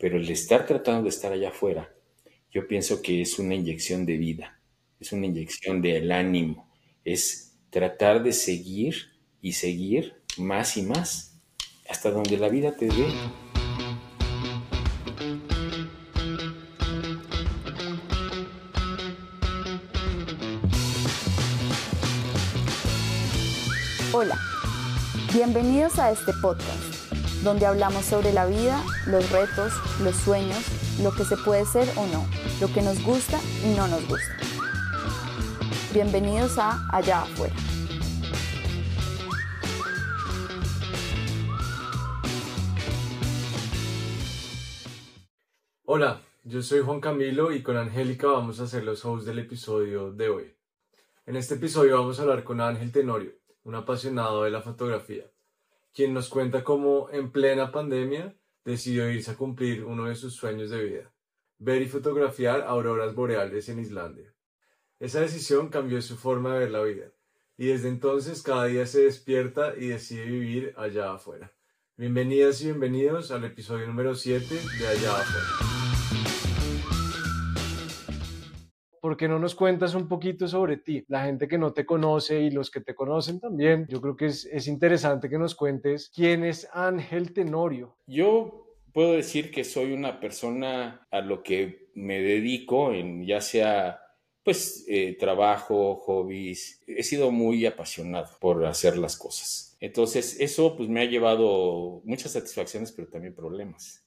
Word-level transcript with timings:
Pero 0.00 0.16
el 0.16 0.30
estar 0.30 0.66
tratando 0.66 1.02
de 1.02 1.10
estar 1.10 1.30
allá 1.30 1.50
afuera, 1.50 1.92
yo 2.50 2.66
pienso 2.66 3.02
que 3.02 3.20
es 3.20 3.38
una 3.38 3.54
inyección 3.54 4.06
de 4.06 4.16
vida, 4.16 4.58
es 4.98 5.12
una 5.12 5.26
inyección 5.26 5.82
del 5.82 6.10
ánimo, 6.10 6.72
es 7.04 7.58
tratar 7.68 8.22
de 8.22 8.32
seguir 8.32 8.94
y 9.42 9.52
seguir 9.52 10.14
más 10.38 10.78
y 10.78 10.82
más 10.84 11.38
hasta 11.86 12.10
donde 12.10 12.38
la 12.38 12.48
vida 12.48 12.74
te 12.74 12.86
dé. 12.86 13.06
Hola, 24.14 24.38
bienvenidos 25.34 25.98
a 25.98 26.10
este 26.10 26.32
podcast, 26.40 26.89
donde 27.42 27.66
hablamos 27.66 28.04
sobre 28.04 28.32
la 28.32 28.46
vida, 28.46 28.84
los 29.06 29.30
retos, 29.30 29.72
los 30.02 30.14
sueños, 30.14 30.58
lo 31.02 31.12
que 31.12 31.24
se 31.24 31.36
puede 31.36 31.64
ser 31.64 31.88
o 31.96 32.06
no, 32.06 32.26
lo 32.60 32.72
que 32.72 32.82
nos 32.82 33.02
gusta 33.02 33.38
y 33.64 33.74
no 33.74 33.88
nos 33.88 34.06
gusta. 34.06 34.36
Bienvenidos 35.92 36.58
a 36.58 36.86
Allá 36.92 37.22
afuera. 37.22 37.54
Hola, 45.84 46.20
yo 46.44 46.62
soy 46.62 46.80
Juan 46.80 47.00
Camilo 47.00 47.52
y 47.52 47.62
con 47.62 47.76
Angélica 47.76 48.28
vamos 48.28 48.60
a 48.60 48.66
ser 48.66 48.84
los 48.84 49.04
hosts 49.04 49.26
del 49.26 49.40
episodio 49.40 50.12
de 50.12 50.28
hoy. 50.28 50.54
En 51.26 51.36
este 51.36 51.54
episodio 51.54 51.98
vamos 51.98 52.18
a 52.18 52.22
hablar 52.22 52.44
con 52.44 52.60
Ángel 52.60 52.92
Tenorio, 52.92 53.32
un 53.64 53.74
apasionado 53.74 54.44
de 54.44 54.50
la 54.50 54.60
fotografía, 54.62 55.24
quien 55.92 56.14
nos 56.14 56.28
cuenta 56.28 56.64
cómo 56.64 57.08
en 57.10 57.32
plena 57.32 57.72
pandemia 57.72 58.36
decidió 58.64 59.10
irse 59.10 59.32
a 59.32 59.36
cumplir 59.36 59.84
uno 59.84 60.06
de 60.06 60.14
sus 60.14 60.34
sueños 60.34 60.70
de 60.70 60.84
vida, 60.84 61.12
ver 61.58 61.82
y 61.82 61.88
fotografiar 61.88 62.62
auroras 62.62 63.14
boreales 63.14 63.68
en 63.68 63.80
Islandia. 63.80 64.34
Esa 64.98 65.20
decisión 65.20 65.68
cambió 65.68 66.00
su 66.02 66.16
forma 66.16 66.52
de 66.52 66.58
ver 66.60 66.70
la 66.70 66.82
vida, 66.82 67.12
y 67.56 67.66
desde 67.66 67.88
entonces 67.88 68.42
cada 68.42 68.66
día 68.66 68.86
se 68.86 69.02
despierta 69.02 69.74
y 69.76 69.88
decide 69.88 70.24
vivir 70.26 70.74
allá 70.76 71.12
afuera. 71.12 71.52
Bienvenidas 71.96 72.60
y 72.62 72.66
bienvenidos 72.66 73.30
al 73.30 73.44
episodio 73.44 73.86
número 73.86 74.14
7 74.14 74.54
de 74.78 74.88
Allá 74.88 75.20
afuera. 75.20 75.79
¿Por 79.00 79.16
qué 79.16 79.28
no 79.28 79.38
nos 79.38 79.54
cuentas 79.54 79.94
un 79.94 80.08
poquito 80.08 80.46
sobre 80.46 80.76
ti? 80.76 81.04
La 81.08 81.24
gente 81.24 81.48
que 81.48 81.58
no 81.58 81.72
te 81.72 81.86
conoce 81.86 82.40
y 82.40 82.50
los 82.50 82.70
que 82.70 82.80
te 82.80 82.94
conocen 82.94 83.40
también, 83.40 83.86
yo 83.88 84.00
creo 84.00 84.16
que 84.16 84.26
es, 84.26 84.44
es 84.46 84.68
interesante 84.68 85.28
que 85.28 85.38
nos 85.38 85.54
cuentes 85.54 86.10
quién 86.14 86.44
es 86.44 86.68
Ángel 86.72 87.32
Tenorio. 87.32 87.96
Yo 88.06 88.76
puedo 88.92 89.12
decir 89.12 89.50
que 89.50 89.64
soy 89.64 89.92
una 89.92 90.20
persona 90.20 91.06
a 91.10 91.20
lo 91.20 91.42
que 91.42 91.90
me 91.94 92.20
dedico, 92.20 92.92
en 92.92 93.26
ya 93.26 93.40
sea 93.40 94.00
pues 94.42 94.84
eh, 94.88 95.16
trabajo, 95.18 95.96
hobbies, 95.96 96.82
he 96.86 97.02
sido 97.02 97.30
muy 97.30 97.66
apasionado 97.66 98.38
por 98.40 98.64
hacer 98.64 98.96
las 98.96 99.16
cosas. 99.16 99.76
Entonces 99.80 100.40
eso 100.40 100.76
pues 100.76 100.88
me 100.88 101.00
ha 101.00 101.04
llevado 101.04 102.00
muchas 102.04 102.32
satisfacciones, 102.32 102.92
pero 102.92 103.08
también 103.08 103.34
problemas 103.34 104.04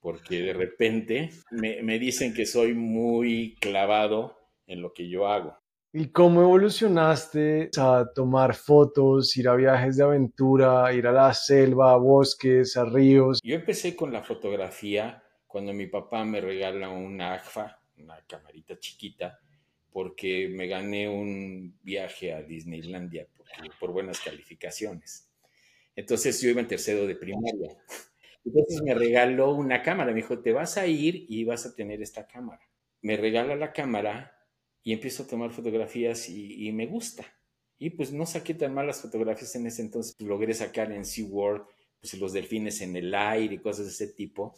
porque 0.00 0.42
de 0.42 0.52
repente 0.52 1.30
me, 1.50 1.98
dicen 1.98 2.32
que 2.34 2.46
soy 2.46 2.74
muy 2.74 3.56
clavado 3.60 4.36
en 4.66 4.82
lo 4.82 4.92
que 4.92 5.08
yo 5.08 5.26
hago. 5.26 5.56
¿Y 5.92 6.10
cómo 6.10 6.42
evolucionaste 6.42 7.70
a 7.78 8.06
tomar 8.14 8.54
fotos, 8.54 9.36
ir 9.36 9.48
a 9.48 9.56
viajes 9.56 9.96
de 9.96 10.04
aventura, 10.04 10.92
ir 10.92 11.06
a 11.06 11.12
la 11.12 11.32
selva, 11.32 11.92
a 11.92 11.96
bosques, 11.96 12.76
a 12.76 12.84
ríos? 12.84 13.40
Yo 13.42 13.54
empecé 13.54 13.96
con 13.96 14.12
la 14.12 14.22
fotografía 14.22 15.22
cuando 15.46 15.72
mi 15.72 15.86
papá 15.86 16.24
me 16.24 16.40
regala 16.40 16.90
una 16.90 17.34
AGFA, 17.34 17.80
una 17.96 18.20
camarita 18.26 18.78
chiquita, 18.78 19.40
porque 19.90 20.48
me 20.48 20.66
gané 20.66 21.08
un 21.08 21.78
viaje 21.82 22.34
a 22.34 22.42
Disneylandia 22.42 23.26
por, 23.34 23.46
por 23.80 23.92
buenas 23.92 24.20
calificaciones. 24.20 25.28
Entonces 25.96 26.40
yo 26.40 26.50
iba 26.50 26.60
en 26.60 26.68
tercero 26.68 27.06
de 27.06 27.16
primaria. 27.16 27.76
Entonces 28.44 28.82
me 28.82 28.94
regaló 28.94 29.54
una 29.54 29.82
cámara, 29.82 30.12
me 30.12 30.16
dijo, 30.16 30.40
te 30.40 30.52
vas 30.52 30.78
a 30.78 30.86
ir 30.86 31.26
y 31.28 31.44
vas 31.44 31.66
a 31.66 31.74
tener 31.74 32.00
esta 32.02 32.26
cámara. 32.26 32.62
Me 33.02 33.16
regala 33.16 33.56
la 33.56 33.72
cámara 33.72 34.32
y 34.82 34.92
empiezo 34.92 35.24
a 35.24 35.26
tomar 35.26 35.50
fotografías 35.50 36.28
y, 36.28 36.70
me 36.72 36.86
gusta. 36.86 37.24
Y 37.78 37.90
pues 37.90 38.12
no 38.12 38.26
saqué 38.26 38.54
tan 38.54 38.74
malas 38.74 39.02
fotografías 39.02 39.54
en 39.56 39.66
ese 39.66 39.82
entonces, 39.82 40.16
logré 40.20 40.54
sacar 40.54 40.92
en 40.92 41.04
SeaWorld 41.04 41.62
pues 42.00 42.14
los 42.14 42.32
delfines 42.32 42.80
en 42.80 42.96
el 42.96 43.14
aire 43.14 43.56
y 43.56 43.58
cosas 43.58 43.86
de 43.86 43.92
ese 43.92 44.14
tipo. 44.14 44.56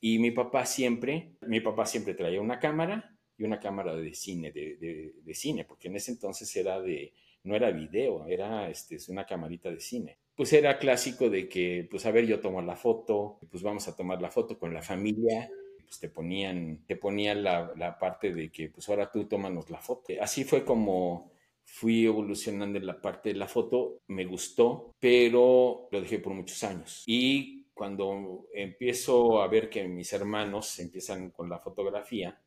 Y 0.00 0.18
mi 0.18 0.30
papá 0.30 0.66
siempre, 0.66 1.36
mi 1.42 1.60
papá 1.60 1.86
siempre 1.86 2.14
traía 2.14 2.40
una 2.40 2.58
cámara 2.58 3.16
y 3.36 3.44
una 3.44 3.58
cámara 3.58 3.96
de 3.96 4.14
cine, 4.14 4.52
de, 4.52 5.12
de 5.22 5.34
cine, 5.34 5.64
porque 5.64 5.88
en 5.88 5.96
ese 5.96 6.12
entonces 6.12 6.54
era 6.56 6.80
de, 6.80 7.12
no 7.42 7.56
era 7.56 7.70
video, 7.70 8.26
era 8.26 8.68
este, 8.68 8.98
una 9.08 9.26
camarita 9.26 9.70
de 9.70 9.80
cine 9.80 10.18
pues 10.36 10.52
era 10.52 10.78
clásico 10.78 11.30
de 11.30 11.48
que, 11.48 11.86
pues 11.90 12.06
a 12.06 12.10
ver, 12.10 12.26
yo 12.26 12.40
tomo 12.40 12.60
la 12.60 12.76
foto, 12.76 13.38
pues 13.50 13.62
vamos 13.62 13.86
a 13.86 13.96
tomar 13.96 14.20
la 14.20 14.30
foto 14.30 14.58
con 14.58 14.74
la 14.74 14.82
familia, 14.82 15.48
pues 15.84 16.00
te 16.00 16.08
ponían, 16.08 16.84
te 16.86 16.96
ponían 16.96 17.44
la, 17.44 17.96
parte 18.00 18.34
de 18.34 18.50
que, 18.50 18.68
pues 18.68 18.88
ahora 18.88 19.10
tú 19.10 19.26
tómanos 19.26 19.70
la 19.70 19.80
foto. 19.80 20.12
Así 20.20 20.44
fue 20.44 20.64
como 20.64 21.32
fui 21.64 22.04
evolucionando 22.04 22.78
en 22.78 22.86
la 22.86 23.00
parte 23.00 23.30
de 23.30 23.36
la 23.36 23.46
foto, 23.46 24.00
me 24.08 24.24
gustó, 24.24 24.92
pero 24.98 25.88
lo 25.90 26.00
dejé 26.00 26.18
por 26.18 26.34
muchos 26.34 26.62
años. 26.64 27.04
Y 27.06 27.66
cuando 27.72 28.46
empiezo 28.52 29.40
a 29.40 29.48
ver 29.48 29.70
que 29.70 29.86
mis 29.86 30.12
hermanos 30.12 30.78
empiezan 30.80 31.30
con 31.30 31.48
la 31.48 31.60
fotografía, 31.60 32.40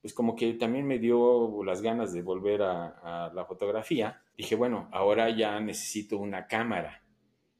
pues 0.00 0.14
como 0.14 0.34
que 0.36 0.54
también 0.54 0.86
me 0.86 0.98
dio 0.98 1.62
las 1.64 1.82
ganas 1.82 2.12
de 2.12 2.22
volver 2.22 2.62
a 2.62 3.30
la 3.34 3.44
fotografía. 3.44 4.22
Dije, 4.36 4.54
bueno, 4.54 4.88
ahora 4.92 5.30
ya 5.30 5.58
necesito 5.60 6.18
una 6.18 6.46
cámara 6.46 7.05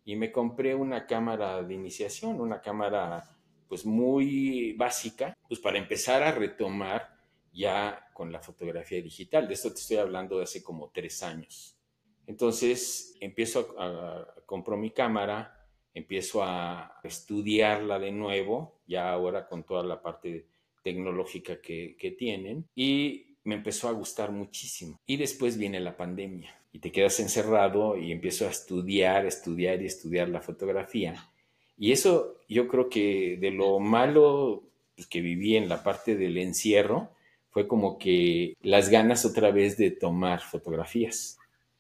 y 0.07 0.15
me 0.15 0.31
compré 0.31 0.75
una 0.75 1.05
cámara 1.05 1.63
de 1.65 1.75
iniciación, 1.75 2.41
una 2.41 2.63
cámara 2.63 3.37
pues 3.69 3.85
muy 3.85 4.73
básica, 4.75 5.37
pues 5.49 5.59
para 5.59 5.79
empezar 5.79 6.23
a 6.23 6.31
retomar 6.31 7.19
ya 7.53 8.09
con 8.15 8.31
la 8.31 8.39
fotografía 8.39 9.03
digital. 9.03 9.49
De 9.49 9.55
esto 9.55 9.71
te 9.71 9.81
estoy 9.81 9.97
hablando 9.97 10.39
de 10.39 10.45
hace 10.45 10.63
como 10.63 10.91
tres 10.91 11.25
años. 11.25 11.77
Entonces 12.25 13.17
empiezo 13.21 13.75
a, 13.81 14.33
compro 14.47 14.77
mi 14.77 14.93
cámara, 14.93 15.67
empiezo 15.93 16.45
a 16.45 17.01
estudiarla 17.03 17.99
de 17.99 18.13
nuevo, 18.13 18.79
ya 18.87 19.11
ahora 19.11 19.49
con 19.49 19.65
toda 19.65 19.83
la 19.83 20.01
parte 20.01 20.47
tecnológica 20.85 21.61
que, 21.61 21.97
que 21.99 22.13
tienen, 22.13 22.69
y 22.77 23.26
me 23.47 23.55
empezó 23.55 23.89
a 23.89 23.93
gustar 23.93 24.33
muchísimo. 24.33 25.01
Y 25.07 25.17
después 25.17 25.57
viene 25.57 25.79
la 25.81 25.97
pandemia 25.97 26.55
y 26.73 26.81
te 26.81 26.93
quedas 26.93 27.21
encerrado 27.21 27.97
y 27.97 28.13
empiezo 28.13 28.47
a 28.47 28.51
estudiar, 28.51 29.25
estudiar 29.25 29.81
y 29.81 29.87
estudiar 29.87 30.29
la 30.29 30.41
fotografía. 30.41 31.31
Y 31.79 31.93
eso 31.93 32.41
yo 32.49 32.67
creo 32.67 32.89
que 32.89 33.39
de 33.41 33.53
lo 33.53 33.79
malo 33.79 34.65
pues, 34.97 35.07
que 35.07 35.21
viví 35.21 35.57
en 35.57 35.69
la 35.69 35.83
parte 35.83 36.17
del 36.17 36.39
encierro 36.39 37.11
fue 37.51 37.69
como 37.69 37.99
que 37.99 38.55
las 38.63 38.89
ganas 38.89 39.25
otra 39.25 39.53
vez 39.53 39.77
de 39.77 39.93
tomar 39.93 40.41
fotografías. 40.41 41.39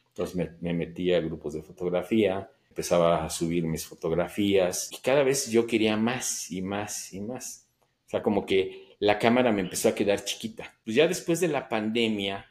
Entonces 0.08 0.36
me, 0.36 0.50
me 0.60 0.72
metí 0.72 1.12
a 1.12 1.20
grupos 1.20 1.54
de 1.54 1.62
fotografía, 1.62 2.48
empezaba 2.68 3.24
a 3.24 3.30
subir 3.30 3.64
mis 3.64 3.84
fotografías 3.86 4.88
y 4.92 4.98
cada 4.98 5.24
vez 5.24 5.50
yo 5.50 5.66
quería 5.66 5.96
más 5.96 6.50
y 6.50 6.62
más 6.62 7.12
y 7.12 7.20
más. 7.20 7.66
O 8.06 8.08
sea, 8.08 8.22
como 8.22 8.46
que 8.46 8.85
la 8.98 9.18
cámara 9.18 9.52
me 9.52 9.62
empezó 9.62 9.88
a 9.88 9.94
quedar 9.94 10.24
chiquita. 10.24 10.74
Pues 10.84 10.96
ya 10.96 11.08
después 11.08 11.40
de 11.40 11.48
la 11.48 11.68
pandemia, 11.68 12.46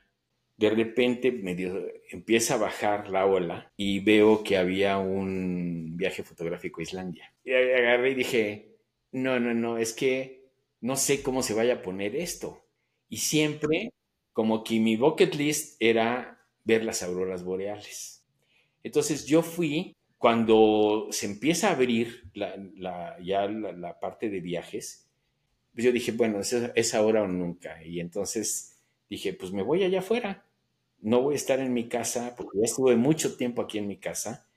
de 0.58 0.70
repente 0.70 1.32
medio 1.32 1.88
empieza 2.10 2.56
a 2.56 2.60
bajar 2.60 3.10
la 3.10 3.26
ola 3.26 3.72
y 3.76 4.00
veo 4.00 4.44
que 4.44 4.58
había 4.58 4.98
un 4.98 5.98
viaje 5.98 6.24
fotográfico 6.24 6.80
a 6.80 6.84
Islandia. 6.84 7.34
Y 7.44 7.54
agarré 7.54 8.12
y 8.12 8.16
dije, 8.16 8.76
no, 9.12 9.40
no, 9.40 9.54
no, 9.54 9.78
es 9.78 9.94
que 9.94 10.46
no 10.82 10.96
sé 10.96 11.24
cómo 11.24 11.42
se 11.42 11.54
vaya 11.54 11.76
a 11.76 11.82
poner 11.82 12.16
esto. 12.16 12.66
Y 13.10 13.18
siempre 13.18 13.92
como 14.34 14.64
que 14.64 14.80
mi 14.82 14.98
bucket 14.98 15.34
list 15.36 15.78
era 15.80 16.46
ver 16.66 16.84
las 16.84 17.02
auroras 17.04 17.44
boreales. 17.44 18.26
Entonces 18.84 19.26
yo 19.26 19.42
fui, 19.42 19.96
cuando 20.18 21.08
se 21.12 21.26
empieza 21.26 21.70
a 21.70 21.72
abrir 21.72 22.24
la, 22.34 23.18
ya 23.24 23.48
la, 23.48 24.00
parte 24.00 24.30
de 24.30 24.42
viajes, 24.42 25.05
pues 25.76 25.84
yo 25.84 25.92
dije, 25.92 26.14
bueno, 26.14 26.40
es, 26.40 26.54
es 26.54 26.96
ahora 26.96 27.22
o 27.22 27.28
nunca. 27.28 27.84
Y 27.84 28.00
entonces 28.00 28.78
dije, 29.10 29.34
pues 29.34 29.52
me 29.52 29.62
voy 29.62 29.84
allá 29.84 30.00
afuera, 30.00 30.46
no 31.02 31.22
voy 31.22 31.34
a 31.34 31.36
estar 31.36 31.60
en 31.60 31.74
mi 31.74 31.90
casa, 31.90 32.34
porque 32.38 32.60
ya 32.60 32.64
estuve 32.64 32.96
mucho 32.96 33.36
tiempo 33.36 33.62
aquí 33.62 33.78
en 33.78 33.88
mi 33.88 33.98
casa, 33.98 34.48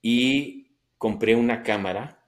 y 0.00 0.68
compré 0.96 1.36
una 1.36 1.62
cámara, 1.62 2.24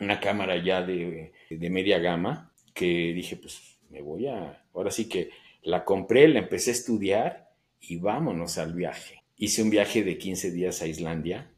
una 0.00 0.20
cámara 0.20 0.62
ya 0.62 0.80
de, 0.80 1.32
media 1.50 1.98
gama, 1.98 2.54
que 2.72 3.12
dije, 3.12 3.36
pues 3.36 3.78
me 3.90 4.00
voy 4.00 4.28
a, 4.28 4.64
ahora 4.72 4.92
sí 4.92 5.08
que 5.08 5.30
la 5.62 5.84
compré, 5.84 6.28
la 6.28 6.38
empecé 6.38 6.70
a 6.70 6.74
estudiar 6.74 7.50
y 7.80 7.96
vámonos 7.96 8.58
al 8.58 8.74
viaje. 8.74 9.24
Hice 9.36 9.62
un 9.62 9.70
viaje 9.70 10.04
de 10.04 10.18
15 10.18 10.52
días 10.52 10.82
a 10.82 10.86
Islandia, 10.86 11.50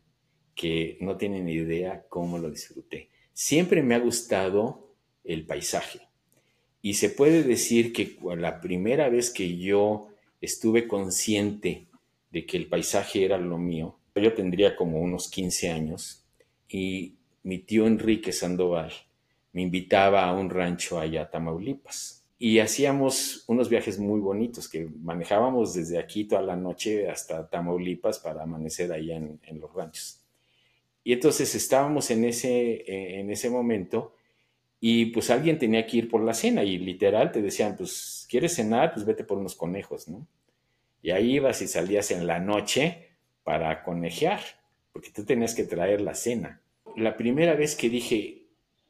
que 0.55 0.97
no 1.01 1.19
tienen 1.19 1.49
idea 1.49 2.07
cómo 2.09 2.39
lo 2.39 2.51
disfruté. 2.51 3.11
Siempre 3.35 3.83
me 3.83 3.95
ha 3.95 3.99
gustado 4.01 4.88
el 5.29 5.47
paisaje. 5.47 6.01
Y 6.83 6.95
se 6.95 7.11
puede 7.11 7.43
decir 7.43 7.93
que 7.93 8.19
la 8.37 8.61
primera 8.61 9.09
vez 9.09 9.31
que 9.31 9.59
yo 9.59 10.09
estuve 10.41 10.89
consciente 10.89 11.87
de 12.31 12.47
que 12.47 12.57
el 12.57 12.69
paisaje 12.69 13.25
era 13.25 13.39
lo 13.39 13.59
mío, 13.59 13.99
yo 14.15 14.33
tendría 14.35 14.75
como 14.75 15.01
unos 15.01 15.29
15 15.29 15.71
años 15.71 16.25
y 16.69 17.15
mi 17.43 17.59
tío 17.59 17.87
Enrique 17.87 18.33
Sandoval 18.33 18.93
me 19.53 19.63
invitaba 19.63 20.25
a 20.25 20.35
un 20.35 20.51
rancho 20.51 20.99
allá 20.99 21.23
a 21.23 21.31
Tamaulipas. 21.31 22.25
Y 22.41 22.61
hacíamos 22.61 23.45
unos 23.49 23.69
viajes 23.69 23.99
muy 23.99 24.21
bonitos 24.21 24.69
que 24.69 24.89
manejábamos 25.03 25.75
desde 25.75 25.99
aquí 25.99 26.25
toda 26.25 26.43
la 26.43 26.55
noche 26.55 27.09
hasta 27.09 27.49
Tamaulipas 27.49 28.21
para 28.21 28.45
amanecer 28.45 28.93
allá 28.93 29.17
en, 29.17 29.41
en 29.45 29.61
los 29.61 29.73
ranchos. 29.75 30.21
Y 31.03 31.13
entonces 31.15 31.55
estábamos 31.55 32.11
en 32.11 32.25
ese, 32.25 33.19
en 33.19 33.31
ese 33.31 33.51
momento 33.51 34.15
y 34.81 35.07
pues 35.07 35.31
alguien 35.31 35.59
tenía 35.59 35.87
que 35.87 35.97
ir 35.97 36.09
por 36.09 36.23
la 36.23 36.35
cena 36.35 36.63
y 36.63 36.79
literal 36.79 37.33
te 37.33 37.43
decían, 37.43 37.77
pues, 37.77 38.27
¿quieres 38.31 38.55
cenar? 38.55 38.95
Pues 38.95 39.05
vete 39.05 39.25
por 39.25 39.39
unos 39.39 39.57
conejos, 39.57 40.09
¿no? 40.09 40.27
Y 41.03 41.11
ahí 41.11 41.37
ibas 41.37 41.63
y 41.63 41.69
salías 41.69 42.11
en 42.11 42.27
la 42.27 42.39
noche 42.39 43.09
para 43.43 43.83
conejear, 43.83 44.41
porque 44.93 45.11
tú 45.11 45.25
tenías 45.25 45.55
que 45.55 45.65
traer 45.65 46.01
la 46.01 46.15
cena. 46.15 46.61
La 46.97 47.17
primera 47.17 47.55
vez 47.55 47.77
que 47.77 47.89
dije, 47.89 48.47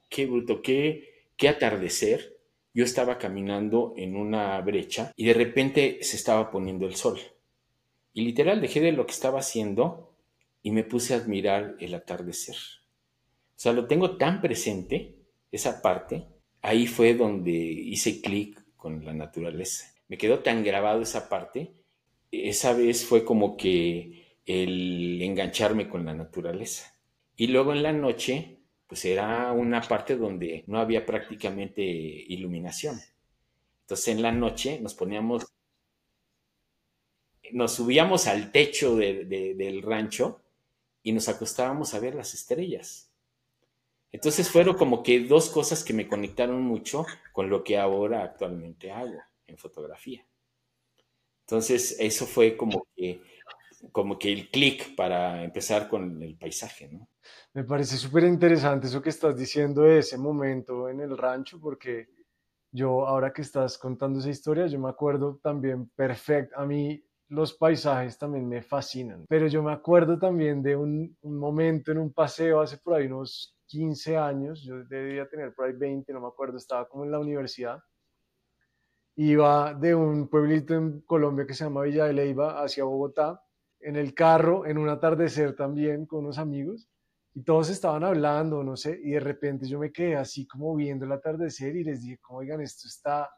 qué 0.08 0.26
bruto, 0.26 0.62
qué, 0.62 1.26
qué 1.36 1.48
atardecer, 1.48 2.36
yo 2.74 2.84
estaba 2.84 3.18
caminando 3.18 3.94
en 3.96 4.16
una 4.16 4.60
brecha 4.60 5.12
y 5.16 5.26
de 5.26 5.34
repente 5.34 5.98
se 6.02 6.16
estaba 6.16 6.50
poniendo 6.50 6.86
el 6.86 6.96
sol. 6.96 7.18
Y 8.12 8.22
literal 8.22 8.60
dejé 8.60 8.80
de 8.80 8.92
lo 8.92 9.06
que 9.06 9.12
estaba 9.12 9.40
haciendo 9.40 10.14
y 10.62 10.70
me 10.70 10.84
puse 10.84 11.14
a 11.14 11.18
admirar 11.18 11.76
el 11.80 11.94
atardecer. 11.94 12.56
O 12.56 13.60
sea, 13.60 13.72
lo 13.72 13.86
tengo 13.86 14.16
tan 14.16 14.40
presente 14.40 15.17
esa 15.50 15.82
parte, 15.82 16.26
ahí 16.62 16.86
fue 16.86 17.14
donde 17.14 17.52
hice 17.52 18.20
clic 18.20 18.62
con 18.76 19.04
la 19.04 19.12
naturaleza. 19.12 19.94
Me 20.08 20.18
quedó 20.18 20.40
tan 20.40 20.64
grabado 20.64 21.02
esa 21.02 21.28
parte, 21.28 21.72
esa 22.30 22.72
vez 22.72 23.04
fue 23.04 23.24
como 23.24 23.56
que 23.56 24.38
el 24.46 25.20
engancharme 25.22 25.88
con 25.88 26.04
la 26.04 26.14
naturaleza. 26.14 26.94
Y 27.36 27.48
luego 27.48 27.72
en 27.72 27.82
la 27.82 27.92
noche, 27.92 28.58
pues 28.86 29.04
era 29.04 29.52
una 29.52 29.82
parte 29.82 30.16
donde 30.16 30.64
no 30.66 30.78
había 30.80 31.04
prácticamente 31.04 31.82
iluminación. 31.82 32.98
Entonces 33.82 34.08
en 34.08 34.22
la 34.22 34.32
noche 34.32 34.80
nos 34.80 34.94
poníamos, 34.94 35.46
nos 37.52 37.72
subíamos 37.72 38.26
al 38.26 38.50
techo 38.50 38.96
del 38.96 39.82
rancho 39.82 40.40
y 41.02 41.12
nos 41.12 41.28
acostábamos 41.28 41.94
a 41.94 42.00
ver 42.00 42.14
las 42.14 42.34
estrellas. 42.34 43.07
Entonces 44.10 44.50
fueron 44.50 44.76
como 44.76 45.02
que 45.02 45.20
dos 45.20 45.50
cosas 45.50 45.84
que 45.84 45.92
me 45.92 46.08
conectaron 46.08 46.62
mucho 46.62 47.04
con 47.32 47.50
lo 47.50 47.62
que 47.62 47.78
ahora 47.78 48.22
actualmente 48.22 48.90
hago 48.90 49.20
en 49.46 49.58
fotografía. 49.58 50.26
Entonces 51.46 51.96
eso 51.98 52.26
fue 52.26 52.56
como 52.56 52.86
que, 52.94 53.22
como 53.92 54.18
que 54.18 54.32
el 54.32 54.50
clic 54.50 54.94
para 54.94 55.44
empezar 55.44 55.88
con 55.88 56.22
el 56.22 56.36
paisaje, 56.36 56.88
¿no? 56.88 57.08
Me 57.52 57.64
parece 57.64 57.96
súper 57.96 58.24
interesante 58.24 58.86
eso 58.86 59.02
que 59.02 59.08
estás 59.10 59.36
diciendo 59.36 59.82
de 59.82 59.98
ese 59.98 60.16
momento 60.16 60.88
en 60.88 61.00
el 61.00 61.16
rancho, 61.16 61.60
porque 61.60 62.08
yo 62.70 63.06
ahora 63.06 63.32
que 63.32 63.42
estás 63.42 63.78
contando 63.78 64.18
esa 64.18 64.30
historia, 64.30 64.66
yo 64.66 64.78
me 64.78 64.88
acuerdo 64.88 65.38
también 65.42 65.88
perfecto, 65.90 66.58
a 66.58 66.66
mí 66.66 67.02
los 67.28 67.52
paisajes 67.54 68.18
también 68.18 68.48
me 68.48 68.62
fascinan, 68.62 69.26
pero 69.28 69.46
yo 69.46 69.62
me 69.62 69.72
acuerdo 69.72 70.18
también 70.18 70.62
de 70.62 70.76
un, 70.76 71.16
momento 71.22 71.92
en 71.92 71.98
un 71.98 72.12
paseo 72.12 72.60
hace 72.60 72.78
por 72.78 72.94
ahí 72.94 73.06
unos 73.06 73.56
15 73.66 74.16
años, 74.16 74.62
yo 74.62 74.82
debía 74.84 75.28
tener 75.28 75.54
por 75.54 75.66
ahí 75.66 75.74
20, 75.74 76.10
no 76.12 76.20
me 76.20 76.28
acuerdo, 76.28 76.56
estaba 76.56 76.88
como 76.88 77.04
en 77.04 77.10
la 77.10 77.18
universidad. 77.18 77.82
Iba 79.16 79.74
de 79.74 79.94
un 79.94 80.28
pueblito 80.28 80.74
en 80.74 81.02
Colombia 81.02 81.46
que 81.46 81.52
se 81.52 81.64
llama 81.64 81.82
Villa 81.82 82.06
de 82.06 82.14
Leyva 82.14 82.62
hacia 82.62 82.84
Bogotá, 82.84 83.42
en 83.80 83.96
el 83.96 84.14
carro, 84.14 84.64
en 84.64 84.78
un 84.78 84.88
atardecer 84.88 85.54
también 85.54 86.06
con 86.06 86.20
unos 86.20 86.38
amigos, 86.38 86.88
y 87.34 87.42
todos 87.42 87.68
estaban 87.68 88.04
hablando, 88.04 88.64
no 88.64 88.76
sé, 88.76 88.98
y 89.02 89.10
de 89.10 89.20
repente 89.20 89.68
yo 89.68 89.78
me 89.78 89.92
quedé 89.92 90.16
así 90.16 90.46
como 90.46 90.74
viendo 90.74 91.04
el 91.04 91.12
atardecer 91.12 91.76
y 91.76 91.84
les 91.84 92.02
dije, 92.02 92.18
oigan, 92.30 92.60
esto 92.62 92.88
está 92.88 93.30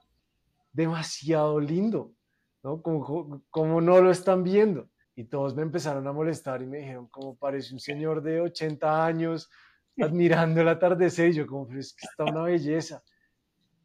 demasiado 0.73 1.59
lindo, 1.59 2.15
¿no? 2.63 2.83
Como, 2.83 3.43
como 3.51 3.81
no 3.81 4.01
lo 4.01 4.11
están 4.11 4.43
viendo. 4.43 4.89
Y 5.15 5.25
todos 5.25 5.55
me 5.55 5.63
empezaron 5.63 6.07
a 6.07 6.13
molestar 6.13 6.63
y 6.63 6.67
me 6.67 6.79
dijeron, 6.79 7.09
como 7.09 7.37
parece 7.37 7.75
un 7.75 7.81
señor 7.81 8.23
de 8.23 8.41
80 8.41 9.05
años, 9.05 9.51
admirando 9.99 10.61
el 10.61 10.69
atardecer 10.69 11.31
y 11.31 11.35
yo 11.35 11.47
como, 11.47 11.71
es 11.77 11.95
que 11.95 12.07
está 12.07 12.25
una 12.25 12.43
belleza. 12.43 13.03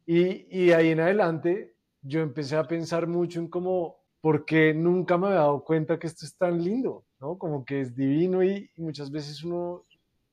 Y, 0.06 0.46
y 0.56 0.72
ahí 0.72 0.90
en 0.90 1.00
adelante 1.00 1.76
yo 2.00 2.20
empecé 2.20 2.56
a 2.56 2.64
pensar 2.64 3.06
mucho 3.06 3.40
en 3.40 3.48
cómo, 3.48 3.98
¿por 4.20 4.44
qué 4.44 4.72
nunca 4.72 5.18
me 5.18 5.26
había 5.26 5.40
dado 5.40 5.64
cuenta 5.64 5.98
que 5.98 6.06
esto 6.06 6.24
es 6.24 6.36
tan 6.36 6.62
lindo? 6.62 7.04
¿no? 7.20 7.38
Como 7.38 7.64
que 7.64 7.80
es 7.80 7.94
divino 7.94 8.42
y, 8.42 8.70
muchas 8.76 9.10
veces 9.10 9.42
uno, 9.42 9.84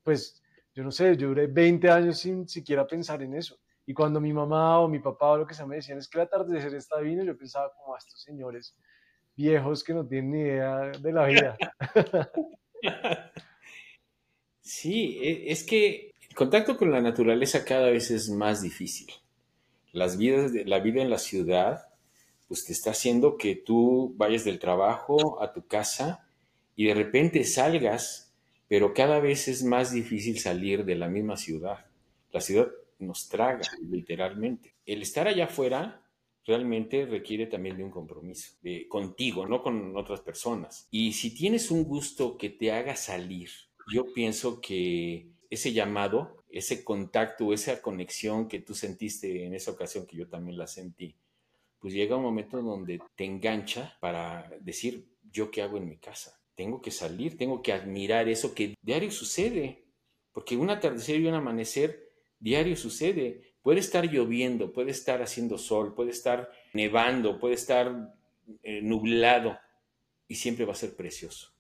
pues, 0.04 0.42
yo 0.74 0.84
no 0.84 0.92
sé, 0.92 1.16
yo 1.18 1.28
duré 1.28 1.48
20 1.48 1.90
años 1.90 2.20
sin 2.20 2.48
siquiera 2.48 2.88
pensar 2.88 3.22
en 3.22 3.36
eso. 3.36 3.58
Y 3.86 3.94
cuando 3.94 4.22
mi 4.22 4.32
mamá 4.32 4.80
o 4.80 4.88
mi 4.88 5.00
papá 5.00 5.32
o 5.32 5.38
lo 5.38 5.48
que 5.48 5.54
sea 5.54 5.66
me 5.66 5.76
decían 5.76 5.98
es 5.98 6.08
que 6.08 6.18
el 6.18 6.26
atardecer 6.26 6.74
está 6.76 7.00
divino, 7.00 7.24
yo 7.24 7.38
pensaba 7.38 7.72
como 7.74 7.96
a 7.96 7.98
estos 7.98 8.22
señores 8.22 8.76
viejos 9.36 9.84
que 9.84 9.94
no 9.94 10.06
tienen 10.06 10.32
ni 10.32 10.40
idea 10.40 10.92
de 11.00 11.12
la 11.12 11.26
vida. 11.26 11.58
Sí, 14.66 15.20
e, 15.22 15.52
es 15.52 15.64
que 15.64 16.14
el 16.30 16.36
contacto 16.36 16.78
con 16.78 16.90
la 16.90 17.02
naturaleza 17.02 17.66
cada 17.66 17.90
vez 17.90 18.10
es 18.12 18.30
más 18.30 18.62
difícil. 18.62 19.12
Las 19.92 20.18
vidas 20.18 20.52
la 20.66 20.80
vida 20.80 21.02
en 21.02 21.10
la 21.10 21.20
ciudad, 21.20 21.90
pues 22.48 22.66
te 22.66 22.72
está 22.72 22.92
haciendo 22.92 23.38
que 23.38 23.56
tú 23.56 24.14
vayas 24.18 24.46
del 24.46 24.60
trabajo 24.60 25.42
a 25.42 25.54
tu 25.54 25.68
casa 25.68 26.26
y 26.76 26.86
de 26.86 26.94
repente 26.96 27.44
salgas, 27.44 28.34
pero 28.68 28.94
cada 28.94 29.20
vez 29.20 29.48
es 29.48 29.64
más 29.64 29.92
difícil 29.92 30.40
salir 30.40 30.86
de 30.86 30.96
la 30.96 31.10
misma 31.10 31.36
ciudad. 31.36 31.86
La 32.32 32.42
ciudad 32.42 32.70
nos 33.04 33.30
traga, 33.30 33.62
literalmente. 33.90 34.76
El 34.86 35.02
estar 35.02 35.28
allá 35.28 35.46
afuera 35.46 36.04
realmente 36.46 37.06
requiere 37.06 37.48
también 37.48 37.78
de 37.78 37.84
un 37.84 37.92
compromiso, 37.92 38.58
de 38.62 38.88
contigo, 38.88 39.46
no 39.46 39.62
con 39.62 39.96
otras 39.96 40.22
personas. 40.22 40.88
Y 40.92 41.14
si 41.14 41.34
tienes 41.34 41.72
un 41.72 41.84
gusto 41.84 42.38
que 42.38 42.50
te 42.50 42.72
haga 42.72 42.96
salir, 42.96 43.50
yo 43.94 44.14
pienso 44.14 44.60
que 44.60 45.30
ese 45.50 45.72
llamado, 45.74 46.44
ese 46.50 46.84
contacto, 46.84 47.54
esa 47.54 47.82
conexión 47.82 48.48
que 48.48 48.60
tú 48.60 48.74
sentiste 48.74 49.46
en 49.46 49.54
esa 49.54 49.72
ocasión, 49.72 50.06
que 50.06 50.18
yo 50.18 50.28
también 50.28 50.58
la 50.58 50.68
sentí, 50.68 51.16
pues 51.80 51.94
llega 51.94 52.16
un 52.16 52.24
momento 52.24 52.62
donde 52.62 53.02
te 53.16 53.26
engancha 53.26 53.98
para 54.00 54.50
decir, 54.62 55.06
yo 55.32 55.52
qué 55.52 55.62
hago 55.62 55.78
en 55.78 55.90
mi 55.90 55.98
casa. 55.98 56.40
Tengo 56.56 56.82
que 56.82 56.92
salir, 56.92 57.38
tengo 57.38 57.62
que 57.62 57.74
admirar 57.74 58.30
eso 58.30 58.54
que 58.54 58.76
diario 58.82 59.12
sucede, 59.12 59.84
porque 60.32 60.56
un 60.56 60.70
atardecer 60.70 61.20
y 61.20 61.28
un 61.28 61.34
amanecer 61.34 62.03
diario 62.44 62.76
sucede. 62.76 63.56
Puede 63.62 63.80
estar 63.80 64.06
lloviendo, 64.06 64.74
puede 64.74 64.92
estar 64.92 65.22
haciendo 65.22 65.58
sol, 65.58 65.96
puede 65.96 66.12
estar 66.12 66.52
nevando, 66.74 67.40
puede 67.40 67.56
estar 67.56 68.14
eh, 68.62 68.82
nublado 68.82 69.58
y 70.28 70.36
siempre 70.36 70.66
va 70.66 70.74
a 70.74 70.76
ser 70.76 70.96
precioso. 70.96 71.54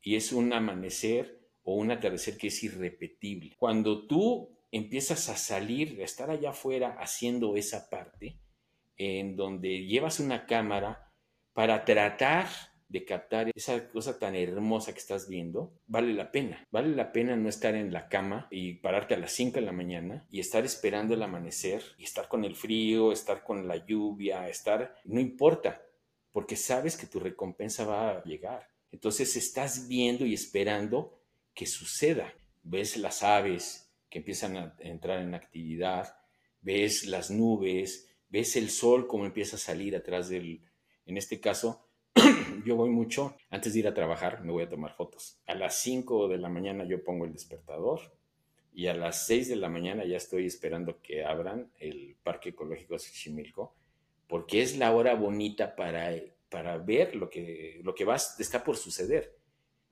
Y 0.00 0.14
es 0.14 0.32
un 0.32 0.52
amanecer 0.52 1.40
o 1.64 1.74
un 1.74 1.90
atardecer 1.90 2.38
que 2.38 2.46
es 2.46 2.62
irrepetible. 2.62 3.56
Cuando 3.58 4.06
tú 4.06 4.56
empiezas 4.70 5.28
a 5.28 5.36
salir, 5.36 6.00
a 6.00 6.04
estar 6.04 6.30
allá 6.30 6.50
afuera 6.50 6.96
haciendo 7.00 7.56
esa 7.56 7.90
parte, 7.90 8.38
en 8.96 9.34
donde 9.34 9.84
llevas 9.86 10.20
una 10.20 10.46
cámara 10.46 11.12
para 11.52 11.84
tratar 11.84 12.46
de 12.90 13.04
captar 13.04 13.52
esa 13.54 13.88
cosa 13.88 14.18
tan 14.18 14.34
hermosa 14.34 14.92
que 14.92 14.98
estás 14.98 15.28
viendo, 15.28 15.72
vale 15.86 16.12
la 16.12 16.32
pena. 16.32 16.66
Vale 16.72 16.88
la 16.88 17.12
pena 17.12 17.36
no 17.36 17.48
estar 17.48 17.76
en 17.76 17.92
la 17.92 18.08
cama 18.08 18.48
y 18.50 18.74
pararte 18.74 19.14
a 19.14 19.18
las 19.18 19.30
5 19.32 19.60
de 19.60 19.60
la 19.60 19.70
mañana 19.70 20.26
y 20.28 20.40
estar 20.40 20.64
esperando 20.64 21.14
el 21.14 21.22
amanecer 21.22 21.84
y 21.98 22.04
estar 22.04 22.26
con 22.26 22.44
el 22.44 22.56
frío, 22.56 23.12
estar 23.12 23.44
con 23.44 23.68
la 23.68 23.86
lluvia, 23.86 24.48
estar, 24.48 24.96
no 25.04 25.20
importa, 25.20 25.80
porque 26.32 26.56
sabes 26.56 26.96
que 26.96 27.06
tu 27.06 27.20
recompensa 27.20 27.84
va 27.84 28.10
a 28.10 28.24
llegar. 28.24 28.66
Entonces 28.90 29.36
estás 29.36 29.86
viendo 29.86 30.26
y 30.26 30.34
esperando 30.34 31.22
que 31.54 31.66
suceda. 31.66 32.34
Ves 32.64 32.96
las 32.96 33.22
aves 33.22 33.94
que 34.08 34.18
empiezan 34.18 34.56
a 34.56 34.74
entrar 34.80 35.20
en 35.20 35.36
actividad, 35.36 36.16
ves 36.60 37.06
las 37.06 37.30
nubes, 37.30 38.08
ves 38.28 38.56
el 38.56 38.68
sol 38.68 39.06
como 39.06 39.26
empieza 39.26 39.54
a 39.54 39.60
salir 39.60 39.94
atrás 39.94 40.28
del... 40.28 40.64
En 41.06 41.16
este 41.16 41.40
caso, 41.40 41.89
yo 42.64 42.76
voy 42.76 42.90
mucho, 42.90 43.36
antes 43.50 43.72
de 43.72 43.80
ir 43.80 43.88
a 43.88 43.94
trabajar, 43.94 44.42
me 44.42 44.52
voy 44.52 44.64
a 44.64 44.68
tomar 44.68 44.94
fotos. 44.94 45.38
A 45.46 45.54
las 45.54 45.80
5 45.82 46.28
de 46.28 46.38
la 46.38 46.48
mañana 46.48 46.84
yo 46.84 47.02
pongo 47.02 47.24
el 47.24 47.32
despertador 47.32 48.00
y 48.72 48.86
a 48.86 48.94
las 48.94 49.26
6 49.26 49.48
de 49.48 49.56
la 49.56 49.68
mañana 49.68 50.04
ya 50.04 50.16
estoy 50.16 50.46
esperando 50.46 51.00
que 51.02 51.24
abran 51.24 51.70
el 51.78 52.16
Parque 52.22 52.50
Ecológico 52.50 52.94
de 52.94 53.00
Xochimilco, 53.00 53.74
porque 54.28 54.62
es 54.62 54.78
la 54.78 54.92
hora 54.92 55.14
bonita 55.14 55.74
para, 55.74 56.12
para 56.48 56.78
ver 56.78 57.16
lo 57.16 57.28
que, 57.30 57.80
lo 57.82 57.94
que 57.94 58.04
va, 58.04 58.16
está 58.16 58.62
por 58.62 58.76
suceder. 58.76 59.36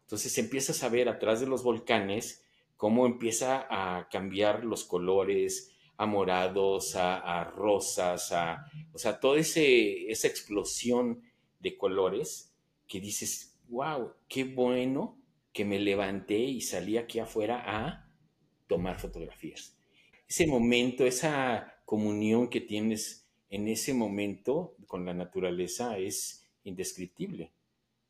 Entonces 0.03 0.39
empiezas 0.39 0.83
a 0.83 0.89
ver 0.89 1.09
atrás 1.09 1.41
de 1.41 1.47
los 1.47 1.63
volcanes 1.63 2.45
cómo 2.77 3.07
empieza 3.07 3.67
a 3.69 4.09
cambiar 4.09 4.65
los 4.65 4.85
colores, 4.85 5.75
a 5.99 6.07
morados, 6.07 6.95
a, 6.95 7.45
rosas, 7.45 8.31
a, 8.31 8.65
o 8.93 8.99
sea, 8.99 9.19
toda 9.19 9.41
esa 9.41 10.29
explosión 10.29 11.23
de 11.61 11.77
colores 11.77 12.55
que 12.87 13.01
dices, 13.01 13.59
wow, 13.69 14.13
qué 14.29 14.45
bueno 14.45 15.19
que 15.53 15.65
me 15.65 15.79
levanté 15.79 16.39
y 16.39 16.61
salí 16.61 16.97
aquí 16.97 17.19
afuera 17.19 17.63
a 17.67 18.11
tomar 18.67 18.99
fotografías. 18.99 19.77
Ese 20.29 20.47
momento, 20.47 21.07
esa 21.07 21.81
comunión 21.85 22.49
que 22.49 22.61
tienes 22.61 23.27
en 23.51 23.69
ese 23.69 23.95
momento 23.95 24.77
con 24.87 25.07
la 25.07 25.15
naturaleza 25.15 25.99
es 25.99 26.45
indescriptible. 26.65 27.51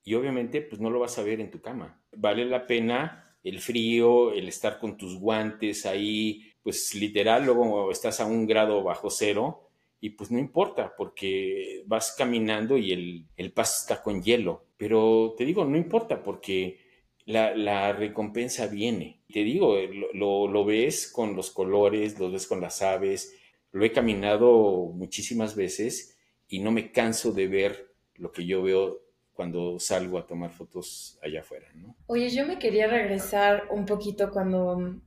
Y 0.04 0.14
obviamente, 0.14 0.62
pues 0.62 0.80
no 0.80 0.90
lo 0.90 1.00
vas 1.00 1.18
a 1.18 1.22
ver 1.22 1.40
en 1.40 1.50
tu 1.50 1.60
cama. 1.60 2.00
Vale 2.16 2.44
la 2.44 2.66
pena 2.66 3.36
el 3.44 3.60
frío, 3.60 4.32
el 4.32 4.48
estar 4.48 4.78
con 4.78 4.96
tus 4.96 5.18
guantes 5.18 5.86
ahí, 5.86 6.52
pues 6.62 6.94
literal, 6.94 7.44
luego 7.44 7.90
estás 7.90 8.20
a 8.20 8.26
un 8.26 8.46
grado 8.46 8.82
bajo 8.82 9.10
cero 9.10 9.67
y 10.00 10.10
pues 10.10 10.30
no 10.30 10.38
importa 10.38 10.94
porque 10.96 11.82
vas 11.86 12.14
caminando 12.16 12.78
y 12.78 12.92
el, 12.92 13.26
el 13.36 13.52
paso 13.52 13.82
está 13.82 14.02
con 14.02 14.22
hielo. 14.22 14.66
Pero 14.76 15.34
te 15.36 15.44
digo, 15.44 15.64
no 15.64 15.76
importa 15.76 16.22
porque 16.22 16.78
la, 17.24 17.92
recompensa 17.92 18.66
viene. 18.68 19.20
Te 19.32 19.40
digo, 19.40 19.76
lo, 20.14 20.48
lo, 20.48 20.64
ves 20.64 21.10
con 21.12 21.36
los 21.36 21.50
colores, 21.50 22.18
lo 22.18 22.30
ves 22.30 22.46
con 22.46 22.60
las 22.60 22.80
aves. 22.80 23.34
Lo 23.72 23.84
he 23.84 23.92
caminado 23.92 24.92
muchísimas 24.94 25.54
veces 25.54 26.16
y 26.48 26.60
no 26.60 26.70
me 26.70 26.92
canso 26.92 27.32
de 27.32 27.48
ver 27.48 27.92
lo 28.14 28.32
que 28.32 28.46
yo 28.46 28.62
veo 28.62 29.02
cuando 29.32 29.78
salgo 29.78 30.18
a 30.18 30.26
tomar 30.26 30.50
fotos 30.50 31.18
allá 31.22 31.40
afuera, 31.40 31.68
¿no? 31.74 31.94
Oye, 32.06 32.28
yo 32.30 32.46
me 32.46 32.58
quería 32.58 32.88
regresar 32.88 33.68
un 33.70 33.84
poquito 33.84 34.30
cuando 34.30 35.00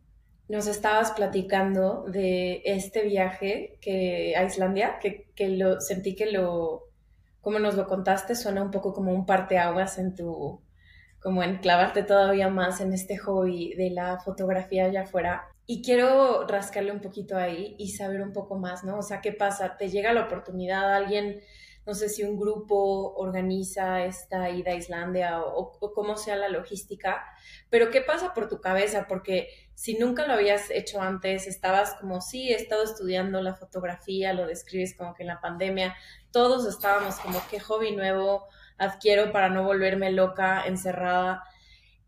nos 0.51 0.67
estabas 0.67 1.11
platicando 1.11 2.03
de 2.09 2.61
este 2.65 3.03
viaje 3.03 3.77
que, 3.79 4.35
a 4.35 4.43
Islandia, 4.43 4.99
que, 4.99 5.29
que, 5.33 5.47
lo 5.47 5.79
sentí 5.79 6.13
que 6.13 6.29
lo, 6.29 6.89
como 7.39 7.57
nos 7.57 7.75
lo 7.75 7.87
contaste, 7.87 8.35
suena 8.35 8.61
un 8.61 8.69
poco 8.69 8.91
como 8.91 9.13
un 9.13 9.25
parteaguas 9.25 9.97
en 9.97 10.13
tu, 10.13 10.61
como 11.21 11.41
en 11.41 11.59
clavarte 11.59 12.03
todavía 12.03 12.49
más 12.49 12.81
en 12.81 12.91
este 12.91 13.17
hobby 13.17 13.73
de 13.75 13.91
la 13.91 14.19
fotografía 14.19 14.85
allá 14.85 15.03
afuera. 15.03 15.47
Y 15.65 15.81
quiero 15.81 16.45
rascarle 16.45 16.91
un 16.91 16.99
poquito 16.99 17.37
ahí 17.37 17.75
y 17.79 17.93
saber 17.93 18.21
un 18.21 18.33
poco 18.33 18.57
más, 18.57 18.83
¿no? 18.83 18.97
O 18.97 19.03
sea, 19.03 19.21
¿qué 19.21 19.31
pasa? 19.31 19.77
¿Te 19.77 19.87
llega 19.87 20.11
la 20.11 20.25
oportunidad? 20.25 20.93
¿Alguien 20.93 21.39
no 21.85 21.95
sé 21.95 22.09
si 22.09 22.23
un 22.23 22.37
grupo 22.37 23.13
organiza 23.15 24.05
esta 24.05 24.49
ida 24.49 24.71
a 24.71 24.75
Islandia 24.75 25.41
o, 25.41 25.71
cómo 25.93 26.15
sea 26.15 26.35
la 26.35 26.47
logística, 26.47 27.23
pero 27.69 27.89
¿qué 27.89 28.01
pasa 28.01 28.33
por 28.33 28.47
tu 28.47 28.61
cabeza? 28.61 29.07
Porque 29.07 29.47
si 29.75 29.97
nunca 29.97 30.27
lo 30.27 30.33
habías 30.33 30.69
hecho 30.69 31.01
antes, 31.01 31.47
estabas 31.47 31.95
como, 31.95 32.21
sí, 32.21 32.51
he 32.51 32.55
estado 32.55 32.83
estudiando 32.83 33.41
la 33.41 33.55
fotografía, 33.55 34.33
lo 34.33 34.45
describes 34.45 34.95
como 34.95 35.13
que 35.13 35.23
en 35.23 35.27
la 35.27 35.41
pandemia, 35.41 35.95
todos 36.31 36.65
estábamos 36.67 37.15
como, 37.19 37.41
¿qué 37.49 37.59
hobby 37.59 37.95
nuevo 37.95 38.47
adquiero 38.77 39.31
para 39.31 39.49
no 39.49 39.63
volverme 39.63 40.11
loca, 40.11 40.63
encerrada? 40.65 41.43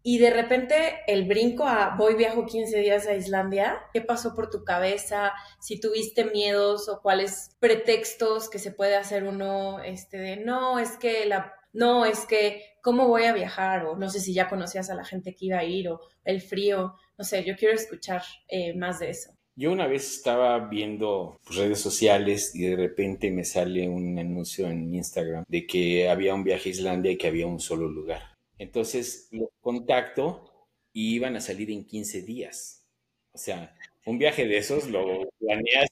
Y 0.05 0.17
de 0.17 0.31
repente 0.31 0.99
el 1.07 1.25
brinco 1.25 1.65
a 1.65 1.95
voy 1.97 2.15
viajo 2.15 2.45
15 2.45 2.77
días 2.79 3.07
a 3.07 3.13
Islandia, 3.13 3.83
¿qué 3.93 4.01
pasó 4.01 4.35
por 4.35 4.49
tu 4.49 4.65
cabeza? 4.65 5.31
Si 5.61 5.79
tuviste 5.79 6.25
miedos 6.25 6.89
o 6.89 7.01
cuáles 7.01 7.55
pretextos 7.59 8.49
que 8.49 8.59
se 8.59 8.71
puede 8.71 8.97
hacer 8.97 9.23
uno 9.23 9.81
este 9.81 10.17
de 10.17 10.35
no, 10.35 10.77
es 10.77 10.97
que 10.97 11.25
la 11.25 11.55
no, 11.71 12.05
es 12.05 12.25
que 12.25 12.72
cómo 12.83 13.07
voy 13.07 13.23
a 13.23 13.33
viajar 13.33 13.85
o 13.85 13.95
no 13.95 14.09
sé 14.09 14.19
si 14.19 14.33
ya 14.33 14.49
conocías 14.49 14.89
a 14.89 14.95
la 14.95 15.05
gente 15.05 15.33
que 15.33 15.45
iba 15.45 15.57
a 15.57 15.63
ir 15.63 15.87
o 15.87 16.01
el 16.25 16.41
frío, 16.41 16.95
no 17.17 17.23
sé, 17.23 17.43
yo 17.45 17.55
quiero 17.55 17.73
escuchar 17.73 18.21
eh, 18.49 18.75
más 18.75 18.99
de 18.99 19.09
eso. 19.09 19.31
Yo 19.55 19.71
una 19.71 19.87
vez 19.87 20.17
estaba 20.17 20.59
viendo 20.67 21.39
pues, 21.45 21.57
redes 21.59 21.79
sociales 21.79 22.53
y 22.53 22.63
de 22.63 22.75
repente 22.75 23.31
me 23.31 23.45
sale 23.45 23.87
un 23.87 24.19
anuncio 24.19 24.67
en 24.67 24.93
Instagram 24.93 25.45
de 25.47 25.65
que 25.65 26.09
había 26.09 26.35
un 26.35 26.43
viaje 26.43 26.69
a 26.69 26.71
Islandia 26.73 27.11
y 27.11 27.17
que 27.17 27.27
había 27.27 27.47
un 27.47 27.61
solo 27.61 27.87
lugar. 27.87 28.33
Entonces 28.57 29.29
los 29.31 29.49
contacto 29.61 30.67
y 30.91 31.15
iban 31.15 31.37
a 31.37 31.41
salir 31.41 31.71
en 31.71 31.85
15 31.85 32.21
días. 32.23 32.85
O 33.31 33.37
sea, 33.37 33.75
un 34.05 34.17
viaje 34.17 34.45
de 34.45 34.57
esos 34.57 34.89
lo 34.89 35.29
planeas, 35.39 35.87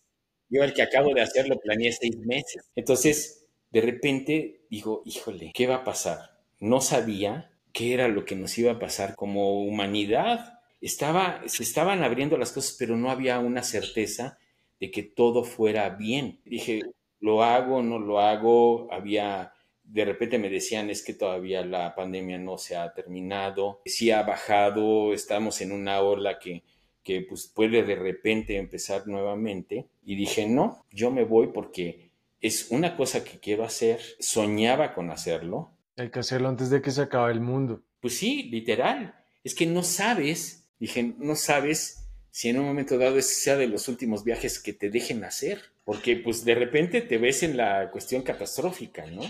yo 0.49 0.63
el 0.63 0.73
que 0.73 0.81
acabo 0.81 1.13
de 1.13 1.21
hacer 1.21 1.47
lo 1.47 1.57
planeé 1.57 1.93
seis 1.93 2.17
meses. 2.17 2.69
Entonces, 2.75 3.47
de 3.69 3.79
repente 3.79 4.65
digo, 4.69 5.03
híjole, 5.05 5.51
¿qué 5.53 5.67
va 5.67 5.75
a 5.75 5.83
pasar? 5.85 6.30
No 6.61 6.79
sabía 6.79 7.51
qué 7.73 7.93
era 7.93 8.07
lo 8.07 8.23
que 8.23 8.37
nos 8.37 8.57
iba 8.57 8.71
a 8.71 8.79
pasar 8.79 9.15
como 9.15 9.61
humanidad. 9.65 10.61
Estaba, 10.79 11.41
se 11.45 11.63
estaban 11.63 12.03
abriendo 12.03 12.37
las 12.37 12.53
cosas, 12.53 12.77
pero 12.79 12.95
no 12.95 13.11
había 13.11 13.39
una 13.39 13.63
certeza 13.63 14.37
de 14.79 14.89
que 14.89 15.03
todo 15.03 15.43
fuera 15.43 15.89
bien. 15.89 16.39
Dije, 16.45 16.81
lo 17.19 17.43
hago, 17.43 17.83
no 17.83 17.99
lo 17.99 18.19
hago, 18.19 18.87
había 18.93 19.51
de 19.91 20.05
repente 20.05 20.39
me 20.39 20.49
decían 20.49 20.89
es 20.89 21.03
que 21.03 21.13
todavía 21.13 21.65
la 21.65 21.93
pandemia 21.95 22.37
no 22.37 22.57
se 22.57 22.77
ha 22.77 22.93
terminado, 22.93 23.81
sí 23.85 24.09
ha 24.09 24.23
bajado, 24.23 25.13
estamos 25.13 25.59
en 25.59 25.73
una 25.73 25.99
ola 26.01 26.39
que, 26.39 26.63
que 27.03 27.21
pues 27.21 27.47
puede 27.47 27.83
de 27.83 27.95
repente 27.95 28.55
empezar 28.55 29.05
nuevamente. 29.07 29.87
Y 30.05 30.15
dije, 30.15 30.47
no, 30.47 30.85
yo 30.91 31.11
me 31.11 31.25
voy 31.25 31.47
porque 31.47 32.09
es 32.39 32.71
una 32.71 32.95
cosa 32.95 33.23
que 33.23 33.39
quiero 33.39 33.65
hacer, 33.65 33.99
soñaba 34.19 34.93
con 34.93 35.11
hacerlo. 35.11 35.71
Hay 35.97 36.09
que 36.09 36.19
hacerlo 36.19 36.49
antes 36.49 36.69
de 36.69 36.81
que 36.81 36.91
se 36.91 37.01
acabe 37.01 37.31
el 37.31 37.41
mundo. 37.41 37.83
Pues 37.99 38.17
sí, 38.17 38.43
literal. 38.43 39.15
Es 39.43 39.55
que 39.55 39.65
no 39.65 39.83
sabes, 39.83 40.67
dije, 40.79 41.13
no 41.17 41.35
sabes 41.35 42.07
si 42.31 42.49
en 42.49 42.59
un 42.59 42.65
momento 42.65 42.97
dado 42.97 43.17
ese 43.17 43.33
sea 43.33 43.57
de 43.57 43.67
los 43.67 43.87
últimos 43.87 44.23
viajes 44.23 44.59
que 44.59 44.73
te 44.73 44.89
dejen 44.89 45.23
hacer, 45.23 45.61
porque 45.83 46.15
pues 46.15 46.45
de 46.45 46.55
repente 46.55 47.01
te 47.01 47.17
ves 47.17 47.43
en 47.43 47.57
la 47.57 47.91
cuestión 47.91 48.21
catastrófica, 48.21 49.05
¿no? 49.07 49.23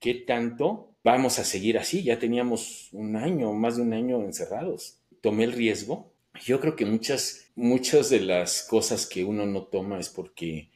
¿qué 0.00 0.14
tanto 0.14 0.96
vamos 1.04 1.38
a 1.38 1.44
seguir 1.44 1.78
así? 1.78 2.02
Ya 2.02 2.18
teníamos 2.18 2.88
un 2.92 3.14
año, 3.14 3.52
más 3.52 3.76
de 3.76 3.82
un 3.82 3.92
año 3.92 4.24
encerrados. 4.24 4.98
Tomé 5.20 5.44
el 5.44 5.52
riesgo. 5.52 6.12
Yo 6.44 6.60
creo 6.60 6.74
que 6.74 6.86
muchas, 6.86 7.52
muchas 7.54 8.10
de 8.10 8.20
las 8.20 8.62
cosas 8.62 9.06
que 9.06 9.24
uno 9.24 9.46
no 9.46 9.64
toma 9.64 10.00
es 10.00 10.08
porque 10.08 10.70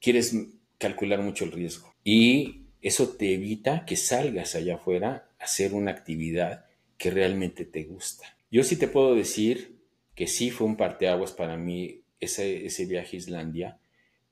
quieres 0.00 0.34
calcular 0.78 1.20
mucho 1.20 1.44
el 1.44 1.52
riesgo. 1.52 1.92
Y 2.04 2.57
eso 2.82 3.08
te 3.08 3.34
evita 3.34 3.84
que 3.84 3.96
salgas 3.96 4.54
allá 4.54 4.76
afuera 4.76 5.28
a 5.38 5.44
hacer 5.44 5.74
una 5.74 5.90
actividad 5.90 6.66
que 6.96 7.10
realmente 7.10 7.64
te 7.64 7.84
gusta. 7.84 8.36
Yo 8.50 8.62
sí 8.64 8.76
te 8.76 8.88
puedo 8.88 9.14
decir 9.14 9.78
que 10.14 10.26
sí 10.26 10.50
fue 10.50 10.66
un 10.66 10.76
parteaguas 10.76 11.32
para 11.32 11.56
mí 11.56 12.02
ese, 12.20 12.66
ese 12.66 12.86
viaje 12.86 13.16
a 13.16 13.18
Islandia, 13.18 13.78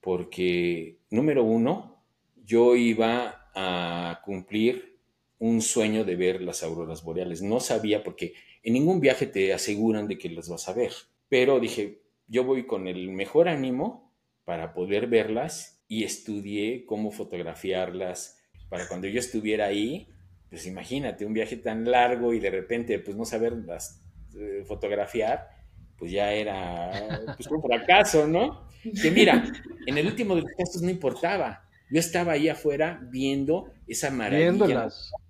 porque 0.01 0.99
número 1.11 1.45
uno, 1.45 2.03
yo 2.45 2.77
iba 2.77 3.51
a 3.55 4.21
cumplir 4.25 4.99
un 5.39 5.61
sueño 5.61 6.05
de 6.05 6.17
ver 6.17 6.43
las 6.43 6.63
auroras 6.63 7.03
boreales. 7.03 7.43
No 7.43 7.61
sabía 7.61 8.03
porque 8.03 8.35
en 8.63 8.75
ningún 8.75 9.01
viaje 9.01 9.27
te 9.27 9.53
aseguran 9.53 10.09
de 10.09 10.19
que 10.19 10.31
las 10.31 10.49
vas 10.49 10.69
a 10.69 10.73
ver, 10.73 10.93
pero 11.29 11.61
dije, 11.61 12.01
yo 12.27 12.45
voy 12.45 12.67
con 12.67 12.89
el 12.89 13.11
mejor 13.11 13.49
ánimo 13.49 14.13
para 14.45 14.75
poder 14.75 15.07
verlas 15.07 15.83
y 15.89 16.05
estudié 16.05 16.85
cómo 16.85 17.11
fotografiarlas 17.11 18.36
para 18.69 18.89
cuando 18.89 19.07
yo 19.07 19.21
estuviera 19.21 19.67
ahí, 19.67 20.09
pues 20.49 20.67
imagínate 20.67 21.27
un 21.27 21.33
viaje 21.33 21.57
tan 21.57 21.91
largo 21.91 22.33
y 22.33 22.41
de 22.41 22.51
repente 22.51 22.99
pues 22.99 23.17
no 23.17 23.25
saberlas 23.25 24.03
eh, 24.39 24.65
fotografiar, 24.67 25.49
pues 25.97 26.13
ya 26.13 26.33
era 26.33 27.25
pues, 27.37 27.51
un 27.51 27.63
fracaso, 27.63 28.27
¿no? 28.27 28.69
Que 29.03 29.11
mira, 29.11 29.53
en 29.87 29.99
el 29.99 30.07
último 30.07 30.37
de 30.37 30.43
los 30.43 30.51
casos 30.53 30.83
no 30.83 30.91
importaba, 30.91 31.67
yo 31.91 32.01
estaba 32.01 32.33
ahí 32.33 32.49
afuera 32.49 33.01
viendo 33.11 33.73
esa 33.87 34.11
maravilla. 34.11 34.89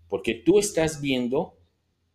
Porque 0.09 0.35
tú 0.35 0.59
estás 0.59 1.01
viendo 1.01 1.59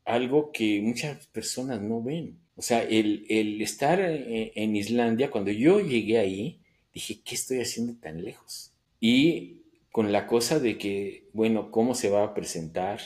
algo 0.05 0.51
que 0.51 0.81
muchas 0.81 1.27
personas 1.27 1.81
no 1.81 2.01
ven. 2.01 2.39
O 2.55 2.61
sea, 2.61 2.83
el, 2.83 3.61
estar 3.61 3.99
en, 3.99 4.75
Islandia, 4.75 5.31
cuando 5.31 5.51
yo 5.51 5.79
llegué 5.79 6.19
ahí, 6.19 6.61
dije, 6.93 7.21
¿qué 7.23 7.35
estoy 7.35 7.59
haciendo 7.59 7.95
tan 7.99 8.23
lejos? 8.23 8.73
Y 8.99 9.60
con 9.91 10.11
la 10.11 10.27
cosa 10.27 10.59
de 10.59 10.77
que, 10.77 11.29
bueno, 11.33 11.71
¿cómo 11.71 11.95
se 11.95 12.09
va 12.09 12.23
a 12.23 12.33
presentar? 12.33 12.99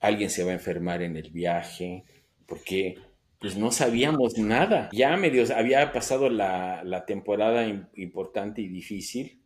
Alguien 0.00 0.30
se 0.30 0.44
va 0.44 0.50
a 0.50 0.54
enfermar 0.54 1.02
en 1.02 1.16
el 1.16 1.30
viaje, 1.30 2.04
porque 2.46 2.98
pues 3.40 3.56
no 3.56 3.70
sabíamos 3.70 4.38
nada. 4.38 4.90
Ya 4.92 5.16
medio 5.16 5.44
había 5.54 5.92
pasado 5.92 6.30
la, 6.30 6.82
la 6.84 7.06
temporada 7.06 7.66
importante 7.94 8.62
y 8.62 8.68
difícil, 8.68 9.42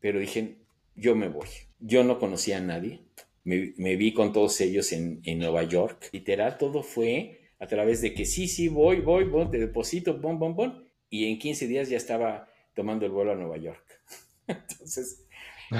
pero 0.00 0.18
dije, 0.18 0.58
yo 0.94 1.14
me 1.14 1.28
voy. 1.28 1.48
Yo 1.78 2.04
no 2.04 2.18
conocía 2.18 2.58
a 2.58 2.60
nadie. 2.60 3.04
Me, 3.44 3.96
vi 3.96 4.12
con 4.12 4.32
todos 4.32 4.60
ellos 4.60 4.92
en, 4.92 5.20
Nueva 5.38 5.64
York. 5.64 6.10
Literal, 6.12 6.58
todo 6.58 6.82
fue 6.82 7.40
a 7.58 7.66
través 7.66 8.00
de 8.00 8.14
que 8.14 8.24
sí, 8.24 8.48
sí, 8.48 8.68
voy, 8.68 9.00
voy, 9.00 9.24
voy, 9.24 9.50
te 9.50 9.58
deposito, 9.58 10.18
bom, 10.18 10.38
bom, 10.38 10.54
bom. 10.54 10.84
Y 11.10 11.30
en 11.30 11.38
15 11.38 11.66
días 11.66 11.88
ya 11.88 11.96
estaba 11.96 12.48
tomando 12.74 13.04
el 13.06 13.12
vuelo 13.12 13.32
a 13.32 13.36
Nueva 13.36 13.56
York. 13.58 13.84
Entonces, 14.46 15.26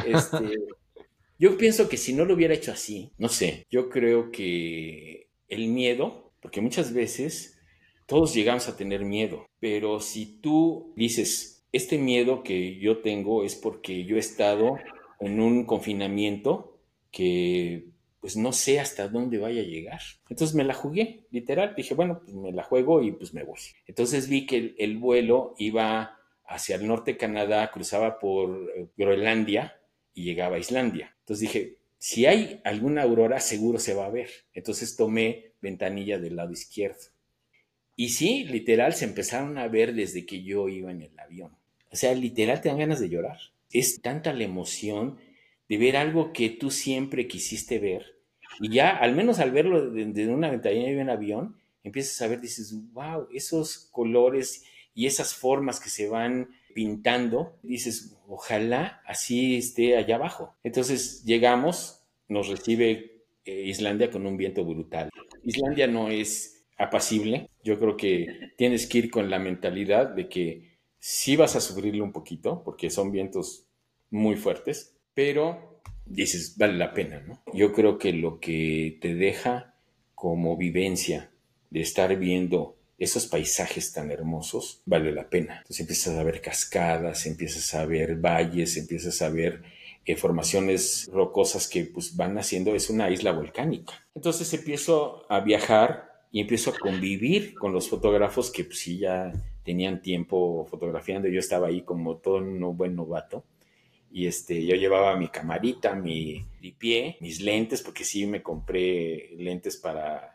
este, 0.07 0.59
yo 1.39 1.57
pienso 1.59 1.89
que 1.89 1.97
si 1.97 2.13
no 2.13 2.25
lo 2.25 2.35
hubiera 2.35 2.55
hecho 2.55 2.73
así, 2.73 3.11
no 3.19 3.29
sé, 3.29 3.67
yo 3.71 3.89
creo 3.91 4.31
que 4.31 5.29
el 5.49 5.69
miedo, 5.69 6.33
porque 6.41 6.61
muchas 6.61 6.93
veces 6.93 7.59
todos 8.07 8.35
llegamos 8.35 8.69
a 8.69 8.77
tener 8.77 9.05
miedo, 9.05 9.47
pero 9.59 10.01
si 10.01 10.41
tú 10.41 10.93
dices, 10.97 11.65
Este 11.73 11.97
miedo 11.97 12.43
que 12.43 12.79
yo 12.79 12.99
tengo 12.99 13.45
es 13.45 13.55
porque 13.55 14.05
yo 14.05 14.17
he 14.17 14.19
estado 14.19 14.77
en 15.21 15.41
un 15.41 15.65
confinamiento 15.65 16.79
que 17.11 17.87
pues 18.21 18.37
no 18.37 18.53
sé 18.53 18.79
hasta 18.79 19.09
dónde 19.09 19.39
vaya 19.39 19.63
a 19.63 19.65
llegar. 19.65 20.01
Entonces 20.29 20.55
me 20.55 20.65
la 20.65 20.75
jugué, 20.75 21.27
literal. 21.31 21.75
Dije, 21.75 21.95
bueno, 21.95 22.21
pues 22.23 22.35
me 22.35 22.53
la 22.53 22.63
juego 22.63 23.03
y 23.03 23.11
pues 23.11 23.35
me 23.35 23.43
voy. 23.43 23.59
Entonces 23.87 24.29
vi 24.29 24.47
que 24.47 24.75
el, 24.79 24.99
vuelo 24.99 25.55
iba 25.59 26.19
hacia 26.47 26.77
el 26.77 26.87
norte 26.87 27.13
de 27.13 27.19
Canadá, 27.19 27.71
cruzaba 27.73 28.19
por 28.21 28.71
eh, 28.77 28.87
Groenlandia 28.97 29.75
y 30.15 30.25
llegaba 30.25 30.57
a 30.57 30.61
Islandia. 30.61 31.15
Entonces 31.21 31.41
dije, 31.41 31.77
si 31.99 32.27
hay 32.27 32.61
alguna 32.65 33.03
aurora, 33.03 33.41
seguro 33.41 33.79
se 33.79 33.95
va 33.95 34.07
a 34.07 34.11
ver. 34.11 34.29
Entonces 34.55 34.97
tomé 34.97 35.53
ventanilla 35.61 36.19
del 36.19 36.37
lado 36.37 36.53
izquierdo. 36.53 37.13
Y 37.97 38.09
sí, 38.09 38.45
literal, 38.45 38.95
se 38.95 39.05
empezaron 39.05 39.59
a 39.59 39.69
ver 39.69 39.95
desde 39.95 40.27
que 40.27 40.43
yo 40.43 40.69
iba 40.69 40.91
en 40.91 41.03
el 41.03 41.19
avión. 41.19 41.57
O 41.91 41.97
sea, 41.97 42.15
literal, 42.15 42.61
te 42.61 42.69
dan 42.69 42.79
ganas 42.79 43.01
de 43.01 43.09
llorar. 43.09 43.39
Es 43.71 44.01
tanta 44.01 44.33
la 44.33 44.45
emoción 44.45 45.19
de 45.69 45.77
ver 45.77 45.97
algo 45.97 46.33
que 46.33 46.51
tú 46.51 46.71
siempre 46.71 47.29
quisiste 47.29 47.79
ver. 47.79 48.19
Y 48.61 48.71
ya, 48.71 48.91
al 48.91 49.15
menos 49.15 49.39
al 49.39 49.53
verlo 49.53 49.91
desde 49.91 50.29
una 50.29 50.51
ventanilla 50.51 50.89
de 50.89 51.01
un 51.01 51.11
avión, 51.11 51.57
empiezas 51.85 52.21
a 52.23 52.29
ver, 52.29 52.41
dices, 52.41 52.75
wow, 52.93 53.29
esos 53.33 53.89
colores 53.91 54.65
y 54.95 55.07
esas 55.07 55.35
formas 55.35 55.81
que 55.81 55.89
se 55.89 56.09
van 56.09 56.51
pintando, 56.75 57.59
dices, 57.63 58.17
ojalá 58.29 59.03
así 59.07 59.57
esté 59.57 59.97
allá 59.97 60.17
abajo. 60.17 60.55
Entonces 60.63 61.25
llegamos, 61.25 62.03
nos 62.29 62.49
recibe 62.49 63.25
eh, 63.45 63.63
Islandia 63.67 64.11
con 64.11 64.27
un 64.27 64.37
viento 64.37 64.65
brutal. 64.65 65.11
Islandia 65.43 65.87
no 65.87 66.09
es 66.09 66.65
apacible, 66.77 67.49
yo 67.63 67.79
creo 67.79 67.97
que 67.97 68.53
tienes 68.57 68.87
que 68.87 68.99
ir 68.99 69.11
con 69.11 69.31
la 69.31 69.39
mentalidad 69.39 70.09
de 70.09 70.29
que 70.29 70.79
sí 70.99 71.37
vas 71.37 71.57
a 71.57 71.61
sufrirlo 71.61 72.05
un 72.05 72.13
poquito, 72.13 72.63
porque 72.65 72.91
son 72.91 73.13
vientos 73.13 73.67
muy 74.11 74.37
fuertes, 74.37 74.97
pero 75.15 75.81
dices, 76.07 76.57
vale 76.57 76.75
la 76.75 76.93
pena, 76.93 77.21
¿no? 77.21 77.43
Yo 77.53 77.73
creo 77.73 77.99
que 77.99 78.13
lo 78.13 78.41
que 78.41 78.99
te 79.01 79.15
deja 79.15 79.75
como 80.15 80.57
vivencia 80.57 81.31
de 81.71 81.81
estar 81.81 82.17
viendo 82.17 82.77
esos 83.03 83.27
paisajes 83.27 83.93
tan 83.93 84.13
hermosos, 84.13 84.81
vale 84.87 85.11
la 85.11 85.29
pena. 85.29 85.57
Entonces 85.59 85.81
empiezas 85.81 86.17
a 86.17 86.23
ver 86.23 86.41
cascadas, 86.41 87.27
empiezas 87.27 87.75
a 87.75 87.85
ver 87.85 88.15
valles, 88.17 88.77
empiezas 88.77 89.21
a 89.23 89.29
ver 89.29 89.63
eh, 90.05 90.15
formaciones 90.15 91.11
rocosas 91.13 91.67
que 91.67 91.85
pues 91.85 92.15
van 92.17 92.39
haciendo, 92.39 92.77
es 92.77 92.91
una 92.91 93.11
isla 93.11 93.33
volcánica. 93.33 93.95
Entonces 94.15 94.55
empiezo 94.55 95.27
a 95.29 95.41
viajar 95.41 96.13
y 96.31 96.41
empiezo 96.41 96.71
a 96.71 96.79
convivir 96.79 97.55
con 97.55 97.73
los 97.73 97.89
fotógrafos 97.89 98.53
que 98.53 98.65
pues 98.65 98.79
sí 98.79 98.99
ya 98.99 99.33
tenían 99.65 100.01
tiempo 100.01 100.65
fotografiando, 100.71 101.29
yo 101.29 101.41
estaba 101.41 101.69
ahí 101.69 101.83
como 101.83 102.19
todo 102.19 102.37
un 102.37 102.77
buen 102.77 102.95
novato 102.95 103.45
y 104.13 104.27
este, 104.27 104.65
yo 104.65 104.77
llevaba 104.77 105.17
mi 105.17 105.29
camarita, 105.29 105.95
mi 105.95 106.47
pie, 106.79 107.17
mis 107.21 107.41
lentes, 107.41 107.83
porque 107.83 108.05
sí 108.05 108.27
me 108.27 108.43
compré 108.43 109.31
lentes 109.39 109.77
para 109.77 110.32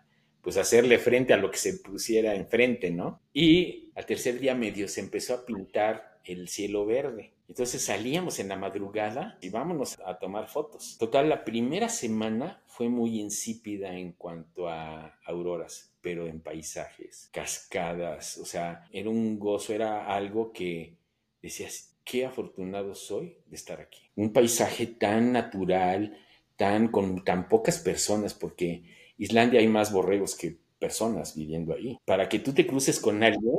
pues 0.48 0.56
hacerle 0.56 0.98
frente 0.98 1.34
a 1.34 1.38
lo 1.38 1.52
que 1.52 1.58
se 1.58 1.74
pusiera 1.74 2.34
enfrente, 2.34 2.90
¿no? 2.90 3.20
Y 3.34 3.92
al 3.96 4.06
tercer 4.06 4.40
día 4.40 4.56
medio 4.56 4.88
se 4.88 5.02
empezó 5.02 5.34
a 5.34 5.46
pintar 5.46 6.22
el 6.24 6.48
cielo 6.48 6.86
verde. 6.86 7.34
Entonces 7.50 7.82
salíamos 7.82 8.40
en 8.40 8.48
la 8.48 8.56
madrugada 8.56 9.38
y 9.42 9.50
vámonos 9.50 9.98
a 10.06 10.18
tomar 10.20 10.48
fotos. 10.48 10.96
Total, 10.98 11.28
la 11.28 11.44
primera 11.44 11.90
semana 11.90 12.64
fue 12.66 12.88
muy 12.88 13.20
insípida 13.20 13.94
en 13.98 14.14
cuanto 14.14 14.70
a 14.70 15.20
auroras, 15.26 15.92
pero 16.00 16.28
en 16.28 16.40
paisajes, 16.40 17.30
cascadas, 17.34 18.38
o 18.38 18.46
sea, 18.46 18.88
era 18.94 19.10
un 19.10 19.38
gozo, 19.38 19.74
era 19.74 20.16
algo 20.16 20.54
que 20.54 20.96
decías, 21.42 21.98
qué 22.06 22.26
afortunado 22.26 22.96
soy 22.96 23.36
de 23.48 23.58
estar 23.58 23.82
aquí. 23.82 24.00
Un 24.16 24.32
paisaje 24.32 24.88
tan 24.88 25.34
natural, 25.34 26.18
tan 26.56 26.88
con 26.88 27.26
tan 27.26 27.50
pocas 27.50 27.80
personas, 27.80 28.34
porque 28.34 28.96
Islandia 29.18 29.60
hay 29.60 29.68
más 29.68 29.92
borregos 29.92 30.36
que 30.36 30.58
personas 30.80 31.36
viviendo 31.36 31.74
ahí. 31.74 31.98
Para 32.06 32.30
que 32.30 32.40
tú 32.40 32.54
te 32.54 32.68
cruces 32.68 33.00
con 33.00 33.24
alguien, 33.24 33.58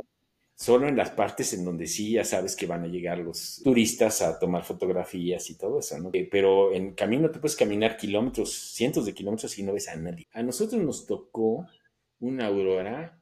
solo 0.55 0.87
en 0.87 0.97
las 0.97 1.11
partes 1.11 1.53
en 1.53 1.63
donde 1.63 1.87
sí 1.87 2.11
ya 2.11 2.25
sabes 2.25 2.55
que 2.55 2.65
van 2.65 2.83
a 2.83 2.87
llegar 2.87 3.19
los 3.19 3.61
turistas 3.63 4.21
a 4.21 4.37
tomar 4.39 4.63
fotografías 4.63 5.49
y 5.49 5.57
todo 5.57 5.79
eso, 5.79 5.97
¿no? 5.99 6.09
Eh, 6.13 6.27
pero 6.29 6.73
en 6.73 6.93
camino 6.93 7.31
te 7.31 7.39
puedes 7.39 7.55
caminar 7.55 7.97
kilómetros, 7.97 8.53
cientos 8.53 9.05
de 9.05 9.13
kilómetros 9.13 9.57
y 9.57 9.63
no 9.63 9.73
ves 9.73 9.87
a 9.87 9.95
nadie. 9.95 10.27
A 10.33 10.43
nosotros 10.43 10.81
nos 10.81 11.05
tocó 11.05 11.65
una 12.19 12.47
aurora 12.47 13.21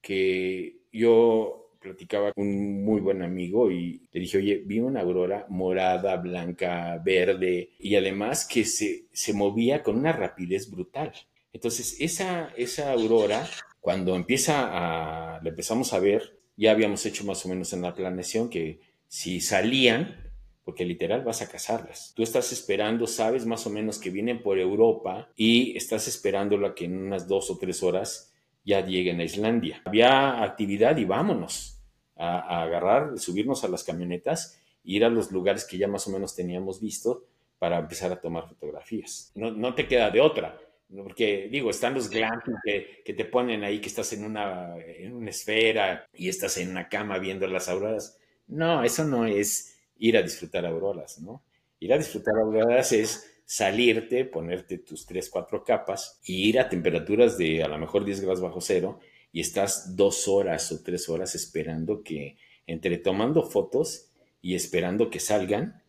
que 0.00 0.80
yo 0.92 1.72
platicaba 1.78 2.32
con 2.32 2.46
un 2.48 2.84
muy 2.84 3.00
buen 3.00 3.22
amigo 3.22 3.70
y 3.70 4.08
le 4.10 4.20
dije, 4.20 4.38
oye, 4.38 4.62
vi 4.64 4.80
una 4.80 5.00
aurora 5.00 5.46
morada, 5.48 6.16
blanca, 6.16 7.00
verde 7.04 7.70
y 7.78 7.96
además 7.96 8.46
que 8.46 8.64
se, 8.64 9.06
se 9.12 9.32
movía 9.32 9.82
con 9.82 9.96
una 9.98 10.12
rapidez 10.12 10.70
brutal. 10.70 11.12
Entonces, 11.52 11.96
esa, 12.00 12.52
esa 12.56 12.92
aurora, 12.92 13.48
cuando 13.80 14.14
empieza 14.14 14.68
a, 14.70 15.40
la 15.42 15.48
empezamos 15.48 15.92
a 15.92 15.98
ver, 15.98 16.38
ya 16.56 16.72
habíamos 16.72 17.04
hecho 17.06 17.24
más 17.24 17.44
o 17.44 17.48
menos 17.48 17.72
en 17.72 17.82
la 17.82 17.94
planeación 17.94 18.50
que 18.50 18.80
si 19.06 19.40
salían, 19.40 20.32
porque 20.64 20.84
literal 20.84 21.22
vas 21.24 21.40
a 21.40 21.48
cazarlas. 21.48 22.12
Tú 22.14 22.22
estás 22.22 22.52
esperando, 22.52 23.06
sabes 23.06 23.46
más 23.46 23.66
o 23.66 23.70
menos 23.70 23.98
que 23.98 24.10
vienen 24.10 24.42
por 24.42 24.58
Europa 24.58 25.30
y 25.34 25.76
estás 25.76 26.08
esperándola 26.08 26.74
que 26.74 26.84
en 26.84 26.98
unas 26.98 27.26
dos 27.26 27.50
o 27.50 27.58
tres 27.58 27.82
horas 27.82 28.34
ya 28.64 28.84
lleguen 28.84 29.20
a 29.20 29.24
Islandia. 29.24 29.80
Había 29.86 30.42
actividad 30.42 30.96
y 30.98 31.06
vámonos 31.06 31.80
a, 32.16 32.62
agarrar, 32.62 33.18
subirnos 33.18 33.64
a 33.64 33.68
las 33.68 33.84
camionetas 33.84 34.58
ir 34.84 35.04
a 35.04 35.10
los 35.10 35.30
lugares 35.30 35.64
que 35.64 35.78
ya 35.78 35.86
más 35.86 36.06
o 36.06 36.10
menos 36.10 36.34
teníamos 36.34 36.80
visto 36.80 37.24
para 37.58 37.78
empezar 37.78 38.10
a 38.12 38.20
tomar 38.20 38.48
fotografías. 38.48 39.32
No, 39.34 39.50
no 39.50 39.74
te 39.74 39.86
queda 39.86 40.10
de 40.10 40.20
otra, 40.20 40.58
porque 40.96 41.48
digo, 41.50 41.70
están 41.70 41.94
los 41.94 42.08
glamping 42.08 42.54
que, 42.64 43.02
que, 43.04 43.12
te 43.12 43.24
ponen 43.24 43.62
ahí 43.62 43.80
que 43.80 43.88
estás 43.88 44.12
en 44.14 44.24
una, 44.24 44.74
en 44.78 45.14
una 45.14 45.30
esfera 45.30 46.08
y 46.14 46.28
estás 46.28 46.56
en 46.56 46.70
una 46.70 46.88
cama 46.88 47.18
viendo 47.18 47.46
las 47.46 47.68
auroras. 47.68 48.18
No, 48.46 48.82
eso 48.82 49.04
no 49.04 49.26
es 49.26 49.76
ir 49.98 50.16
a 50.16 50.22
disfrutar 50.22 50.64
auroras, 50.64 51.20
¿no? 51.20 51.42
Ir 51.80 51.92
a 51.92 51.98
disfrutar 51.98 52.36
auroras 52.38 52.92
es 52.92 53.38
salirte, 53.44 54.24
ponerte 54.24 54.78
tus 54.78 55.06
tres, 55.06 55.28
cuatro 55.30 55.62
capas 55.62 56.20
y 56.24 56.48
ir 56.48 56.58
a 56.58 56.68
temperaturas 56.68 57.36
de 57.38 57.62
a 57.62 57.68
lo 57.68 57.78
mejor 57.78 58.04
10 58.04 58.20
grados 58.20 58.40
bajo 58.40 58.60
cero 58.60 59.00
y 59.32 59.40
estás 59.40 59.96
dos 59.96 60.26
horas 60.28 60.72
o 60.72 60.82
tres 60.82 61.08
horas 61.08 61.34
esperando 61.34 62.02
que, 62.02 62.36
entre 62.66 62.98
tomando 62.98 63.42
fotos 63.42 64.10
y 64.40 64.54
esperando 64.54 65.10
que 65.10 65.20
salgan, 65.20 65.82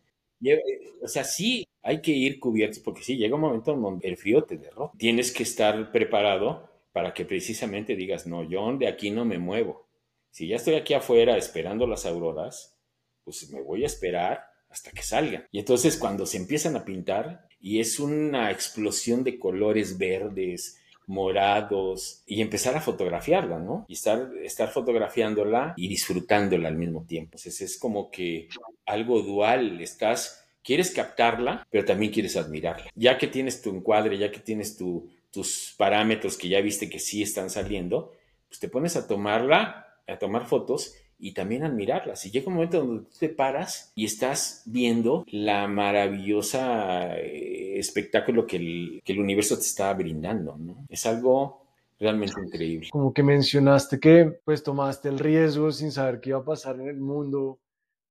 o 1.02 1.08
sea, 1.08 1.24
sí 1.24 1.68
hay 1.90 2.02
que 2.02 2.12
ir 2.12 2.40
cubiertos 2.40 2.78
porque 2.78 3.02
sí, 3.02 3.18
llega 3.18 3.34
un 3.34 3.42
momento 3.42 3.74
en 3.74 3.82
donde 3.82 4.08
el 4.08 4.16
frío 4.16 4.44
te 4.44 4.58
derrota. 4.58 4.96
Tienes 4.96 5.32
que 5.32 5.42
estar 5.42 5.92
preparado 5.92 6.70
para 6.92 7.16
que 7.16 7.26
precisamente 7.26 7.96
digas, 7.96 8.28
no, 8.28 8.44
yo 8.44 8.72
de 8.78 8.88
aquí 8.88 9.10
no 9.10 9.26
me 9.26 9.40
muevo. 9.40 9.88
Si 10.30 10.48
ya 10.48 10.58
estoy 10.58 10.76
aquí 10.76 10.94
afuera 10.94 11.36
esperando 11.36 11.88
las 11.88 12.06
auroras, 12.06 12.78
pues 13.24 13.50
me 13.50 13.62
voy 13.64 13.82
a 13.82 13.88
esperar 13.88 14.44
hasta 14.70 14.92
que 14.92 15.02
salgan. 15.02 15.48
Y 15.52 15.58
entonces 15.58 15.98
cuando 15.98 16.28
se 16.28 16.38
empiezan 16.38 16.76
a 16.76 16.86
pintar, 16.86 17.48
y 17.60 17.80
es 17.80 18.00
una 18.00 18.52
explosión 18.52 19.24
de 19.24 19.40
colores 19.40 19.98
verdes, 19.98 20.80
morados, 21.08 22.22
y 22.28 22.40
empezar 22.40 22.78
a 22.78 22.82
fotografiarla, 22.82 23.58
¿no? 23.58 23.86
Y 23.88 23.94
estar, 23.94 24.30
estar 24.44 24.70
fotografiándola 24.70 25.74
y 25.76 25.88
disfrutándola 25.88 26.68
al 26.68 26.78
mismo 26.78 27.04
tiempo. 27.08 27.30
Entonces 27.30 27.62
es 27.62 27.80
como 27.80 28.12
que 28.12 28.48
algo 28.86 29.24
dual, 29.24 29.82
estás, 29.82 30.46
quieres 30.70 30.92
captarla, 30.92 31.66
pero 31.72 31.84
también 31.84 32.12
quieres 32.12 32.38
admirarla. 32.38 32.92
Ya 32.94 33.18
que 33.18 33.26
tienes 33.26 33.60
tu 33.60 33.72
encuadre, 33.72 34.20
ya 34.20 34.30
que 34.30 34.40
tienes 34.40 34.78
tus 34.78 35.74
parámetros 35.76 36.38
que 36.38 36.48
ya 36.48 36.62
viste 36.62 36.92
que 36.92 37.00
sí 37.00 37.24
están 37.24 37.50
saliendo, 37.50 38.12
pues 38.48 38.60
te 38.60 38.70
pones 38.70 38.96
a 38.96 39.08
tomarla, 39.08 39.96
a 40.08 40.20
tomar 40.20 40.46
fotos 40.46 40.94
y 41.18 41.34
también 41.34 41.64
admirarlas. 41.64 42.24
Y 42.28 42.30
llega 42.30 42.50
un 42.50 42.54
momento 42.54 42.86
donde 42.86 43.06
tú 43.06 43.18
te 43.20 43.30
paras 43.30 43.92
y 43.96 44.06
estás 44.06 44.62
viendo 44.68 45.26
la 45.32 45.68
maravillosa 45.68 47.18
eh, 47.18 47.80
espectáculo 47.80 48.46
que 48.46 48.58
el, 48.58 49.20
universo 49.20 49.56
te 49.56 49.64
está 49.64 49.92
brindando. 49.96 50.56
Es 50.88 51.08
algo 51.08 51.66
realmente 52.00 52.40
increíble. 52.46 52.90
Como 52.92 53.12
que 53.12 53.24
mencionaste 53.24 54.00
que 54.00 54.40
pues 54.46 54.62
tomaste 54.62 55.10
el 55.10 55.18
riesgo 55.18 55.72
sin 55.72 55.92
saber 55.92 56.20
qué 56.20 56.30
iba 56.30 56.38
a 56.38 56.46
pasar 56.46 56.76
en 56.76 56.90
el 56.90 57.00
mundo, 57.00 57.58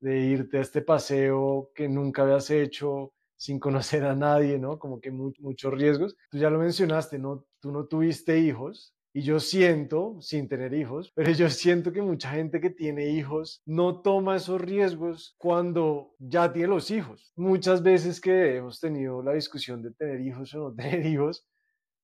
de 0.00 0.18
irte 0.18 0.58
a 0.58 0.62
este 0.62 0.82
paseo 0.82 1.70
que 1.74 1.88
nunca 1.88 2.22
habías 2.22 2.50
hecho 2.50 3.12
sin 3.36 3.58
conocer 3.60 4.04
a 4.04 4.16
nadie, 4.16 4.58
¿no? 4.58 4.78
Como 4.78 5.00
que 5.00 5.10
muchos 5.10 5.72
riesgos. 5.72 6.16
Tú 6.30 6.38
ya 6.38 6.50
lo 6.50 6.58
mencionaste, 6.58 7.18
¿no? 7.18 7.46
Tú 7.60 7.70
no 7.70 7.86
tuviste 7.86 8.38
hijos, 8.38 8.94
y 9.18 9.22
yo 9.22 9.40
siento, 9.40 10.16
sin 10.20 10.48
tener 10.48 10.74
hijos, 10.74 11.10
pero 11.14 11.32
yo 11.32 11.50
siento 11.50 11.92
que 11.92 12.02
mucha 12.02 12.30
gente 12.30 12.60
que 12.60 12.70
tiene 12.70 13.10
hijos 13.10 13.62
no 13.66 14.00
toma 14.00 14.36
esos 14.36 14.60
riesgos 14.60 15.34
cuando 15.38 16.14
ya 16.18 16.52
tiene 16.52 16.68
los 16.68 16.90
hijos. 16.90 17.32
Muchas 17.34 17.82
veces 17.82 18.20
que 18.20 18.56
hemos 18.56 18.80
tenido 18.80 19.22
la 19.22 19.32
discusión 19.32 19.82
de 19.82 19.92
tener 19.92 20.20
hijos 20.20 20.54
o 20.54 20.58
no 20.58 20.74
tener 20.76 21.04
hijos, 21.06 21.46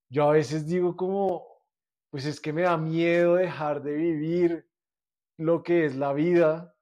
yo 0.08 0.28
a 0.28 0.32
veces 0.32 0.66
digo 0.66 0.96
como, 0.96 1.46
pues 2.10 2.26
es 2.26 2.40
que 2.40 2.52
me 2.52 2.62
da 2.62 2.76
miedo 2.76 3.36
dejar 3.36 3.82
de 3.82 3.94
vivir 3.94 4.66
lo 5.36 5.62
que 5.62 5.84
es 5.84 5.96
la 5.96 6.12
vida 6.12 6.73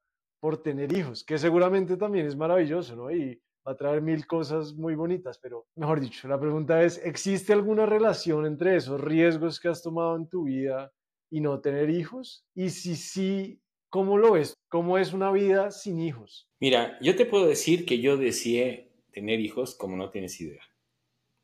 por 0.43 0.61
tener 0.61 0.91
hijos, 0.91 1.23
que 1.23 1.37
seguramente 1.37 1.95
también 1.95 2.27
es 2.27 2.35
maravilloso, 2.35 2.97
¿no? 2.97 3.09
Y 3.09 3.41
va 3.65 3.71
a 3.71 3.77
traer 3.77 4.01
mil 4.01 4.27
cosas 4.27 4.73
muy 4.73 4.93
bonitas, 4.93 5.39
pero 5.41 5.67
mejor 5.73 6.01
dicho, 6.01 6.27
la 6.27 6.37
pregunta 6.37 6.83
es, 6.83 6.97
¿existe 7.05 7.53
alguna 7.53 7.85
relación 7.85 8.45
entre 8.45 8.75
esos 8.75 8.99
riesgos 8.99 9.57
que 9.57 9.69
has 9.69 9.81
tomado 9.81 10.17
en 10.17 10.27
tu 10.27 10.43
vida 10.43 10.91
y 11.29 11.39
no 11.39 11.61
tener 11.61 11.89
hijos? 11.89 12.43
Y 12.53 12.71
si 12.71 12.97
sí, 12.97 13.61
¿cómo 13.87 14.17
lo 14.17 14.33
ves? 14.33 14.53
¿Cómo 14.67 14.97
es 14.97 15.13
una 15.13 15.31
vida 15.31 15.71
sin 15.71 16.01
hijos? 16.01 16.49
Mira, 16.59 16.99
yo 16.99 17.15
te 17.15 17.25
puedo 17.25 17.45
decir 17.45 17.85
que 17.85 18.01
yo 18.01 18.17
deseé 18.17 18.91
tener 19.13 19.39
hijos 19.39 19.75
como 19.75 19.95
no 19.95 20.09
tienes 20.09 20.41
idea, 20.41 20.63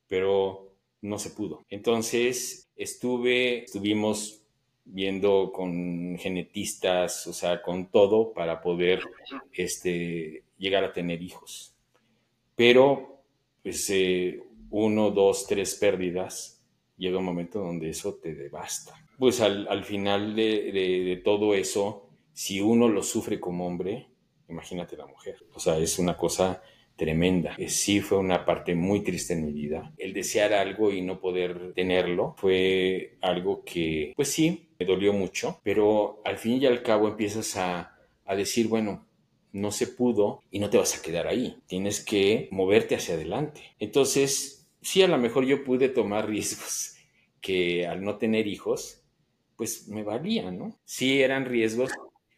pero 0.08 0.76
no 1.02 1.20
se 1.20 1.30
pudo. 1.30 1.64
Entonces 1.70 2.70
estuve, 2.76 3.64
estuvimos 3.64 4.44
viendo 4.92 5.52
con 5.52 6.18
genetistas, 6.18 7.28
o 7.28 7.34
sea, 7.34 7.62
con 7.62 7.88
todo 7.92 8.34
para 8.34 8.62
poder 8.62 9.02
este, 9.54 10.44
llegar 10.58 10.84
a 10.84 10.94
tener 10.94 11.22
hijos. 11.22 11.76
Pero, 12.56 13.24
pues, 13.64 13.90
eh, 13.90 14.42
uno, 14.72 15.12
dos, 15.12 15.48
tres 15.48 15.76
pérdidas, 15.76 16.62
llega 16.98 17.20
un 17.20 17.26
momento 17.26 17.60
donde 17.60 17.90
eso 17.90 18.16
te 18.16 18.36
devasta. 18.36 18.94
Pues 19.18 19.42
al, 19.42 19.84
final 19.84 20.36
de, 20.36 20.72
de 20.72 21.22
todo 21.24 21.54
eso, 21.54 22.10
si 22.34 22.62
uno 22.62 22.88
lo 22.88 23.04
sufre 23.04 23.40
como 23.40 23.68
hombre, 23.68 24.08
imagínate 24.48 24.96
la 24.98 25.08
mujer. 25.08 25.38
O 25.54 25.60
sea, 25.60 25.78
es 25.78 26.00
una 26.00 26.16
cosa 26.16 26.62
tremenda. 27.00 27.56
Eh, 27.58 27.70
sí 27.70 28.02
fue 28.02 28.18
una 28.20 28.46
parte 28.46 28.76
muy 28.76 29.02
triste 29.02 29.34
en 29.34 29.46
mi 29.46 29.54
vida. 29.54 29.92
El 29.98 30.14
desear 30.14 30.54
algo 30.54 30.92
y 30.92 31.02
no 31.02 31.20
poder 31.20 31.74
tenerlo 31.74 32.36
fue 32.38 33.18
algo 33.22 33.64
que, 33.64 34.14
pues 34.16 34.30
sí, 34.30 34.69
me 34.80 34.86
dolió 34.86 35.14
mucho, 35.14 35.60
pero 35.64 36.22
al 36.26 36.38
fin 36.38 36.62
y 36.62 36.66
al 36.66 36.82
cabo 36.84 37.08
empiezas 37.08 37.58
a, 37.58 37.98
a 38.26 38.36
decir, 38.36 38.68
bueno, 38.68 39.06
no 39.52 39.72
se 39.72 39.88
pudo 39.88 40.42
y 40.52 40.60
no 40.60 40.70
te 40.70 40.78
vas 40.78 40.98
a 40.98 41.02
quedar 41.02 41.28
ahí. 41.28 41.58
Tienes 41.68 42.04
que 42.04 42.48
moverte 42.52 42.96
hacia 42.96 43.16
adelante. 43.16 43.62
Entonces, 43.80 44.70
sí, 44.82 45.02
a 45.02 45.08
lo 45.08 45.18
mejor 45.18 45.46
yo 45.46 45.64
pude 45.64 45.90
tomar 45.90 46.28
riesgos 46.30 46.96
que 47.42 47.88
al 47.88 48.04
no 48.04 48.18
tener 48.18 48.48
hijos, 48.48 49.04
pues 49.56 49.88
me 49.88 50.04
valía, 50.04 50.52
¿no? 50.52 50.80
Sí 50.86 51.22
eran 51.22 51.46
riesgos. 51.46 51.92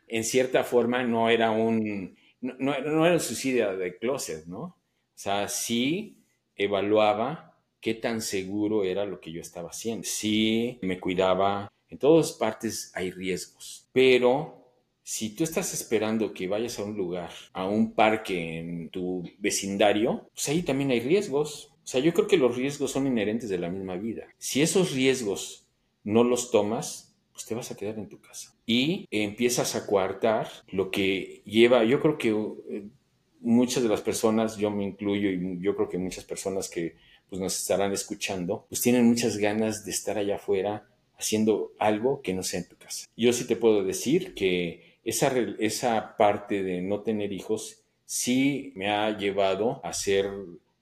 En 0.08 0.24
cierta 0.24 0.64
forma 0.64 1.04
no 1.04 1.30
era 1.30 1.52
un 1.52 2.16
no, 2.42 2.74
era 2.74 3.14
un 3.14 3.20
suicidio 3.20 3.78
de 3.78 3.98
closet, 3.98 4.46
¿no? 4.48 4.62
O 4.62 4.76
sea, 5.14 5.48
sí 5.48 6.18
evaluaba 6.56 7.56
qué 7.80 7.94
tan 7.94 8.22
seguro 8.22 8.84
era 8.84 9.06
lo 9.06 9.20
que 9.20 9.32
yo 9.32 9.42
estaba 9.42 9.70
haciendo. 9.70 10.04
Sí 10.06 10.80
me 10.82 11.00
cuidaba. 11.00 11.71
En 11.92 12.00
todas 12.00 12.32
partes 12.32 12.92
hay 12.96 13.12
riesgos, 13.12 13.90
pero 13.92 14.62
si 15.04 15.36
tú 15.36 15.44
estás 15.44 15.74
esperando 15.74 16.34
que 16.34 16.48
vayas 16.48 16.80
a 16.80 16.84
un 16.84 16.96
lugar, 16.96 17.32
a 17.52 17.68
un 17.68 17.94
parque 17.94 18.60
en 18.60 18.90
tu 18.90 19.24
vecindario, 19.40 20.30
pues 20.34 20.48
ahí 20.48 20.64
también 20.64 20.92
hay 20.92 21.02
riesgos. 21.02 21.74
O 21.84 21.88
sea, 21.88 22.00
yo 22.00 22.14
creo 22.14 22.28
que 22.28 22.38
los 22.38 22.56
riesgos 22.56 22.92
son 22.92 23.08
inherentes 23.08 23.50
de 23.50 23.58
la 23.58 23.70
misma 23.70 23.98
vida. 23.98 24.28
Si 24.38 24.62
esos 24.62 24.94
riesgos 24.94 25.68
no 26.06 26.24
los 26.24 26.50
tomas, 26.50 27.14
pues 27.34 27.46
te 27.46 27.56
vas 27.56 27.72
a 27.72 27.76
quedar 27.76 28.00
en 28.00 28.08
tu 28.08 28.22
casa. 28.22 28.56
Y 28.66 29.06
empiezas 29.12 29.76
a 29.76 29.86
coartar 29.86 30.48
lo 30.70 30.92
que 30.92 31.42
lleva, 31.46 31.84
yo 31.84 32.00
creo 32.00 32.18
que 32.18 32.30
eh, 32.30 32.88
muchas 33.42 33.84
de 33.84 33.90
las 33.90 34.02
personas, 34.02 34.56
yo 34.56 34.72
me 34.72 34.86
incluyo 34.86 35.30
y 35.30 35.60
yo 35.62 35.76
creo 35.76 35.90
que 35.90 35.98
muchas 35.98 36.24
personas 36.24 36.70
que 36.70 36.96
pues, 37.30 37.42
nos 37.42 37.60
estarán 37.60 37.92
escuchando, 37.92 38.66
pues 38.70 38.82
tienen 38.82 39.06
muchas 39.06 39.38
ganas 39.38 39.84
de 39.84 39.92
estar 39.92 40.18
allá 40.18 40.36
afuera 40.36 40.88
haciendo 41.22 41.72
algo 41.80 42.22
que 42.22 42.34
no 42.34 42.44
sea 42.44 42.60
en 42.60 42.68
tu 42.68 42.76
casa. 42.76 43.08
Yo 43.16 43.32
sí 43.32 43.46
te 43.46 43.56
puedo 43.56 43.84
decir 43.84 44.34
que 44.34 44.98
esa, 45.04 45.32
esa 45.60 46.18
parte 46.18 46.64
de 46.64 46.82
no 46.82 47.02
tener 47.02 47.32
hijos 47.32 47.84
sí 48.06 48.74
me 48.76 48.90
ha 48.90 49.18
llevado 49.18 49.80
a 49.84 49.90
hacer 49.90 50.30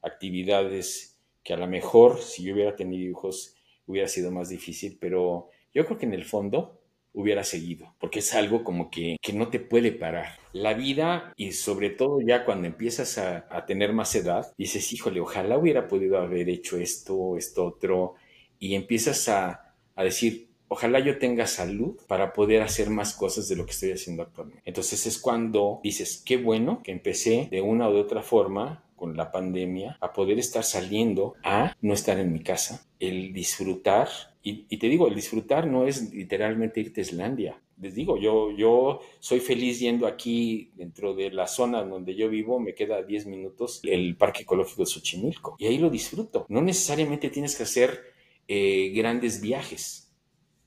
actividades 0.02 1.18
que 1.44 1.54
a 1.54 1.58
lo 1.58 1.68
mejor 1.68 2.22
si 2.22 2.44
yo 2.44 2.54
hubiera 2.54 2.76
tenido 2.76 3.10
hijos 3.10 3.56
hubiera 3.86 4.08
sido 4.08 4.32
más 4.32 4.50
difícil, 4.50 4.98
pero 5.00 5.50
yo 5.74 5.86
creo 5.86 5.98
que 5.98 6.06
en 6.06 6.14
el 6.14 6.26
fondo 6.26 6.80
hubiera 7.14 7.44
seguido, 7.44 7.96
porque 8.00 8.20
es 8.20 8.34
algo 8.36 8.64
como 8.64 8.90
que, 8.90 9.18
no 9.34 9.50
te 9.50 9.60
puede 9.60 9.92
parar. 9.92 10.38
La 10.54 10.74
vida 10.74 11.34
y 11.36 11.52
sobre 11.52 11.90
todo 11.90 12.22
ya 12.22 12.46
cuando 12.46 12.68
empiezas 12.68 13.18
a, 13.18 13.66
tener 13.66 13.94
más 13.94 14.16
edad, 14.16 14.54
dices, 14.58 14.94
híjole, 14.94 15.20
ojalá 15.20 15.58
hubiera 15.58 15.88
podido 15.88 16.18
haber 16.18 16.50
hecho 16.50 16.78
esto, 16.78 17.36
esto 17.38 17.66
otro, 17.66 18.16
y 18.60 18.76
empiezas 18.76 19.28
a, 19.30 19.69
a 20.00 20.04
decir, 20.06 20.48
ojalá 20.70 21.02
yo 21.02 21.18
tenga 21.18 21.46
salud 21.46 21.98
para 22.08 22.32
poder 22.32 22.62
hacer 22.62 22.90
más 22.90 23.14
cosas 23.14 23.50
de 23.50 23.58
lo 23.58 23.66
que 23.66 23.72
estoy 23.72 23.92
haciendo 23.92 24.24
actualmente. 24.24 24.62
Entonces 24.64 25.06
es 25.06 25.20
cuando 25.20 25.82
dices, 25.84 26.24
qué 26.26 26.38
bueno 26.38 26.82
que 26.84 26.94
empecé 26.94 27.50
de 27.52 27.60
una 27.60 27.90
u 27.90 27.98
otra 27.98 28.22
forma 28.22 28.86
con 28.96 29.18
la 29.18 29.30
pandemia 29.34 29.98
a 30.00 30.14
poder 30.14 30.40
estar 30.40 30.64
saliendo 30.64 31.36
a 31.44 31.76
no 31.82 31.94
estar 31.94 32.18
en 32.18 32.32
mi 32.32 32.40
casa, 32.40 32.88
el 33.00 33.34
disfrutar 33.34 34.08
y, 34.42 34.78
te 34.78 34.88
digo, 34.88 35.08
el 35.08 35.16
disfrutar 35.16 35.68
no 35.68 35.86
es 35.86 36.14
literalmente 36.14 36.80
irte 36.80 37.02
a 37.02 37.04
Islandia. 37.04 37.62
Les 37.82 37.94
digo, 37.94 38.18
yo, 38.18 38.52
yo 38.52 39.02
soy 39.20 39.42
feliz 39.42 39.80
yendo 39.80 40.08
aquí 40.08 40.72
dentro 40.76 41.14
de 41.14 41.30
la 41.30 41.46
zona 41.46 41.84
donde 41.84 42.16
yo 42.16 42.30
vivo, 42.30 42.58
me 42.58 42.74
queda 42.74 43.04
10 43.04 43.28
minutos 43.28 43.82
el 43.84 44.16
Parque 44.16 44.44
Ecológico 44.44 44.84
de 44.84 44.86
Xochimilco. 44.88 45.56
Y 45.60 45.68
ahí 45.68 45.78
lo 45.78 45.90
disfruto. 45.90 46.46
No 46.48 46.62
necesariamente 46.62 47.30
tienes 47.30 47.56
que 47.56 47.64
hacer 47.64 48.19
eh, 48.50 48.92
grandes 48.94 49.40
viajes 49.40 50.10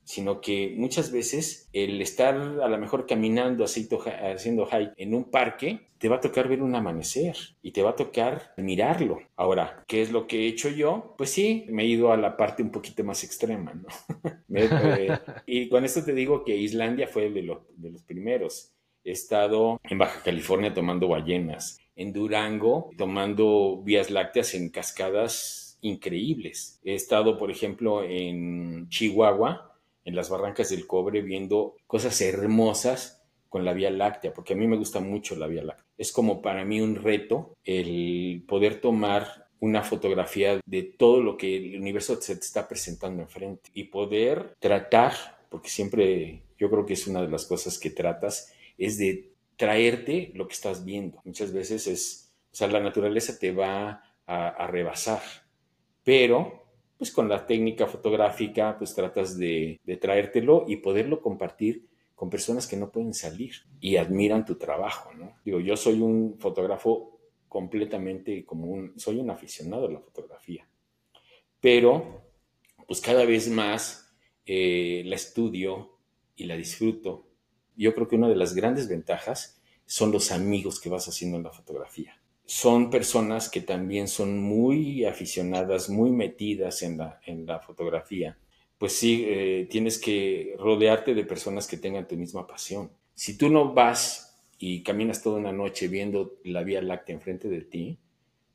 sino 0.03 0.41
que 0.41 0.73
muchas 0.75 1.11
veces 1.11 1.69
el 1.73 2.01
estar 2.01 2.35
a 2.35 2.67
lo 2.67 2.77
mejor 2.77 3.07
caminando 3.07 3.63
haciendo 3.63 4.65
hike 4.65 4.93
en 4.97 5.13
un 5.13 5.31
parque, 5.31 5.87
te 5.97 6.09
va 6.09 6.17
a 6.17 6.21
tocar 6.21 6.49
ver 6.49 6.61
un 6.61 6.75
amanecer 6.75 7.35
y 7.61 7.71
te 7.71 7.81
va 7.81 7.91
a 7.91 7.95
tocar 7.95 8.53
mirarlo. 8.57 9.19
Ahora, 9.37 9.83
¿qué 9.87 10.01
es 10.01 10.11
lo 10.11 10.27
que 10.27 10.41
he 10.41 10.47
hecho 10.47 10.69
yo? 10.69 11.15
Pues 11.17 11.29
sí, 11.29 11.65
me 11.69 11.83
he 11.83 11.87
ido 11.87 12.11
a 12.11 12.17
la 12.17 12.35
parte 12.35 12.61
un 12.61 12.71
poquito 12.71 13.03
más 13.03 13.23
extrema, 13.23 13.73
¿no? 13.73 13.87
Y 15.45 15.69
con 15.69 15.85
esto 15.85 16.03
te 16.03 16.13
digo 16.13 16.43
que 16.43 16.55
Islandia 16.55 17.07
fue 17.07 17.29
de, 17.29 17.57
de 17.75 17.89
los 17.89 18.03
primeros. 18.03 18.73
He 19.03 19.11
estado 19.11 19.79
en 19.83 19.97
Baja 19.97 20.21
California 20.23 20.73
tomando 20.73 21.07
ballenas, 21.07 21.79
en 21.95 22.13
Durango 22.13 22.89
tomando 22.97 23.81
vías 23.83 24.11
lácteas 24.11 24.53
en 24.53 24.69
cascadas 24.69 25.62
increíbles. 25.83 26.79
He 26.83 26.95
estado, 26.95 27.37
por 27.37 27.51
ejemplo, 27.51 28.03
en 28.03 28.89
Chihuahua 28.89 29.69
en 30.05 30.15
las 30.15 30.29
barrancas 30.29 30.69
del 30.69 30.87
cobre 30.87 31.21
viendo 31.21 31.75
cosas 31.87 32.19
hermosas 32.21 33.23
con 33.49 33.63
la 33.63 33.73
Vía 33.73 33.91
Láctea, 33.91 34.33
porque 34.33 34.53
a 34.53 34.55
mí 34.55 34.67
me 34.67 34.77
gusta 34.77 34.99
mucho 34.99 35.35
la 35.35 35.47
Vía 35.47 35.63
Láctea. 35.63 35.85
Es 35.97 36.11
como 36.11 36.41
para 36.41 36.65
mí 36.65 36.81
un 36.81 36.95
reto 36.95 37.55
el 37.63 38.43
poder 38.47 38.81
tomar 38.81 39.47
una 39.59 39.83
fotografía 39.83 40.59
de 40.65 40.83
todo 40.83 41.21
lo 41.21 41.37
que 41.37 41.55
el 41.55 41.79
universo 41.79 42.19
se 42.19 42.35
te 42.35 42.41
está 42.41 42.67
presentando 42.67 43.21
enfrente 43.21 43.69
y 43.73 43.85
poder 43.85 44.55
tratar, 44.59 45.13
porque 45.49 45.69
siempre 45.69 46.41
yo 46.57 46.69
creo 46.69 46.85
que 46.85 46.93
es 46.93 47.07
una 47.07 47.21
de 47.21 47.29
las 47.29 47.45
cosas 47.45 47.79
que 47.79 47.89
tratas, 47.89 48.51
es 48.77 48.97
de 48.97 49.31
traerte 49.55 50.31
lo 50.33 50.47
que 50.47 50.53
estás 50.53 50.83
viendo. 50.83 51.21
Muchas 51.23 51.53
veces 51.53 51.87
es, 51.87 52.33
o 52.51 52.55
sea, 52.55 52.67
la 52.67 52.81
naturaleza 52.81 53.37
te 53.39 53.51
va 53.51 54.03
a, 54.25 54.47
a 54.49 54.67
rebasar, 54.67 55.21
pero 56.03 56.63
pues 56.97 57.11
con 57.11 57.27
la 57.27 57.45
técnica 57.45 57.87
fotográfica, 57.87 58.77
pues 58.77 58.93
tratas 58.93 59.37
de, 59.37 59.79
traértelo 59.99 60.65
y 60.67 60.77
poderlo 60.77 61.21
compartir 61.21 61.87
con 62.15 62.29
personas 62.29 62.67
que 62.67 62.77
no 62.77 62.91
pueden 62.91 63.13
salir 63.13 63.55
y 63.81 63.97
admiran 63.97 64.45
tu 64.45 64.55
trabajo, 64.55 65.13
¿no? 65.13 65.35
Digo, 65.43 65.59
yo 65.59 65.75
soy 65.75 65.99
un 65.99 66.37
fotógrafo 66.39 67.19
completamente 67.49 68.45
como 68.45 68.67
un, 68.67 68.97
soy 68.97 69.19
un 69.19 69.29
aficionado 69.29 69.87
a 69.87 69.91
la 69.91 69.99
fotografía, 69.99 70.67
pero 71.59 72.21
pues 72.87 73.01
cada 73.01 73.25
vez 73.25 73.49
más 73.49 74.15
eh, 74.45 75.03
la 75.05 75.15
estudio 75.15 75.97
y 76.35 76.45
la 76.45 76.55
disfruto. 76.55 77.27
Yo 77.75 77.93
creo 77.93 78.07
que 78.07 78.15
una 78.15 78.29
de 78.29 78.35
las 78.35 78.53
grandes 78.53 78.87
ventajas 78.87 79.61
son 79.85 80.11
los 80.11 80.31
amigos 80.31 80.79
que 80.79 80.89
vas 80.89 81.07
haciendo 81.07 81.37
en 81.37 81.43
la 81.43 81.51
fotografía 81.51 82.22
son 82.45 82.89
personas 82.89 83.49
que 83.49 83.61
también 83.61 84.07
son 84.07 84.39
muy 84.39 85.05
aficionadas, 85.05 85.89
muy 85.89 86.11
metidas 86.11 86.81
en 86.83 86.97
la, 86.97 87.19
en 87.25 87.45
la 87.45 87.59
fotografía. 87.59 88.37
Pues 88.77 88.93
sí, 88.93 89.25
eh, 89.27 89.67
tienes 89.69 89.97
que 89.97 90.55
rodearte 90.59 91.13
de 91.13 91.23
personas 91.23 91.67
que 91.67 91.77
tengan 91.77 92.07
tu 92.07 92.17
misma 92.17 92.45
pasión. 92.45 92.91
Si 93.15 93.37
tú 93.37 93.49
no 93.49 93.73
vas 93.73 94.43
y 94.57 94.83
caminas 94.83 95.23
toda 95.23 95.39
una 95.39 95.51
noche 95.53 95.87
viendo 95.87 96.35
la 96.43 96.63
Vía 96.63 96.81
Láctea 96.81 97.15
enfrente 97.15 97.47
de 97.47 97.61
ti, 97.61 97.97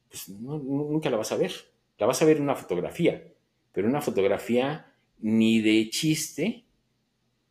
pues 0.08 0.28
nunca 0.28 1.10
la 1.10 1.16
vas 1.16 1.32
a 1.32 1.36
ver. 1.36 1.52
La 1.98 2.06
vas 2.06 2.20
a 2.22 2.24
ver 2.24 2.36
en 2.36 2.44
una 2.44 2.54
fotografía, 2.54 3.32
pero 3.72 3.88
una 3.88 4.00
fotografía 4.00 4.92
ni 5.20 5.60
de 5.60 5.88
chiste 5.90 6.64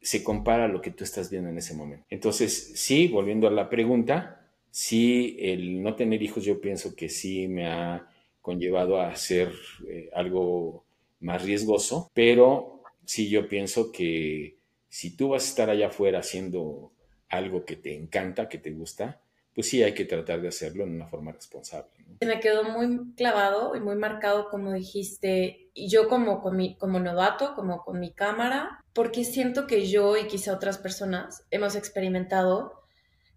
se 0.02 0.24
compara 0.24 0.66
a 0.66 0.70
lo 0.70 0.82
que 0.82 0.92
tú 0.92 1.04
estás 1.04 1.30
viendo 1.30 1.50
en 1.50 1.58
ese 1.58 1.74
momento. 1.74 2.06
Entonces, 2.10 2.74
sí, 2.76 3.08
volviendo 3.08 3.48
a 3.48 3.52
la 3.52 3.70
pregunta, 3.70 4.37
sí, 4.78 5.36
el 5.40 5.82
no 5.82 5.96
tener 5.96 6.22
hijos 6.22 6.44
yo 6.44 6.62
pienso 6.62 6.96
que 6.96 7.10
sí 7.10 7.48
me 7.48 7.66
ha 7.68 8.08
conllevado 8.44 9.02
a 9.02 9.10
hacer 9.10 9.52
eh, 9.88 10.12
algo 10.14 10.86
más 11.20 11.42
riesgoso, 11.42 12.12
pero 12.14 12.84
sí 13.04 13.28
yo 13.28 13.48
pienso 13.48 13.92
que 13.92 14.60
si 14.88 15.18
tú 15.18 15.30
vas 15.30 15.46
a 15.46 15.48
estar 15.48 15.70
allá 15.72 15.88
afuera 15.88 16.20
haciendo 16.20 16.92
algo 17.28 17.66
que 17.66 17.76
te 17.76 17.96
encanta, 17.96 18.48
que 18.48 18.60
te 18.60 18.70
gusta, 18.70 19.20
pues 19.56 19.68
sí 19.68 19.82
hay 19.82 19.96
que 19.96 20.06
tratar 20.06 20.42
de 20.42 20.50
hacerlo 20.50 20.84
en 20.84 20.92
una 20.92 21.08
forma 21.08 21.32
responsable. 21.32 21.90
Se 22.20 22.28
Me 22.28 22.40
quedó 22.40 22.64
muy 22.64 23.16
clavado 23.16 23.76
y 23.76 23.80
muy 23.80 23.96
marcado, 23.96 24.48
como 24.52 24.74
dijiste, 24.74 25.72
y 25.74 25.90
yo 25.90 26.08
como, 26.08 26.40
como 26.40 27.00
novato, 27.00 27.56
como 27.56 27.84
con 27.84 28.00
mi 28.00 28.14
cámara, 28.14 28.86
porque 28.94 29.24
siento 29.24 29.66
que 29.66 29.88
yo 29.88 30.18
y 30.18 30.28
quizá 30.28 30.54
otras 30.54 30.78
personas 30.78 31.48
hemos 31.50 31.76
experimentado 31.76 32.77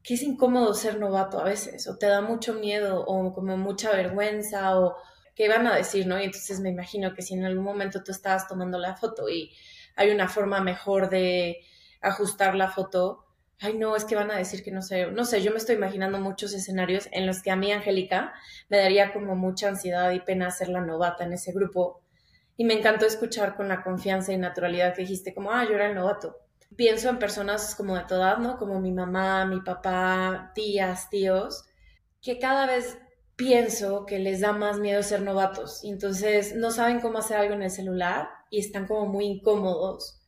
que 0.03 0.15
es 0.15 0.23
incómodo 0.23 0.75
ser 0.75 0.99
novato 0.99 1.41
a 1.41 1.45
veces, 1.45 1.87
o 1.89 1.97
te 1.99 2.07
da 2.07 2.21
mucho 2.21 2.55
miedo, 2.55 3.05
o 3.07 3.33
como 3.33 3.57
mucha 3.57 3.93
vergüenza, 3.93 4.79
o 4.79 4.97
qué 5.35 5.49
van 5.49 5.67
a 5.67 5.77
decir, 5.77 6.07
¿no? 6.07 6.21
Y 6.21 6.25
entonces 6.25 6.61
me 6.61 6.71
imagino 6.71 7.15
que 7.15 7.23
si 7.23 7.35
en 7.35 7.45
algún 7.45 7.65
momento 7.65 8.03
tú 8.03 8.13
estabas 8.13 8.49
tomando 8.49 8.79
la 8.79 8.97
foto 8.97 9.29
y 9.29 9.51
hay 9.97 10.11
una 10.11 10.29
forma 10.29 10.61
mejor 10.61 11.11
de 11.11 11.61
ajustar 12.01 12.55
la 12.55 12.69
foto, 12.71 13.25
ay 13.61 13.77
no, 13.77 13.95
es 13.97 14.05
que 14.05 14.17
van 14.17 14.31
a 14.31 14.37
decir 14.37 14.63
que 14.65 14.71
no 14.71 14.83
sé, 14.83 15.11
no 15.11 15.25
sé, 15.25 15.43
yo 15.43 15.51
me 15.51 15.59
estoy 15.59 15.77
imaginando 15.77 16.19
muchos 16.19 16.55
escenarios 16.55 17.09
en 17.13 17.27
los 17.27 17.43
que 17.43 17.51
a 17.51 17.57
mí, 17.57 17.73
Angélica, 17.73 18.33
me 18.69 18.79
daría 18.79 19.13
como 19.13 19.37
mucha 19.37 19.69
ansiedad 19.69 20.11
y 20.13 20.21
pena 20.21 20.51
ser 20.51 20.69
la 20.69 20.81
novata 20.81 21.25
en 21.25 21.35
ese 21.35 21.53
grupo. 21.53 22.03
Y 22.57 22.65
me 22.65 22.75
encantó 22.75 23.07
escuchar 23.07 23.57
con 23.57 23.69
la 23.69 23.83
confianza 23.83 24.33
y 24.33 24.39
naturalidad 24.39 24.95
que 24.95 25.03
dijiste, 25.03 25.35
como, 25.35 25.53
ah, 25.53 25.65
yo 25.65 25.75
era 25.75 25.89
el 25.89 25.95
novato. 25.95 26.37
Pienso 26.77 27.09
en 27.09 27.19
personas 27.19 27.75
como 27.75 27.97
de 27.97 28.05
toda 28.05 28.33
edad, 28.33 28.39
¿no? 28.39 28.57
Como 28.59 28.81
mi 28.81 28.93
mamá, 28.93 29.45
mi 29.45 29.61
papá, 29.61 30.53
tías, 30.55 31.11
tíos, 31.11 31.65
que 32.23 32.39
cada 32.39 32.67
vez 32.67 32.99
pienso 33.37 34.07
que 34.07 34.19
les 34.19 34.41
da 34.41 34.53
más 34.53 34.79
miedo 34.79 35.03
ser 35.03 35.23
novatos. 35.23 35.83
Entonces 35.85 36.55
no 36.55 36.71
saben 36.71 37.01
cómo 37.01 37.19
hacer 37.19 37.39
algo 37.39 37.55
en 37.55 37.63
el 37.63 37.71
celular 37.71 38.29
y 38.51 38.61
están 38.61 38.87
como 38.87 39.07
muy 39.07 39.27
incómodos. 39.27 40.21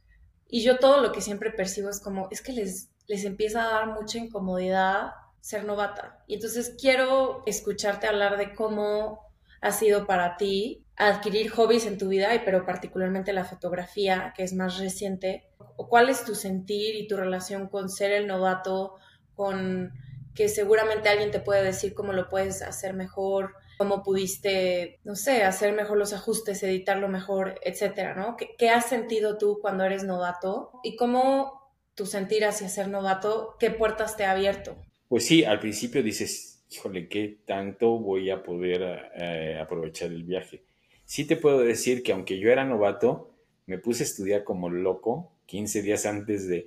Y 0.48 0.62
yo 0.62 0.78
todo 0.78 1.00
lo 1.00 1.12
que 1.12 1.20
siempre 1.20 1.50
percibo 1.50 1.88
es 1.88 2.00
como, 2.00 2.28
es 2.30 2.42
que 2.42 2.52
les 2.52 2.92
les 3.12 3.24
empieza 3.24 3.62
a 3.62 3.72
dar 3.72 3.86
mucha 3.88 4.18
incomodidad 4.18 5.12
ser 5.40 5.64
novata. 5.64 6.22
Y 6.26 6.34
entonces 6.34 6.76
quiero 6.80 7.42
escucharte 7.46 8.06
hablar 8.06 8.38
de 8.38 8.54
cómo 8.54 9.31
ha 9.62 9.72
sido 9.72 10.06
para 10.06 10.36
ti 10.36 10.84
adquirir 10.96 11.50
hobbies 11.50 11.86
en 11.86 11.96
tu 11.96 12.08
vida, 12.08 12.34
y 12.34 12.40
pero 12.40 12.66
particularmente 12.66 13.32
la 13.32 13.44
fotografía, 13.44 14.34
que 14.36 14.42
es 14.42 14.52
más 14.52 14.78
reciente, 14.78 15.48
cuál 15.76 16.10
es 16.10 16.24
tu 16.24 16.34
sentir 16.34 16.94
y 16.96 17.08
tu 17.08 17.16
relación 17.16 17.68
con 17.68 17.88
ser 17.88 18.12
el 18.12 18.26
novato, 18.26 18.96
con 19.34 19.92
que 20.34 20.48
seguramente 20.48 21.08
alguien 21.08 21.30
te 21.30 21.40
puede 21.40 21.62
decir 21.62 21.94
cómo 21.94 22.12
lo 22.12 22.28
puedes 22.28 22.60
hacer 22.62 22.92
mejor, 22.94 23.54
cómo 23.78 24.02
pudiste, 24.02 25.00
no 25.04 25.14
sé, 25.14 25.44
hacer 25.44 25.72
mejor 25.74 25.96
los 25.96 26.12
ajustes, 26.12 26.62
editarlo 26.62 27.08
mejor, 27.08 27.58
etcétera, 27.64 28.14
¿no? 28.14 28.36
¿Qué, 28.36 28.50
qué 28.58 28.70
has 28.70 28.86
sentido 28.86 29.38
tú 29.38 29.58
cuando 29.60 29.84
eres 29.84 30.04
novato? 30.04 30.72
Y 30.82 30.96
cómo 30.96 31.72
tu 31.94 32.06
sentir 32.06 32.44
hacia 32.44 32.68
ser 32.68 32.88
novato, 32.88 33.56
¿qué 33.58 33.70
puertas 33.70 34.16
te 34.16 34.24
ha 34.24 34.32
abierto? 34.32 34.76
Pues 35.08 35.26
sí, 35.26 35.44
al 35.44 35.60
principio 35.60 36.02
dices, 36.02 36.51
híjole, 36.72 37.08
¿qué 37.08 37.38
tanto 37.44 37.98
voy 37.98 38.30
a 38.30 38.42
poder 38.42 39.10
eh, 39.16 39.58
aprovechar 39.60 40.10
el 40.10 40.24
viaje? 40.24 40.62
Sí 41.04 41.26
te 41.26 41.36
puedo 41.36 41.60
decir 41.60 42.02
que 42.02 42.12
aunque 42.12 42.38
yo 42.38 42.50
era 42.50 42.64
novato, 42.64 43.34
me 43.66 43.78
puse 43.78 44.02
a 44.02 44.06
estudiar 44.06 44.44
como 44.44 44.70
loco 44.70 45.32
15 45.46 45.82
días 45.82 46.06
antes 46.06 46.48
de, 46.48 46.66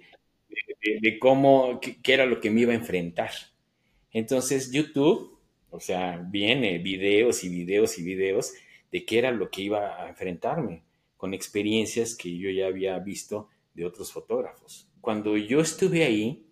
de, 1.02 1.20
cómo, 1.20 1.80
qué, 1.80 2.14
era 2.14 2.26
lo 2.26 2.40
que 2.40 2.52
me 2.52 2.62
iba 2.62 2.74
a 2.74 2.76
enfrentar. 2.76 3.32
Entonces 4.12 4.72
YouTube, 4.72 5.40
o 5.70 5.80
sea, 5.80 6.18
viene 6.30 6.78
videos 6.78 7.44
y 7.44 7.50
videos 7.50 7.98
y 7.98 8.04
videos 8.04 8.54
de 8.92 9.06
qué 9.06 9.18
era 9.18 9.32
lo 9.32 9.50
que 9.50 9.64
iba 9.64 10.02
a 10.02 10.10
enfrentarme, 10.10 10.84
con 11.18 11.34
experiencias 11.34 12.16
que 12.16 12.38
yo 12.38 12.50
ya 12.50 12.68
había 12.68 12.98
visto 13.00 13.50
de 13.74 13.86
otros 13.86 14.12
fotógrafos 14.12 14.88
cuando 15.06 15.38
yo 15.38 15.62
estuve 15.62 16.04
ahí, 16.04 16.45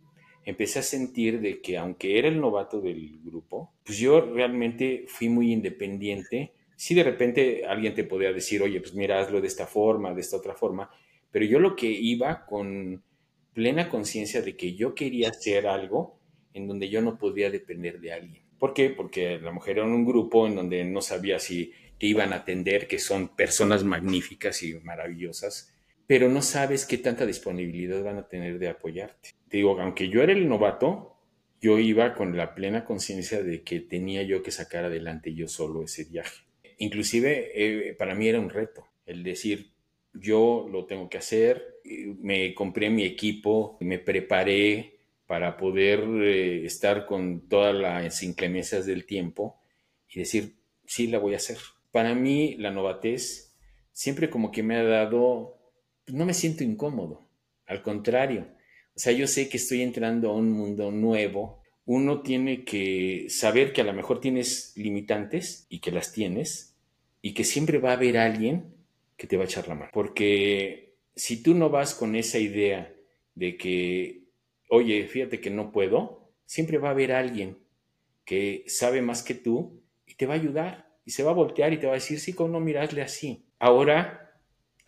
empecé 0.45 0.79
a 0.79 0.83
sentir 0.83 1.39
de 1.39 1.61
que 1.61 1.77
aunque 1.77 2.17
era 2.17 2.27
el 2.27 2.39
novato 2.39 2.81
del 2.81 3.19
grupo, 3.23 3.73
pues 3.83 3.97
yo 3.97 4.21
realmente 4.21 5.05
fui 5.07 5.29
muy 5.29 5.51
independiente. 5.51 6.53
Si 6.75 6.93
de 6.93 7.03
repente 7.03 7.65
alguien 7.65 7.93
te 7.93 8.03
podía 8.03 8.33
decir, 8.33 8.61
oye, 8.61 8.79
pues 8.79 8.93
mira, 8.93 9.19
hazlo 9.19 9.41
de 9.41 9.47
esta 9.47 9.67
forma, 9.67 10.13
de 10.13 10.21
esta 10.21 10.37
otra 10.37 10.55
forma, 10.55 10.89
pero 11.31 11.45
yo 11.45 11.59
lo 11.59 11.75
que 11.75 11.87
iba 11.87 12.45
con 12.45 13.03
plena 13.53 13.89
conciencia 13.89 14.41
de 14.41 14.55
que 14.57 14.75
yo 14.75 14.93
quería 14.95 15.29
hacer 15.29 15.67
algo 15.67 16.19
en 16.53 16.67
donde 16.67 16.89
yo 16.89 17.01
no 17.01 17.17
podía 17.17 17.49
depender 17.49 17.99
de 17.99 18.13
alguien. 18.13 18.43
¿Por 18.59 18.73
qué? 18.73 18.89
Porque 18.89 19.39
la 19.39 19.51
mujer 19.51 19.77
era 19.77 19.87
un 19.87 20.05
grupo 20.05 20.47
en 20.47 20.55
donde 20.55 20.83
no 20.85 21.01
sabía 21.01 21.39
si 21.39 21.73
te 21.99 22.07
iban 22.07 22.33
a 22.33 22.37
atender, 22.37 22.87
que 22.87 22.99
son 22.99 23.29
personas 23.35 23.83
magníficas 23.83 24.61
y 24.63 24.73
maravillosas, 24.75 25.72
pero 26.07 26.29
no 26.29 26.41
sabes 26.41 26.85
qué 26.85 26.97
tanta 26.97 27.25
disponibilidad 27.25 28.03
van 28.03 28.17
a 28.17 28.27
tener 28.27 28.59
de 28.59 28.69
apoyarte. 28.69 29.29
Te 29.47 29.57
digo, 29.57 29.79
aunque 29.79 30.09
yo 30.09 30.21
era 30.21 30.33
el 30.33 30.47
novato, 30.47 31.15
yo 31.61 31.79
iba 31.79 32.13
con 32.13 32.35
la 32.35 32.55
plena 32.55 32.83
conciencia 32.85 33.41
de 33.41 33.63
que 33.63 33.79
tenía 33.79 34.23
yo 34.23 34.43
que 34.43 34.51
sacar 34.51 34.85
adelante 34.85 35.33
yo 35.33 35.47
solo 35.47 35.83
ese 35.83 36.03
viaje. 36.03 36.43
Inclusive 36.77 37.51
eh, 37.55 37.93
para 37.93 38.15
mí 38.15 38.27
era 38.27 38.39
un 38.39 38.49
reto 38.49 38.85
el 39.05 39.23
decir, 39.23 39.71
yo 40.13 40.67
lo 40.71 40.85
tengo 40.85 41.09
que 41.09 41.17
hacer, 41.17 41.79
me 42.21 42.53
compré 42.53 42.89
mi 42.89 43.03
equipo, 43.03 43.77
me 43.81 43.99
preparé 43.99 44.99
para 45.25 45.57
poder 45.57 46.01
eh, 46.21 46.65
estar 46.65 47.05
con 47.05 47.47
todas 47.47 47.73
las 47.73 48.23
inclemencias 48.23 48.85
del 48.85 49.05
tiempo 49.05 49.59
y 50.09 50.19
decir, 50.19 50.55
sí, 50.85 51.07
la 51.07 51.19
voy 51.19 51.33
a 51.33 51.37
hacer. 51.37 51.57
Para 51.91 52.13
mí 52.13 52.55
la 52.57 52.71
novatez 52.71 53.55
siempre 53.91 54.29
como 54.29 54.51
que 54.51 54.63
me 54.63 54.75
ha 54.75 54.83
dado 54.83 55.62
no 56.07 56.25
me 56.25 56.33
siento 56.33 56.63
incómodo, 56.63 57.27
al 57.65 57.81
contrario. 57.81 58.47
O 58.95 58.99
sea, 58.99 59.11
yo 59.11 59.27
sé 59.27 59.49
que 59.49 59.57
estoy 59.57 59.81
entrando 59.81 60.29
a 60.29 60.35
un 60.35 60.51
mundo 60.51 60.91
nuevo. 60.91 61.61
Uno 61.85 62.21
tiene 62.21 62.63
que 62.63 63.27
saber 63.29 63.73
que 63.73 63.81
a 63.81 63.85
lo 63.85 63.93
mejor 63.93 64.19
tienes 64.19 64.73
limitantes 64.75 65.65
y 65.69 65.79
que 65.79 65.91
las 65.91 66.13
tienes 66.13 66.75
y 67.21 67.33
que 67.33 67.43
siempre 67.43 67.79
va 67.79 67.91
a 67.91 67.93
haber 67.93 68.17
alguien 68.17 68.75
que 69.17 69.27
te 69.27 69.37
va 69.37 69.43
a 69.43 69.45
echar 69.45 69.67
la 69.67 69.75
mano. 69.75 69.91
Porque 69.93 70.95
si 71.15 71.41
tú 71.41 71.55
no 71.55 71.69
vas 71.69 71.95
con 71.95 72.15
esa 72.15 72.37
idea 72.39 72.93
de 73.35 73.57
que, 73.57 74.23
oye, 74.69 75.07
fíjate 75.07 75.39
que 75.39 75.49
no 75.49 75.71
puedo, 75.71 76.31
siempre 76.45 76.77
va 76.77 76.89
a 76.89 76.91
haber 76.91 77.11
alguien 77.11 77.57
que 78.25 78.63
sabe 78.67 79.01
más 79.01 79.23
que 79.23 79.33
tú 79.33 79.81
y 80.05 80.15
te 80.15 80.25
va 80.25 80.33
a 80.33 80.37
ayudar 80.37 80.93
y 81.05 81.11
se 81.11 81.23
va 81.23 81.31
a 81.31 81.35
voltear 81.35 81.73
y 81.73 81.77
te 81.77 81.87
va 81.87 81.93
a 81.93 81.95
decir, 81.95 82.19
sí, 82.19 82.33
cómo 82.33 82.53
no 82.53 82.59
mirasle 82.59 83.01
así. 83.01 83.45
Ahora 83.59 84.22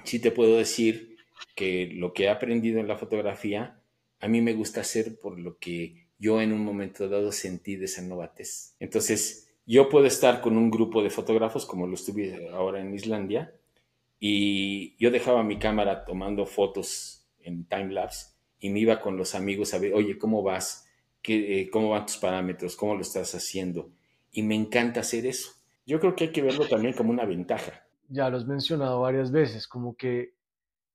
sí 0.04 0.20
te 0.20 0.32
puedo 0.32 0.58
decir 0.58 1.18
que 1.56 1.90
lo 1.94 2.14
que 2.14 2.26
he 2.26 2.30
aprendido 2.30 2.80
en 2.80 2.88
la 2.88 2.98
fotografía, 2.98 3.82
a 4.20 4.28
mí 4.28 4.42
me 4.42 4.54
gusta 4.54 4.82
hacer 4.82 5.20
por 5.20 5.40
lo 5.40 5.58
que 5.58 6.08
yo 6.18 6.42
en 6.42 6.54
un 6.54 6.64
momento 6.64 7.10
dado 7.10 7.32
sentí 7.32 7.76
de 7.76 7.86
esa 7.86 8.02
novatez. 8.02 8.76
Entonces, 8.80 9.54
yo 9.66 9.90
puedo 9.90 10.06
estar 10.06 10.42
con 10.42 10.58
un 10.58 10.70
grupo 10.70 11.04
de 11.04 11.10
fotógrafos, 11.10 11.66
como 11.66 11.88
lo 11.88 11.96
estuve 11.96 12.50
ahora 12.52 12.82
en 12.82 12.94
Islandia, 12.94 13.54
y 14.20 14.96
yo 14.98 15.12
dejaba 15.12 15.44
mi 15.44 15.60
cámara 15.60 16.06
tomando 16.06 16.46
fotos 16.46 17.28
en 17.40 17.66
timelapse 17.66 18.36
y 18.60 18.70
me 18.70 18.80
iba 18.80 19.02
con 19.02 19.18
los 19.18 19.36
amigos 19.36 19.74
a 19.74 19.78
ver, 19.78 19.94
oye, 19.94 20.18
¿cómo 20.18 20.42
vas? 20.42 20.88
¿Qué, 21.22 21.62
eh, 21.62 21.70
¿Cómo 21.70 21.90
van 21.90 22.06
tus 22.06 22.18
parámetros? 22.18 22.76
¿Cómo 22.76 22.96
lo 22.96 23.02
estás 23.02 23.36
haciendo? 23.36 23.92
Y 24.32 24.44
me 24.44 24.56
encanta 24.56 25.02
hacer 25.02 25.26
eso. 25.26 25.52
Yo 25.86 26.00
creo 26.00 26.16
que 26.16 26.26
hay 26.26 26.32
que 26.32 26.42
verlo 26.42 26.68
también 26.68 26.94
como 26.94 27.12
una 27.12 27.26
ventaja 27.26 27.85
ya 28.10 28.30
lo 28.30 28.38
has 28.38 28.46
mencionado 28.46 29.02
varias 29.02 29.32
veces, 29.32 29.68
como 29.68 29.96
que 29.96 30.34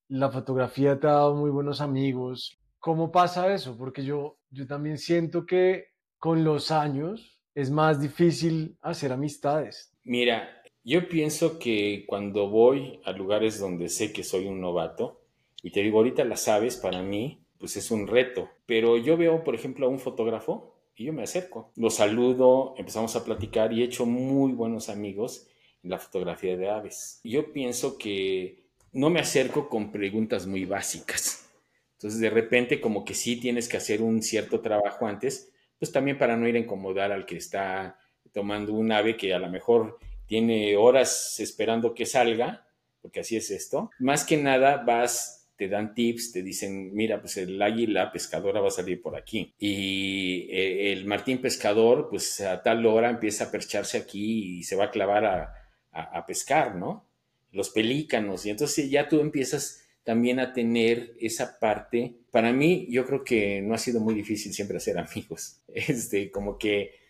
la 0.09 0.31
fotografía 0.31 0.99
te 0.99 1.07
ha 1.07 1.13
dado 1.13 1.35
muy 1.35 1.51
buenos 1.51 1.81
amigos. 1.81 2.59
¿Cómo 2.79 3.13
pasa 3.13 3.53
eso? 3.53 3.77
Porque 3.77 4.05
yo, 4.05 4.39
yo 4.51 4.67
también 4.67 4.99
siento 4.99 5.47
que 5.47 5.89
con 6.19 6.45
los 6.45 6.71
años 6.71 7.41
es 7.55 7.71
más 7.71 8.01
difícil 8.01 8.77
hacer 8.81 9.13
amistades. 9.13 9.93
Mira, 10.03 10.63
yo 10.83 11.09
pienso 11.09 11.59
que 11.59 12.05
cuando 12.07 12.49
voy 12.49 13.01
a 13.05 13.13
lugares 13.13 13.59
donde 13.61 13.89
sé 13.89 14.13
que 14.13 14.25
soy 14.25 14.47
un 14.47 14.61
novato, 14.61 15.21
y 15.63 15.71
te 15.71 15.81
digo, 15.81 15.99
ahorita 15.99 16.25
las 16.25 16.45
sabes, 16.45 16.77
para 16.77 17.03
mí, 17.03 17.45
pues 17.59 17.77
es 17.77 17.91
un 17.91 18.07
reto. 18.07 18.49
Pero 18.67 18.97
yo 18.97 19.17
veo, 19.17 19.45
por 19.45 19.55
ejemplo, 19.55 19.87
a 19.87 19.91
un 19.91 19.99
fotógrafo 19.99 20.75
y 20.97 21.05
yo 21.05 21.13
me 21.13 21.23
acerco, 21.23 21.73
lo 21.77 21.91
saludo, 21.91 22.75
empezamos 22.77 23.17
a 23.17 23.25
platicar 23.25 23.73
y 23.73 23.83
he 23.83 23.85
hecho 23.85 24.05
muy 24.07 24.53
buenos 24.53 24.89
amigos 24.89 25.47
la 25.83 25.99
fotografía 25.99 26.57
de 26.57 26.71
aves. 26.71 27.21
Yo 27.25 27.53
pienso 27.53 27.97
que 27.99 28.65
no 28.93 29.11
me 29.11 29.21
acerco 29.21 29.69
con 29.69 29.93
preguntas 29.93 30.47
muy 30.47 30.65
básicas. 30.65 31.49
Entonces, 31.95 32.21
de 32.21 32.31
repente, 32.31 32.81
como 32.81 33.05
que 33.05 33.15
sí 33.15 33.37
tienes 33.37 33.69
que 33.69 33.77
hacer 33.77 34.03
un 34.03 34.23
cierto 34.23 34.61
trabajo 34.61 35.07
antes, 35.07 35.51
pues 35.79 35.93
también 35.93 36.19
para 36.19 36.37
no 36.37 36.49
ir 36.49 36.57
a 36.57 36.61
incomodar 36.61 37.13
al 37.13 37.27
que 37.27 37.37
está 37.37 37.99
tomando 38.33 38.73
un 38.73 38.93
ave 38.93 39.17
que 39.17 39.35
a 39.35 39.39
lo 39.39 39.49
mejor 39.49 39.99
tiene 40.27 40.77
horas 40.77 41.41
esperando 41.41 41.95
que 41.95 42.07
salga, 42.07 42.67
porque 43.03 43.21
así 43.21 43.37
es 43.37 43.51
esto. 43.51 43.91
Más 43.99 44.25
que 44.25 44.37
nada 44.37 44.79
vas, 44.79 45.49
te 45.57 45.69
dan 45.69 45.95
tips, 45.95 46.33
te 46.33 46.43
dicen, 46.43 46.95
mira, 46.95 47.21
pues 47.21 47.37
el 47.37 47.61
águila 47.61 48.13
pescadora 48.13 48.61
va 48.61 48.69
a 48.69 48.73
salir 48.73 49.03
por 49.03 49.17
aquí. 49.17 49.55
Y 49.59 50.49
eh, 50.51 50.93
el 50.93 51.05
martín 51.05 51.41
pescador, 51.41 52.09
pues 52.09 52.41
a 52.41 52.63
tal 52.63 52.87
hora 52.87 53.11
empieza 53.11 53.45
a 53.45 53.51
percharse 53.51 53.99
aquí 53.99 54.59
y 54.59 54.63
se 54.63 54.77
va 54.77 54.87
a 54.87 54.91
clavar 54.91 55.25
a, 55.25 55.60
a, 55.93 56.25
pescar, 56.27 56.77
¿no? 56.77 57.05
Los 57.53 57.71
pelícanos. 57.71 58.47
Y 58.47 58.51
entonces 58.51 58.91
ya 58.91 59.09
tú 59.09 59.21
empiezas 59.21 59.85
también 60.05 60.41
a 60.41 60.53
tener 60.53 61.15
esa 61.21 61.59
parte. 61.59 62.17
Para 62.31 62.53
mí, 62.53 62.87
yo 62.91 63.07
creo 63.07 63.25
que 63.25 63.61
no 63.61 63.75
ha 63.75 63.79
sido 63.79 64.01
muy 64.01 64.15
difícil 64.15 64.53
siempre 64.53 64.77
hacer 64.77 64.99
amigos. 64.99 65.63
Este, 65.75 66.31
como 66.31 66.59
que 66.59 67.01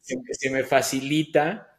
se, 0.00 0.50
me 0.50 0.64
facilita, 0.64 1.78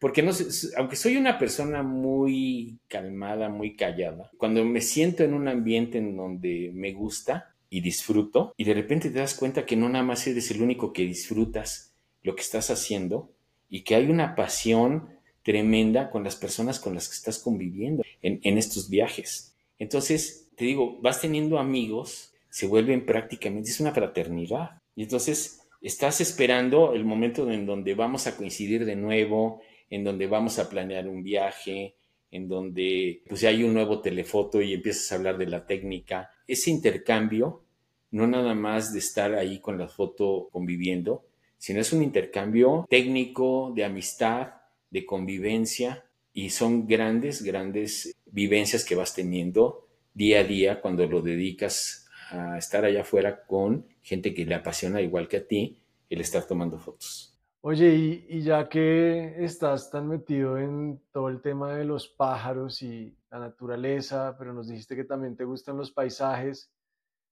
porque 0.00 0.22
no 0.22 0.32
sé, 0.32 0.74
aunque 0.76 0.96
soy 0.96 1.16
una 1.16 1.38
persona 1.38 1.82
muy 1.82 2.78
calmada, 2.88 3.48
muy 3.48 3.76
callada, 3.76 4.30
cuando 4.38 4.64
me 4.64 4.80
siento 4.80 5.24
en 5.24 5.34
un 5.34 5.48
ambiente 5.48 5.98
en 5.98 6.16
donde 6.16 6.70
me 6.72 6.92
gusta 6.92 7.54
y 7.70 7.80
disfruto, 7.80 8.54
y 8.56 8.64
de 8.64 8.74
repente 8.74 9.10
te 9.10 9.18
das 9.18 9.34
cuenta 9.34 9.66
que 9.66 9.76
no 9.76 9.88
nada 9.88 10.04
más 10.04 10.26
eres 10.26 10.50
el 10.50 10.62
único 10.62 10.92
que 10.92 11.02
disfrutas 11.02 11.94
lo 12.22 12.34
que 12.34 12.42
estás 12.42 12.70
haciendo 12.70 13.32
y 13.68 13.82
que 13.82 13.94
hay 13.94 14.10
una 14.10 14.34
pasión 14.34 15.17
tremenda 15.48 16.10
con 16.10 16.24
las 16.24 16.36
personas 16.36 16.78
con 16.78 16.92
las 16.92 17.08
que 17.08 17.14
estás 17.14 17.38
conviviendo 17.38 18.02
en, 18.20 18.58
estos 18.58 18.90
viajes. 18.90 19.56
Entonces, 19.78 20.50
te 20.56 20.66
digo, 20.66 20.98
vas 21.00 21.22
teniendo 21.22 21.58
amigos, 21.58 22.34
se 22.50 22.66
vuelven 22.66 23.06
prácticamente, 23.06 23.70
es 23.70 23.80
una 23.80 23.92
fraternidad. 23.92 24.82
Y 24.94 25.04
entonces 25.04 25.62
estás 25.80 26.20
esperando 26.20 26.92
el 26.92 27.06
momento 27.06 27.50
en 27.50 27.64
donde 27.64 27.94
vamos 27.94 28.26
a 28.26 28.36
coincidir 28.36 28.84
de 28.84 28.94
nuevo, 28.94 29.62
en 29.88 30.04
donde 30.04 30.26
vamos 30.26 30.58
a 30.58 30.68
planear 30.68 31.08
un 31.08 31.22
viaje, 31.22 31.94
en 32.30 32.46
donde 32.46 33.22
pues 33.26 33.42
hay 33.44 33.64
un 33.64 33.72
nuevo 33.72 34.02
telefoto 34.02 34.60
y 34.60 34.74
empiezas 34.74 35.10
a 35.10 35.14
hablar 35.14 35.38
de 35.38 35.46
la 35.46 35.64
técnica. 35.66 36.30
Ese 36.46 36.70
intercambio, 36.70 37.62
no 38.10 38.26
nada 38.26 38.54
más 38.54 38.92
de 38.92 38.98
estar 38.98 39.32
ahí 39.34 39.60
con 39.60 39.78
la 39.78 39.88
foto 39.88 40.50
conviviendo, 40.52 41.24
sino 41.56 41.80
es 41.80 41.90
un 41.94 42.02
intercambio 42.02 42.86
técnico, 42.90 43.72
de 43.74 43.86
amistad, 43.86 44.57
de 44.90 45.06
convivencia, 45.06 46.04
y 46.32 46.50
son 46.50 46.86
grandes, 46.86 47.42
grandes 47.42 48.14
vivencias 48.26 48.84
que 48.84 48.94
vas 48.94 49.14
teniendo 49.14 49.88
día 50.14 50.40
a 50.40 50.44
día 50.44 50.80
cuando 50.80 51.06
lo 51.06 51.20
dedicas 51.20 52.08
a 52.30 52.58
estar 52.58 52.84
allá 52.84 53.00
afuera 53.00 53.44
con 53.44 53.86
gente 54.02 54.34
que 54.34 54.44
le 54.44 54.54
apasiona 54.54 55.00
igual 55.00 55.26
que 55.28 55.38
a 55.38 55.46
ti 55.46 55.82
el 56.08 56.20
estar 56.20 56.46
tomando 56.46 56.78
fotos. 56.78 57.36
Oye, 57.60 58.24
y, 58.28 58.40
ya 58.42 58.68
que 58.68 59.34
estás 59.44 59.90
tan 59.90 60.08
metido 60.08 60.58
en 60.58 61.00
todo 61.12 61.28
el 61.28 61.40
tema 61.40 61.74
de 61.74 61.84
los 61.84 62.06
pájaros 62.06 62.82
y 62.82 63.16
la 63.30 63.40
naturaleza, 63.40 64.36
pero 64.38 64.52
nos 64.52 64.68
dijiste 64.68 64.94
que 64.94 65.04
también 65.04 65.36
te 65.36 65.44
gustan 65.44 65.76
los 65.76 65.90
paisajes, 65.90 66.70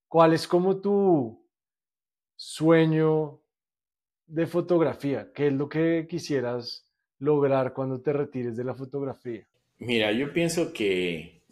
¿cuál 0.09 0.33
es 0.33 0.49
como 0.49 0.81
tu 0.81 1.47
sueño 2.35 3.41
de 4.27 4.47
fotografía? 4.47 5.33
¿Qué 5.33 5.47
es 5.47 5.53
lo 5.53 5.69
que 5.69 6.07
quisieras 6.11 6.86
lograr 7.19 7.73
cuando 7.73 8.01
te 8.01 8.13
retires 8.13 8.57
de 8.57 8.65
la 8.65 8.75
fotografía? 8.75 9.47
Mira, 9.79 10.13
yo 10.13 10.33
pienso 10.33 10.73
que 10.73 11.43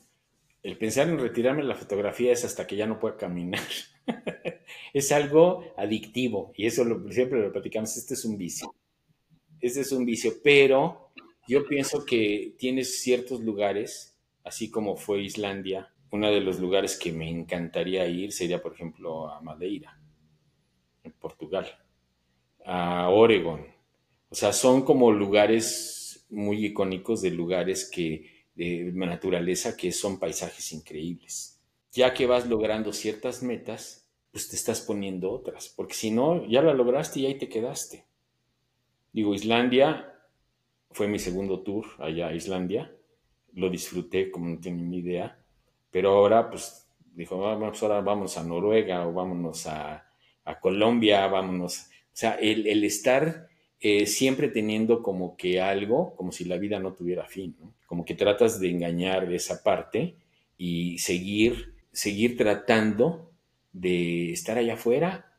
el 0.62 0.78
pensar 0.78 1.08
en 1.08 1.18
retirarme 1.18 1.62
de 1.62 1.68
la 1.68 1.74
fotografía 1.74 2.32
es 2.32 2.44
hasta 2.44 2.66
que 2.66 2.76
ya 2.76 2.86
no 2.86 2.98
pueda 2.98 3.16
caminar. 3.16 3.60
es 4.94 5.12
algo 5.12 5.74
adictivo 5.76 6.52
y 6.56 6.66
eso 6.66 6.84
lo, 6.84 7.10
siempre 7.12 7.40
lo 7.40 7.52
platicamos, 7.52 7.96
este 7.96 8.14
es 8.14 8.24
un 8.24 8.38
vicio. 8.38 8.74
Este 9.60 9.80
es 9.80 9.92
un 9.92 10.04
vicio, 10.04 10.34
pero 10.42 11.10
yo 11.48 11.66
pienso 11.66 12.04
que 12.04 12.54
tienes 12.58 13.02
ciertos 13.02 13.40
lugares, 13.40 14.16
así 14.42 14.70
como 14.70 14.96
fue 14.96 15.22
Islandia, 15.22 15.92
uno 16.10 16.30
de 16.30 16.40
los 16.40 16.60
lugares 16.60 16.96
que 16.96 17.12
me 17.12 17.28
encantaría 17.28 18.06
ir 18.06 18.32
sería, 18.32 18.62
por 18.62 18.72
ejemplo, 18.72 19.28
a 19.28 19.40
Madeira, 19.40 19.98
en 21.02 21.12
Portugal, 21.12 21.66
a 22.64 23.08
Oregon. 23.10 23.73
O 24.34 24.36
sea, 24.36 24.52
son 24.52 24.82
como 24.82 25.12
lugares 25.12 26.26
muy 26.28 26.66
icónicos 26.66 27.22
de 27.22 27.30
lugares 27.30 27.88
que 27.88 28.48
de 28.56 28.90
naturaleza 28.92 29.76
que 29.76 29.92
son 29.92 30.18
paisajes 30.18 30.72
increíbles. 30.72 31.60
Ya 31.92 32.12
que 32.12 32.26
vas 32.26 32.48
logrando 32.48 32.92
ciertas 32.92 33.44
metas, 33.44 34.10
pues 34.32 34.48
te 34.48 34.56
estás 34.56 34.80
poniendo 34.80 35.30
otras, 35.30 35.68
porque 35.76 35.94
si 35.94 36.10
no, 36.10 36.44
ya 36.48 36.62
la 36.62 36.74
lograste 36.74 37.20
y 37.20 37.26
ahí 37.26 37.38
te 37.38 37.48
quedaste. 37.48 38.06
Digo, 39.12 39.36
Islandia 39.36 40.12
fue 40.90 41.06
mi 41.06 41.20
segundo 41.20 41.60
tour 41.60 41.86
allá 42.00 42.26
a 42.26 42.34
Islandia, 42.34 42.92
lo 43.52 43.70
disfruté 43.70 44.32
como 44.32 44.48
no 44.48 44.58
tienen 44.58 44.90
ni 44.90 44.98
idea, 44.98 45.38
pero 45.92 46.10
ahora 46.10 46.50
pues 46.50 46.88
dijo, 47.14 47.38
vamos, 47.38 47.68
pues, 47.68 47.82
ahora 47.84 48.00
vamos 48.00 48.36
a 48.36 48.42
Noruega 48.42 49.06
o 49.06 49.12
vámonos 49.12 49.68
a, 49.68 50.10
a 50.44 50.58
Colombia, 50.58 51.24
vámonos. 51.28 51.82
O 51.82 52.16
sea, 52.16 52.34
el, 52.34 52.66
el 52.66 52.82
estar 52.82 53.53
eh, 53.80 54.06
siempre 54.06 54.48
teniendo 54.48 55.02
como 55.02 55.36
que 55.36 55.60
algo, 55.60 56.14
como 56.16 56.32
si 56.32 56.44
la 56.44 56.56
vida 56.56 56.78
no 56.78 56.92
tuviera 56.92 57.26
fin, 57.26 57.56
como 57.86 58.04
que 58.04 58.14
tratas 58.14 58.60
de 58.60 58.70
engañar 58.70 59.32
esa 59.32 59.62
parte 59.62 60.16
y 60.56 60.98
seguir, 60.98 61.74
seguir 61.92 62.36
tratando 62.36 63.30
de 63.72 64.32
estar 64.32 64.56
allá 64.56 64.74
afuera 64.74 65.32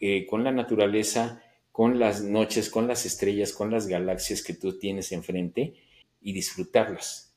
eh, 0.00 0.26
con 0.26 0.44
la 0.44 0.52
naturaleza, 0.52 1.42
con 1.72 1.98
las 1.98 2.22
noches, 2.22 2.70
con 2.70 2.86
las 2.86 3.06
estrellas, 3.06 3.52
con 3.52 3.70
las 3.70 3.86
galaxias 3.86 4.42
que 4.42 4.54
tú 4.54 4.78
tienes 4.78 5.12
enfrente 5.12 5.74
y 6.20 6.32
disfrutarlas. 6.32 7.36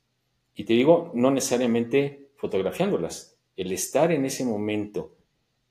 Y 0.56 0.66
te 0.66 0.74
digo, 0.74 1.12
no 1.14 1.32
necesariamente 1.32 2.32
fotografiándolas, 2.36 3.38
el 3.56 3.72
estar 3.72 4.12
en 4.12 4.26
ese 4.26 4.44
momento 4.44 5.16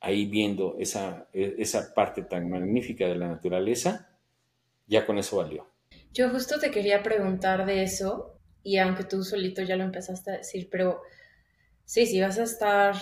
ahí 0.01 0.27
viendo 0.27 0.77
esa, 0.79 1.29
esa 1.33 1.93
parte 1.95 2.23
tan 2.23 2.49
magnífica 2.49 3.07
de 3.07 3.17
la 3.17 3.29
naturaleza, 3.29 4.10
ya 4.91 5.07
con 5.07 5.19
eso 5.19 5.39
valió. 5.39 5.67
Yo 6.13 6.29
justo 6.29 6.59
te 6.59 6.71
quería 6.71 7.03
preguntar 7.03 7.65
de 7.65 7.85
eso, 7.85 8.37
y 8.63 8.79
aunque 8.79 9.05
tú 9.05 9.23
solito 9.23 9.63
ya 9.63 9.77
lo 9.77 9.85
empezaste 9.85 10.33
a 10.33 10.37
decir, 10.39 10.69
pero 10.71 11.01
sí, 11.85 12.07
si 12.07 12.21
vas 12.21 12.39
a 12.39 12.43
estar 12.43 12.97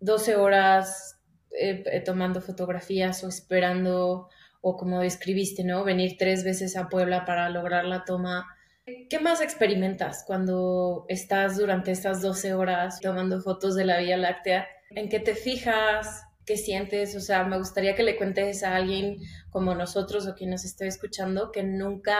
12 0.00 0.36
horas 0.36 1.20
eh, 1.50 1.82
eh, 1.86 2.00
tomando 2.00 2.40
fotografías 2.40 3.22
o 3.24 3.28
esperando, 3.28 4.28
o 4.60 4.76
como 4.76 5.00
describiste, 5.00 5.64
¿no? 5.64 5.84
Venir 5.84 6.16
tres 6.16 6.44
veces 6.44 6.76
a 6.76 6.88
Puebla 6.88 7.24
para 7.24 7.50
lograr 7.50 7.84
la 7.84 8.04
toma. 8.04 8.46
¿Qué 8.84 9.18
más 9.18 9.40
experimentas 9.40 10.22
cuando 10.24 11.06
estás 11.08 11.56
durante 11.56 11.90
estas 11.90 12.22
12 12.22 12.54
horas 12.54 13.00
tomando 13.00 13.40
fotos 13.40 13.74
de 13.74 13.84
la 13.84 13.98
Vía 13.98 14.16
Láctea? 14.16 14.66
¿En 14.90 15.08
qué 15.08 15.18
te 15.18 15.34
fijas? 15.34 16.22
Qué 16.46 16.56
sientes, 16.56 17.16
o 17.16 17.20
sea, 17.20 17.44
me 17.44 17.58
gustaría 17.58 17.96
que 17.96 18.04
le 18.04 18.16
cuentes 18.16 18.62
a 18.62 18.76
alguien 18.76 19.18
como 19.50 19.74
nosotros 19.74 20.26
o 20.26 20.34
quien 20.34 20.50
nos 20.50 20.64
esté 20.64 20.86
escuchando 20.86 21.50
que 21.50 21.64
nunca 21.64 22.14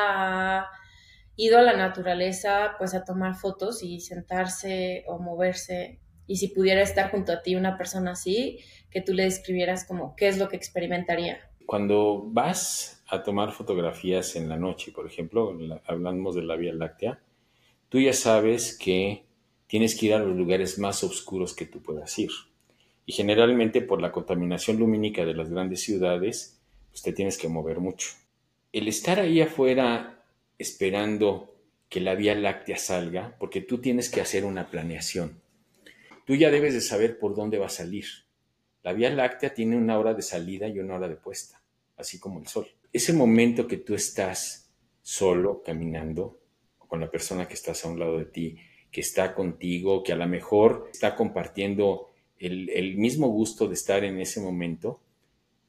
ha 0.59 0.71
ido 1.37 1.59
a 1.59 1.63
la 1.63 1.77
naturaleza 1.77 2.75
pues 2.77 2.93
a 2.95 3.05
tomar 3.05 3.37
fotos 3.37 3.85
y 3.85 4.01
sentarse 4.01 5.05
o 5.07 5.21
moverse. 5.21 6.01
Y 6.27 6.37
si 6.37 6.49
pudiera 6.49 6.83
estar 6.83 7.13
junto 7.13 7.33
a 7.33 7.41
ti 7.41 7.55
una 7.55 7.79
persona 7.79 8.13
así, 8.13 8.59
que 8.91 9.01
tú 9.01 9.15
le 9.15 9.23
describieras 9.23 9.87
como 9.87 10.17
qué 10.17 10.27
es 10.27 10.39
lo 10.39 10.49
que 10.49 10.57
experimentaría. 10.57 11.39
Cuando 11.65 12.25
vas 12.27 13.05
a 13.09 13.23
tomar 13.23 13.53
fotografías 13.53 14.35
en 14.35 14.49
la 14.49 14.57
noche, 14.57 14.91
por 14.91 15.07
ejemplo, 15.07 15.57
hablamos 15.87 16.35
de 16.35 16.43
la 16.43 16.57
Vía 16.57 16.75
Láctea, 16.75 17.21
tú 17.89 18.01
ya 18.01 18.13
sabes 18.13 18.77
que 18.77 19.25
tienes 19.69 19.97
que 19.97 20.07
ir 20.07 20.15
a 20.15 20.19
los 20.19 20.37
lugares 20.37 20.81
más 20.81 21.05
oscuros 21.05 21.55
que 21.55 21.67
tú 21.67 21.81
puedas 21.81 22.19
ir 22.19 22.31
y 23.07 23.13
generalmente 23.13 23.81
por 23.81 24.03
la 24.03 24.11
contaminación 24.11 24.79
lumínica 24.79 25.25
de 25.25 25.35
las 25.35 25.49
grandes 25.49 25.81
ciudades, 25.81 26.61
pues 26.91 27.03
te 27.03 27.13
tienes 27.13 27.39
que 27.39 27.49
mover 27.49 27.79
mucho. 27.79 28.09
El 28.73 28.89
estar 28.89 29.21
ahí 29.21 29.41
afuera 29.41 30.25
esperando 30.59 31.55
que 31.89 32.01
la 32.01 32.17
Vía 32.17 32.35
Láctea 32.35 32.77
salga, 32.77 33.37
porque 33.39 33.61
tú 33.61 33.79
tienes 33.79 34.11
que 34.11 34.21
hacer 34.21 34.45
una 34.45 34.71
planeación. 34.71 35.41
Tú 36.27 36.35
ya 36.35 36.51
debes 36.51 36.75
de 36.75 36.81
saber 36.81 37.21
por 37.21 37.37
dónde 37.37 37.59
va 37.59 37.67
a 37.67 37.71
salir. 37.71 38.07
La 38.83 38.93
Vía 38.93 39.11
Láctea 39.11 39.55
tiene 39.55 39.77
una 39.77 39.99
hora 39.99 40.13
de 40.13 40.23
salida 40.23 40.67
y 40.67 40.81
una 40.81 40.97
hora 40.97 41.09
de 41.09 41.15
puesta, 41.15 41.63
así 41.97 42.19
como 42.19 42.41
el 42.41 42.49
Sol. 42.49 42.67
Ese 42.93 43.13
momento 43.13 43.69
que 43.69 43.77
tú 43.77 43.95
estás 43.95 44.73
solo 45.01 45.63
caminando, 45.65 46.41
con 46.79 47.01
la 47.01 47.11
persona 47.11 47.47
que 47.47 47.55
estás 47.55 47.85
a 47.85 47.89
un 47.89 48.01
lado 48.01 48.19
de 48.19 48.25
ti, 48.25 48.57
que 48.91 49.01
está 49.01 49.35
contigo, 49.35 50.03
que 50.03 50.13
a 50.13 50.17
lo 50.17 50.27
mejor 50.27 50.89
está 50.93 51.15
compartiendo 51.15 52.11
el, 52.39 52.97
mismo 52.97 53.29
gusto 53.29 53.67
de 53.67 53.75
estar 53.75 54.05
en 54.05 54.21
ese 54.21 54.41
momento, 54.41 55.01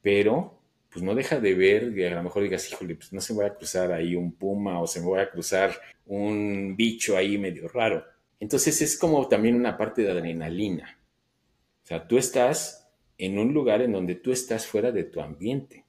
pero 0.02 0.58
pues 0.90 1.04
no 1.04 1.14
deja 1.14 1.38
de 1.38 1.54
ver, 1.54 2.12
a 2.12 2.16
lo 2.16 2.22
mejor 2.22 2.42
digas, 2.42 2.70
híjole, 2.70 2.94
pues 2.94 3.12
no 3.12 3.20
se 3.20 3.34
me 3.34 3.42
va 3.42 3.48
a 3.48 3.54
cruzar 3.54 3.92
ahí 3.92 4.14
un 4.14 4.32
puma 4.32 4.80
o 4.80 4.86
se 4.86 5.00
me 5.00 5.10
va 5.10 5.22
a 5.22 5.30
cruzar 5.30 5.78
un 6.06 6.74
bicho 6.76 7.16
ahí 7.16 7.36
medio 7.38 7.68
raro. 7.68 8.04
Entonces 8.40 8.80
es 8.80 8.96
como 8.96 9.28
también 9.28 9.54
una 9.54 9.76
parte 9.76 10.02
de 10.02 10.10
adrenalina. 10.10 10.98
O 11.84 11.86
sea, 11.86 12.06
tú 12.06 12.16
estás 12.18 12.88
en 13.18 13.38
un 13.38 13.52
lugar 13.52 13.82
en 13.82 13.92
donde 13.92 14.14
tú 14.14 14.32
estás 14.32 14.66
fuera 14.66 14.92
de 14.92 15.04
tu 15.04 15.20
ambiente. 15.20 15.84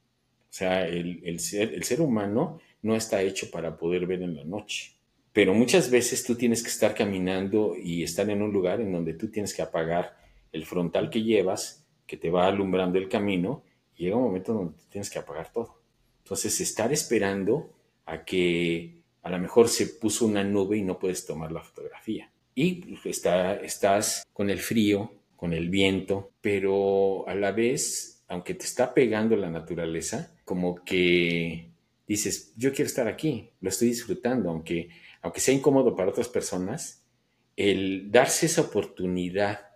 O 0.49 0.53
sea, 0.53 0.87
el 0.87 1.39
ser 1.39 2.01
humano 2.01 2.59
no 2.81 2.95
está 2.95 3.21
hecho 3.21 3.51
para 3.51 3.77
poder 3.77 4.05
ver 4.05 4.21
en 4.21 4.35
la 4.35 4.43
noche. 4.43 4.93
Pero 5.31 5.53
muchas 5.53 5.91
veces 5.91 6.23
tú 6.23 6.35
tienes 6.35 6.63
que 6.63 6.69
estar 6.69 6.95
caminando 6.95 7.75
y 7.81 8.03
estar 8.03 8.29
en 8.29 8.41
un 8.41 8.51
lugar 8.51 8.81
en 8.81 8.91
donde 8.91 9.13
tú 9.13 9.29
tienes 9.29 9.53
que 9.53 9.61
apagar 9.61 10.17
el 10.51 10.65
frontal 10.65 11.09
que 11.09 11.23
llevas, 11.23 11.85
que 12.05 12.17
te 12.17 12.29
va 12.29 12.47
alumbrando 12.47 12.97
el 12.97 13.09
camino, 13.09 13.63
llega 13.95 14.15
un 14.15 14.23
momento 14.23 14.53
donde 14.53 14.77
tienes 14.89 15.09
que 15.09 15.19
apagar 15.19 15.51
todo. 15.51 15.81
Entonces, 16.23 16.59
estar 16.61 16.91
esperando 16.91 17.71
a 18.05 18.23
que 18.23 18.99
a 19.21 19.29
lo 19.29 19.39
mejor 19.39 19.67
se 19.67 19.87
puso 19.87 20.25
una 20.25 20.43
nube 20.43 20.77
y 20.77 20.81
no 20.81 20.97
puedes 20.97 21.25
tomar 21.25 21.51
la 21.51 21.61
fotografía. 21.61 22.31
y 22.55 22.95
pues, 22.95 23.05
está, 23.05 23.55
estás 23.55 24.27
con 24.33 24.49
el 24.49 24.59
frío, 24.59 25.13
con 25.35 25.53
el 25.53 25.69
viento, 25.69 26.31
pero 26.41 27.27
a 27.27 27.33
la 27.33 27.53
vez, 27.53 28.23
aunque 28.27 28.53
te 28.55 28.65
está 28.65 28.93
pegando 28.93 29.37
la 29.37 29.49
naturaleza, 29.49 30.35
como 30.43 30.83
que 30.83 31.69
dices, 32.05 32.53
yo 32.57 32.73
quiero 32.73 32.87
estar 32.87 33.07
aquí, 33.07 33.51
lo 33.61 33.69
estoy 33.69 33.89
disfrutando, 33.89 34.49
aunque, 34.49 34.89
aunque 35.21 35.39
sea 35.39 35.53
incómodo 35.53 35.95
para 35.95 36.09
otras 36.09 36.27
personas, 36.27 37.05
el 37.55 38.11
darse 38.11 38.47
esa 38.47 38.63
oportunidad 38.63 39.68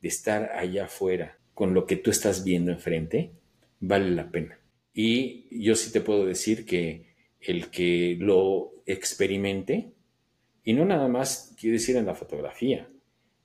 de 0.00 0.08
estar 0.08 0.52
allá 0.52 0.84
afuera 0.84 1.38
con 1.54 1.74
lo 1.74 1.86
que 1.86 1.96
tú 1.96 2.10
estás 2.10 2.44
viendo 2.44 2.72
enfrente, 2.72 3.32
vale 3.80 4.10
la 4.10 4.30
pena. 4.30 4.58
Y 4.94 5.46
yo 5.64 5.76
sí 5.76 5.92
te 5.92 6.00
puedo 6.00 6.26
decir 6.26 6.64
que 6.64 7.14
el 7.40 7.70
que 7.70 8.16
lo 8.18 8.82
experimente, 8.86 9.92
y 10.64 10.72
no 10.72 10.84
nada 10.84 11.08
más 11.08 11.54
quiero 11.58 11.74
decir 11.74 11.96
en 11.96 12.06
la 12.06 12.14
fotografía, 12.14 12.88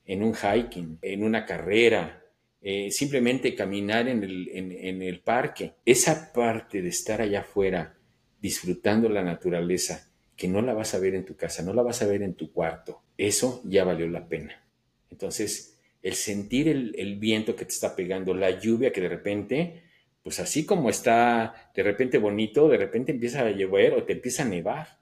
en 0.06 0.24
un 0.24 0.34
hiking, 0.34 0.99
en 1.01 1.24
una 1.24 1.45
carrera, 1.45 2.24
eh, 2.62 2.89
simplemente 2.91 3.56
caminar 3.56 4.08
en 4.08 4.24
el, 4.24 4.49
en 4.49 5.01
el 5.01 5.22
parque, 5.22 5.74
esa 5.86 6.32
parte 6.34 6.82
de 6.82 6.89
estar 6.89 7.22
allá 7.22 7.41
afuera 7.41 7.97
disfrutando 8.41 9.10
la 9.10 9.24
naturaleza, 9.24 10.10
que 10.36 10.47
no 10.47 10.62
la 10.62 10.74
vas 10.74 10.93
a 10.93 10.99
ver 10.99 11.16
en 11.16 11.26
tu 11.26 11.36
casa, 11.36 11.64
no 11.64 11.74
la 11.74 11.82
vas 11.82 12.01
a 12.01 12.08
ver 12.08 12.22
en 12.22 12.36
tu 12.36 12.51
cuarto, 12.51 13.01
eso 13.18 13.62
ya 13.66 13.84
valió 13.84 14.08
la 14.08 14.28
pena. 14.28 14.64
Entonces, 15.10 15.74
el 16.06 16.14
sentir 16.14 16.68
el, 16.68 17.16
viento 17.16 17.56
que 17.56 17.66
te 17.66 17.72
está 17.72 17.95
pegando, 17.95 18.36
la 18.36 18.60
lluvia 18.60 18.93
que 18.93 19.01
de 19.01 19.10
repente, 19.10 19.82
pues 20.22 20.39
así 20.39 20.64
como 20.64 20.91
está 20.91 21.72
de 21.74 21.82
repente 21.82 22.20
bonito, 22.20 22.70
de 22.70 22.78
repente 22.78 23.12
empieza 23.12 23.41
a 23.41 23.49
llover 23.49 23.93
o 23.93 24.03
te 24.03 24.14
empieza 24.14 24.43
a 24.43 24.45
nevar. 24.45 24.99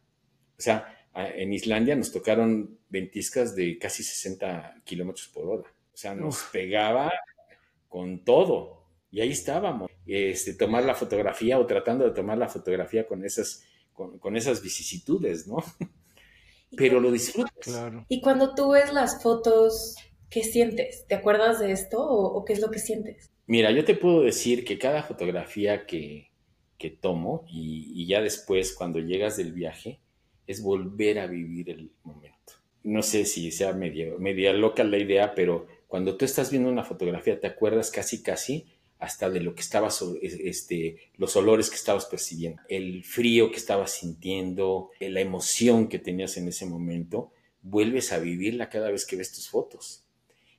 O 0.58 0.62
sea, 0.62 1.06
en 1.14 1.52
Islandia 1.52 1.98
nos 1.98 2.14
tocaron 2.14 2.80
ventiscas 2.88 3.54
de 3.54 3.78
casi 3.78 4.02
60 4.02 4.82
kilómetros 4.86 5.28
por 5.28 5.50
hora. 5.50 5.70
O 5.94 5.98
sea, 5.98 6.16
nos 6.16 6.42
pegaba 6.54 7.12
con 7.90 8.24
todo. 8.24 8.86
Y 9.12 9.20
ahí 9.20 9.32
estábamos, 9.32 9.92
este, 10.06 10.54
tomar 10.54 10.86
la 10.86 10.96
fotografía 10.96 11.60
o 11.60 11.66
tratando 11.66 12.06
de 12.06 12.12
tomar 12.12 12.38
la 12.38 12.48
fotografía 12.48 13.06
con 13.06 13.26
esas, 13.26 13.66
con, 13.92 14.38
esas 14.38 14.62
vicisitudes, 14.62 15.48
¿no? 15.48 15.58
Pero 16.78 17.02
lo 17.02 17.12
disfrutas. 17.12 17.52
Claro. 17.60 18.06
Y 18.08 18.22
cuando 18.22 18.56
tú 18.56 18.72
ves 18.72 18.94
las 18.94 19.22
fotos, 19.22 19.98
¿qué 20.34 20.44
sientes? 20.44 21.06
¿Te 21.08 21.14
acuerdas 21.14 21.60
de 21.60 21.72
esto 21.72 22.02
o, 22.02 22.44
qué 22.44 22.54
es 22.54 22.60
lo 22.60 22.72
que 22.72 22.80
sientes? 22.80 23.32
Mira, 23.46 23.70
yo 23.70 23.86
te 23.86 23.94
puedo 23.94 24.22
decir 24.22 24.66
que 24.66 24.80
cada 24.80 25.04
fotografía 25.04 25.86
que, 25.86 26.32
que 26.80 26.90
tomo 26.90 27.46
y, 27.48 28.08
ya 28.08 28.20
después 28.20 28.74
cuando 28.74 29.00
llegas 29.00 29.38
del 29.38 29.54
viaje 29.54 30.00
es 30.48 30.64
volver 30.64 31.20
a 31.20 31.28
vivir 31.28 31.70
el 31.70 31.92
momento. 32.04 32.54
No 32.82 33.04
sé 33.04 33.26
si 33.26 33.52
sea 33.52 33.74
media, 33.74 34.08
media 34.18 34.54
loca 34.54 34.84
la 34.84 34.98
idea, 34.98 35.36
pero 35.36 35.68
cuando 35.88 36.18
tú 36.18 36.26
estás 36.26 36.50
viendo 36.50 36.70
una 36.70 36.84
fotografía 36.84 37.40
te 37.40 37.48
acuerdas 37.48 37.92
casi 37.92 38.24
casi 38.24 38.66
hasta 38.98 39.30
de 39.30 39.40
lo 39.40 39.54
que 39.54 39.62
estabas, 39.62 40.04
este, 40.22 40.98
los 41.18 41.36
olores 41.36 41.70
que 41.70 41.76
estabas 41.76 42.06
percibiendo, 42.06 42.62
el 42.70 43.04
frío 43.04 43.52
que 43.52 43.58
estabas 43.58 43.92
sintiendo, 43.92 44.90
la 45.00 45.22
emoción 45.22 45.90
que 45.90 46.00
tenías 46.00 46.38
en 46.38 46.48
ese 46.48 46.66
momento, 46.66 47.32
vuelves 47.62 48.12
a 48.12 48.20
vivirla 48.20 48.70
cada 48.70 48.90
vez 48.90 49.06
que 49.06 49.16
ves 49.16 49.32
tus 49.32 49.50
fotos. 49.50 50.03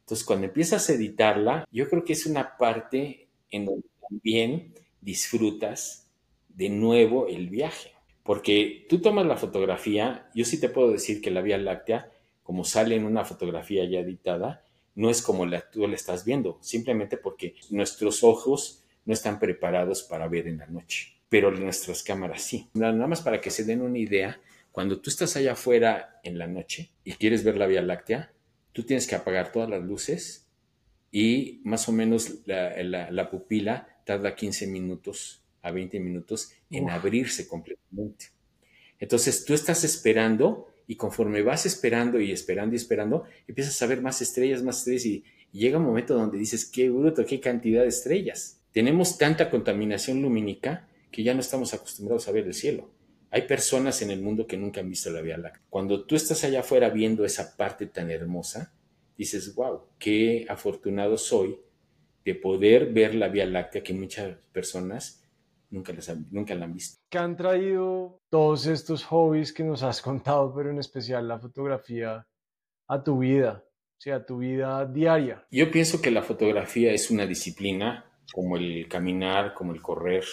Entonces, 0.05 0.26
cuando 0.26 0.46
empiezas 0.46 0.88
a 0.88 0.92
editarla, 0.92 1.66
yo 1.72 1.88
creo 1.88 2.05
que 2.05 2.12
es 2.12 2.26
una 2.26 2.59
parte 2.59 3.28
en 3.50 3.64
donde 3.64 3.88
también 4.07 4.74
disfrutas 5.00 6.11
de 6.48 6.68
nuevo 6.68 7.26
el 7.26 7.48
viaje. 7.48 7.92
Porque 8.22 8.86
tú 8.88 9.00
tomas 9.00 9.26
la 9.26 9.38
fotografía, 9.38 10.30
yo 10.34 10.44
sí 10.44 10.61
te 10.61 10.68
puedo 10.68 10.90
decir 10.90 11.22
que 11.22 11.30
la 11.30 11.40
Vía 11.40 11.57
Láctea, 11.57 12.11
como 12.42 12.64
sale 12.64 12.96
en 12.96 13.05
una 13.05 13.24
fotografía 13.24 13.84
ya 13.84 14.00
editada, 14.00 14.64
no 14.94 15.09
es 15.09 15.22
como 15.22 15.46
la, 15.46 15.70
tú 15.70 15.86
la 15.86 15.94
estás 15.94 16.24
viendo, 16.24 16.59
simplemente 16.61 17.16
porque 17.16 17.55
nuestros 17.70 18.22
ojos 18.22 18.84
no 19.07 19.12
están 19.12 19.38
preparados 19.38 20.02
para 20.02 20.28
ver 20.28 20.48
en 20.48 20.59
la 20.59 20.66
noche, 20.66 21.14
pero 21.28 21.50
nuestras 21.50 22.02
cámaras 22.02 22.42
sí. 22.42 22.68
Nada 22.74 23.07
más 23.07 23.22
para 23.22 23.40
que 23.40 23.50
se 23.50 23.64
den 23.64 23.80
una 23.82 23.98
idea, 23.98 24.40
cuando 24.70 25.00
tú 25.00 25.11
estás 25.11 25.36
allá 25.36 25.52
afuera 25.52 26.20
en 26.22 26.38
la 26.38 26.46
noche 26.46 26.90
y 27.05 27.12
quieres 27.12 27.44
ver 27.44 27.57
la 27.57 27.66
Vía 27.66 27.82
Láctea, 27.82 28.32
tú 28.74 28.82
tienes 28.82 29.06
que 29.06 29.14
apagar 29.14 29.52
todas 29.52 29.70
las 29.70 29.82
luces 29.82 30.46
y 31.10 31.62
más 31.64 31.88
o 31.88 31.92
menos 31.92 32.40
la, 32.44 33.30
pupila 33.30 33.88
tarda 34.04 34.34
15 34.34 34.66
minutos 34.66 35.42
a 35.62 35.70
20 35.70 35.98
minutos 36.00 36.52
en 36.70 36.90
abrirse 36.90 37.48
completamente. 37.48 38.26
Entonces 38.98 39.46
tú 39.46 39.54
estás 39.54 39.84
esperando 39.84 40.68
y 40.86 40.96
conforme 40.96 41.40
vas 41.40 41.64
esperando 41.64 42.20
y 42.20 42.32
esperando 42.32 42.74
y 42.74 42.76
esperando, 42.76 43.24
empiezas 43.48 43.80
a 43.80 43.86
ver 43.86 44.02
más 44.02 44.20
estrellas, 44.20 44.62
más 44.62 44.78
estrellas 44.78 45.06
y, 45.06 45.24
llega 45.52 45.78
un 45.78 45.84
momento 45.84 46.14
donde 46.14 46.36
dices, 46.36 46.66
qué 46.66 46.90
bruto, 46.90 47.24
qué 47.24 47.38
cantidad 47.38 47.82
de 47.82 47.88
estrellas. 47.88 48.60
Tenemos 48.72 49.18
tanta 49.18 49.50
contaminación 49.50 50.20
lumínica 50.20 50.88
que 51.12 51.22
ya 51.22 51.32
no 51.32 51.38
estamos 51.38 51.72
acostumbrados 51.72 52.26
a 52.26 52.32
ver 52.32 52.44
el 52.44 52.54
cielo. 52.54 52.90
Hay 53.35 53.49
personas 53.49 54.01
en 54.01 54.12
el 54.12 54.22
mundo 54.22 54.47
que 54.47 54.57
nunca 54.57 54.80
han 54.80 54.89
visto 54.89 55.11
la 55.11 55.20
Vía 55.20 55.37
Láctea. 55.37 55.64
Cuando 55.68 56.05
tú 56.05 56.14
estás 56.14 56.45
allá 56.45 56.61
afuera 56.61 56.89
viendo 56.91 57.24
esa 57.24 57.57
parte 57.57 57.87
tan 57.87 58.09
hermosa, 58.12 58.72
dices, 59.18 59.57
wow, 59.57 59.80
qué 59.99 60.47
afortunado 60.49 61.18
soy 61.18 61.59
de 62.24 62.37
poder 62.37 62.93
ver 62.93 63.16
la 63.16 63.26
Vía 63.26 63.45
Láctea 63.45 63.82
que 63.82 63.93
muchas 63.93 64.37
personas 64.53 65.24
nunca, 65.70 65.93
les 65.93 66.09
nunca 66.30 66.55
la 66.55 66.66
han 66.66 66.74
visto. 66.74 67.01
¿Qué 67.11 67.18
han 67.18 67.37
traído 67.37 68.20
todos 68.30 68.66
estos 68.66 69.03
hobbies 69.03 69.53
que 69.53 69.64
nos 69.64 69.82
has 69.82 70.01
contado, 70.01 70.55
pero 70.55 70.70
en 70.70 70.78
especial 70.78 71.26
la 71.26 71.41
fotografía, 71.41 72.24
a 72.87 73.03
tu 73.03 73.18
vida, 73.18 73.64
o 73.66 74.01
sea, 74.01 74.14
a 74.14 74.24
tu 74.24 74.39
vida 74.39 74.87
diaria? 74.87 75.45
Yo 75.51 75.72
pienso 75.72 76.01
que 76.01 76.12
la 76.12 76.22
fotografía 76.22 76.93
es 76.93 77.11
una 77.11 77.26
disciplina 77.26 78.05
como 78.32 78.57
el 78.57 78.87
caminar, 78.87 79.55
como 79.55 79.72
el 79.72 79.82
correr, 79.82 80.24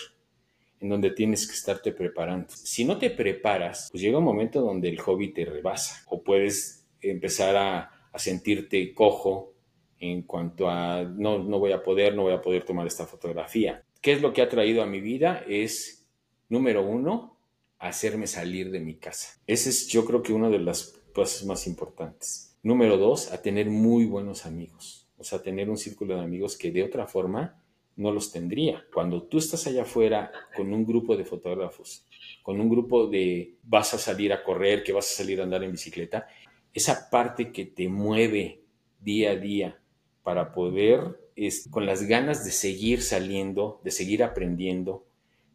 en 0.81 0.89
donde 0.89 1.11
tienes 1.11 1.47
que 1.47 1.53
estarte 1.53 1.91
preparando. 1.91 2.47
Si 2.49 2.83
no 2.83 2.97
te 2.97 3.11
preparas, 3.11 3.87
pues 3.91 4.01
llega 4.01 4.17
un 4.17 4.23
momento 4.23 4.61
donde 4.61 4.89
el 4.89 4.99
hobby 4.99 5.31
te 5.31 5.45
rebasa 5.45 6.03
o 6.07 6.23
puedes 6.23 6.87
empezar 6.99 7.55
a, 7.55 7.91
a 8.11 8.19
sentirte 8.19 8.93
cojo 8.93 9.53
en 9.99 10.23
cuanto 10.23 10.69
a 10.69 11.03
no, 11.03 11.39
no 11.39 11.59
voy 11.59 11.71
a 11.71 11.83
poder, 11.83 12.15
no 12.15 12.23
voy 12.23 12.33
a 12.33 12.41
poder 12.41 12.65
tomar 12.65 12.87
esta 12.87 13.05
fotografía. 13.05 13.85
¿Qué 14.01 14.11
es 14.11 14.21
lo 14.21 14.33
que 14.33 14.41
ha 14.41 14.49
traído 14.49 14.81
a 14.81 14.87
mi 14.87 14.99
vida? 14.99 15.43
Es, 15.47 16.09
número 16.49 16.83
uno, 16.83 17.37
hacerme 17.77 18.25
salir 18.25 18.71
de 18.71 18.79
mi 18.79 18.95
casa. 18.95 19.39
Ese 19.45 19.69
es 19.69 19.87
yo 19.87 20.05
creo 20.05 20.23
que 20.23 20.33
una 20.33 20.49
de 20.49 20.59
las 20.59 20.99
cosas 21.13 21.45
más 21.45 21.67
importantes. 21.67 22.57
Número 22.63 22.97
dos, 22.97 23.31
a 23.31 23.41
tener 23.41 23.69
muy 23.69 24.05
buenos 24.05 24.45
amigos. 24.45 25.07
O 25.17 25.23
sea, 25.23 25.41
tener 25.41 25.69
un 25.69 25.77
círculo 25.77 26.15
de 26.15 26.21
amigos 26.21 26.57
que 26.57 26.71
de 26.71 26.83
otra 26.83 27.05
forma 27.05 27.60
no 27.95 28.11
los 28.11 28.31
tendría. 28.31 28.85
Cuando 28.93 29.23
tú 29.23 29.37
estás 29.37 29.67
allá 29.67 29.83
afuera 29.83 30.31
con 30.55 30.73
un 30.73 30.85
grupo 30.85 31.15
de 31.15 31.25
fotógrafos, 31.25 32.05
con 32.41 32.59
un 32.59 32.69
grupo 32.69 33.07
de 33.07 33.55
vas 33.63 33.93
a 33.93 33.97
salir 33.97 34.33
a 34.33 34.43
correr, 34.43 34.83
que 34.83 34.93
vas 34.93 35.11
a 35.11 35.17
salir 35.17 35.39
a 35.39 35.43
andar 35.43 35.63
en 35.63 35.71
bicicleta, 35.71 36.27
esa 36.73 37.09
parte 37.09 37.51
que 37.51 37.65
te 37.65 37.89
mueve 37.89 38.61
día 38.99 39.31
a 39.31 39.35
día 39.35 39.79
para 40.23 40.51
poder 40.51 41.19
con 41.69 41.85
las 41.85 42.03
ganas 42.03 42.45
de 42.45 42.51
seguir 42.51 43.01
saliendo, 43.01 43.81
de 43.83 43.91
seguir 43.91 44.23
aprendiendo, 44.23 45.05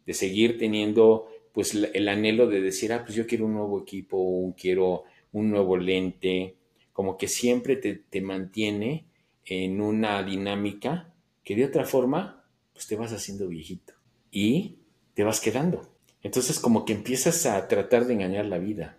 de 0.05 0.13
seguir 0.13 0.57
teniendo 0.57 1.27
pues 1.53 1.73
el 1.73 2.07
anhelo 2.07 2.47
de 2.47 2.61
decir, 2.61 2.93
ah, 2.93 3.03
pues 3.03 3.15
yo 3.15 3.25
quiero 3.25 3.45
un 3.45 3.53
nuevo 3.53 3.81
equipo, 3.81 4.17
un, 4.17 4.51
quiero 4.53 5.05
un 5.31 5.49
nuevo 5.49 5.77
lente, 5.77 6.55
como 6.93 7.17
que 7.17 7.27
siempre 7.27 7.77
te, 7.77 7.95
te 7.95 8.21
mantiene 8.21 9.05
en 9.45 9.81
una 9.81 10.21
dinámica 10.23 11.13
que 11.47 11.55
de 11.55 11.63
otra 11.63 11.85
forma, 11.85 12.43
pues 12.73 12.87
te 12.87 12.97
vas 12.97 13.13
haciendo 13.13 13.47
viejito 13.47 13.93
y 14.29 14.79
te 15.13 15.23
vas 15.23 15.39
quedando. 15.39 15.81
Entonces 16.21 16.59
como 16.59 16.83
que 16.83 16.91
empiezas 16.91 17.45
a 17.45 17.69
tratar 17.69 18.05
de 18.05 18.15
engañar 18.15 18.47
la 18.47 18.57
vida 18.57 18.97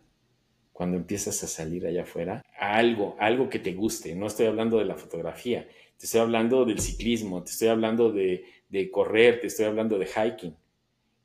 cuando 0.73 0.97
empiezas 0.97 1.45
a 1.45 1.47
salir 1.47 1.87
allá 1.87 2.05
afuera, 2.05 2.43
algo, 2.59 3.17
algo 3.19 3.51
que 3.51 3.59
te 3.59 3.75
guste. 3.75 4.15
No 4.15 4.27
estoy 4.27 4.47
hablando 4.47 4.79
de 4.79 4.87
la 4.87 4.95
fotografía, 4.95 5.69
te 5.99 6.07
estoy 6.07 6.23
hablando 6.23 6.65
del 6.65 6.79
ciclismo, 6.79 7.45
te 7.45 7.51
estoy 7.51 7.69
hablando 7.69 8.11
de, 8.11 8.47
correr, 8.91 9.43
te 9.43 9.49
estoy 9.49 9.67
hablando 9.67 9.99
de 9.99 10.07
hiking. 10.07 10.57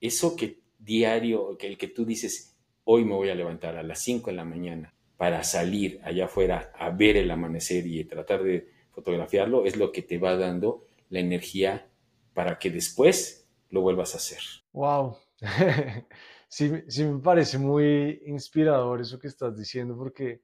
Eso 0.02 0.36
que 0.36 0.58
diario, 0.78 1.58
que 1.58 1.68
el 1.68 1.78
que 1.78 1.88
tú 1.88 2.04
dices, 2.04 2.54
hoy 2.84 3.06
me 3.06 3.16
voy 3.16 3.30
a 3.30 3.36
levantar 3.36 3.78
a 3.78 3.84
las 3.84 4.00
5 4.00 4.30
de 4.30 4.36
la 4.36 4.44
mañana 4.44 4.94
para 5.16 5.42
salir 5.46 6.02
allá 6.04 6.26
afuera 6.26 6.74
a 6.78 6.90
ver 6.90 7.16
el 7.16 7.32
amanecer 7.32 7.88
y 7.88 8.04
tratar 8.04 8.44
de 8.44 8.68
fotografiarlo, 8.92 9.66
es 9.66 9.78
lo 9.78 9.94
que 9.94 10.02
te 10.02 10.18
va 10.18 10.36
dando 10.36 10.86
la 11.14 11.20
energía 11.20 11.88
para 12.34 12.57
que 12.57 12.72
después 12.72 13.47
lo 13.70 13.82
vuelvas 13.82 14.16
a 14.16 14.18
hacer. 14.18 14.39
Wow. 14.72 15.16
sí, 16.47 16.72
sí 16.88 17.03
me 17.05 17.20
parece 17.22 17.59
muy 17.59 18.24
inspirador 18.26 18.99
eso 18.99 19.20
que 19.20 19.28
estás 19.28 19.55
diciendo 19.55 19.95
porque 19.95 20.41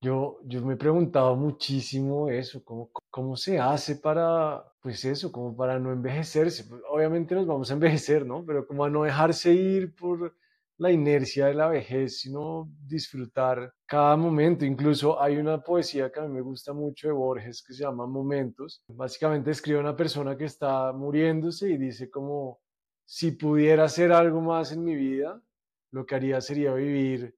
yo, 0.00 0.38
yo 0.44 0.64
me 0.64 0.74
he 0.74 0.76
preguntado 0.78 1.36
muchísimo 1.36 2.30
eso, 2.30 2.64
cómo, 2.64 2.90
cómo 3.10 3.36
se 3.36 3.58
hace 3.58 3.96
para, 3.96 4.64
pues 4.80 5.04
eso, 5.04 5.30
como 5.30 5.54
para 5.54 5.78
no 5.78 5.92
envejecerse. 5.92 6.64
Obviamente 6.88 7.34
nos 7.34 7.46
vamos 7.46 7.70
a 7.70 7.74
envejecer, 7.74 8.24
¿no? 8.24 8.46
Pero 8.46 8.66
como 8.66 8.86
a 8.86 8.90
no 8.90 9.02
dejarse 9.02 9.52
ir 9.52 9.94
por 9.94 10.34
la 10.78 10.92
inercia 10.92 11.46
de 11.46 11.54
la 11.54 11.68
vejez, 11.68 12.20
sino 12.20 12.70
disfrutar 12.86 13.72
cada 13.84 14.16
momento. 14.16 14.64
Incluso 14.64 15.20
hay 15.20 15.36
una 15.36 15.60
poesía 15.60 16.10
que 16.10 16.20
a 16.20 16.22
mí 16.22 16.28
me 16.28 16.40
gusta 16.40 16.72
mucho 16.72 17.08
de 17.08 17.14
Borges 17.14 17.62
que 17.62 17.74
se 17.74 17.82
llama 17.82 18.06
Momentos. 18.06 18.82
Básicamente 18.88 19.50
escribe 19.50 19.80
una 19.80 19.96
persona 19.96 20.36
que 20.36 20.44
está 20.44 20.92
muriéndose 20.92 21.68
y 21.70 21.76
dice 21.76 22.08
como, 22.10 22.60
si 23.04 23.32
pudiera 23.32 23.84
hacer 23.84 24.12
algo 24.12 24.40
más 24.40 24.72
en 24.72 24.84
mi 24.84 24.94
vida, 24.94 25.42
lo 25.90 26.06
que 26.06 26.14
haría 26.14 26.40
sería 26.40 26.74
vivir 26.74 27.34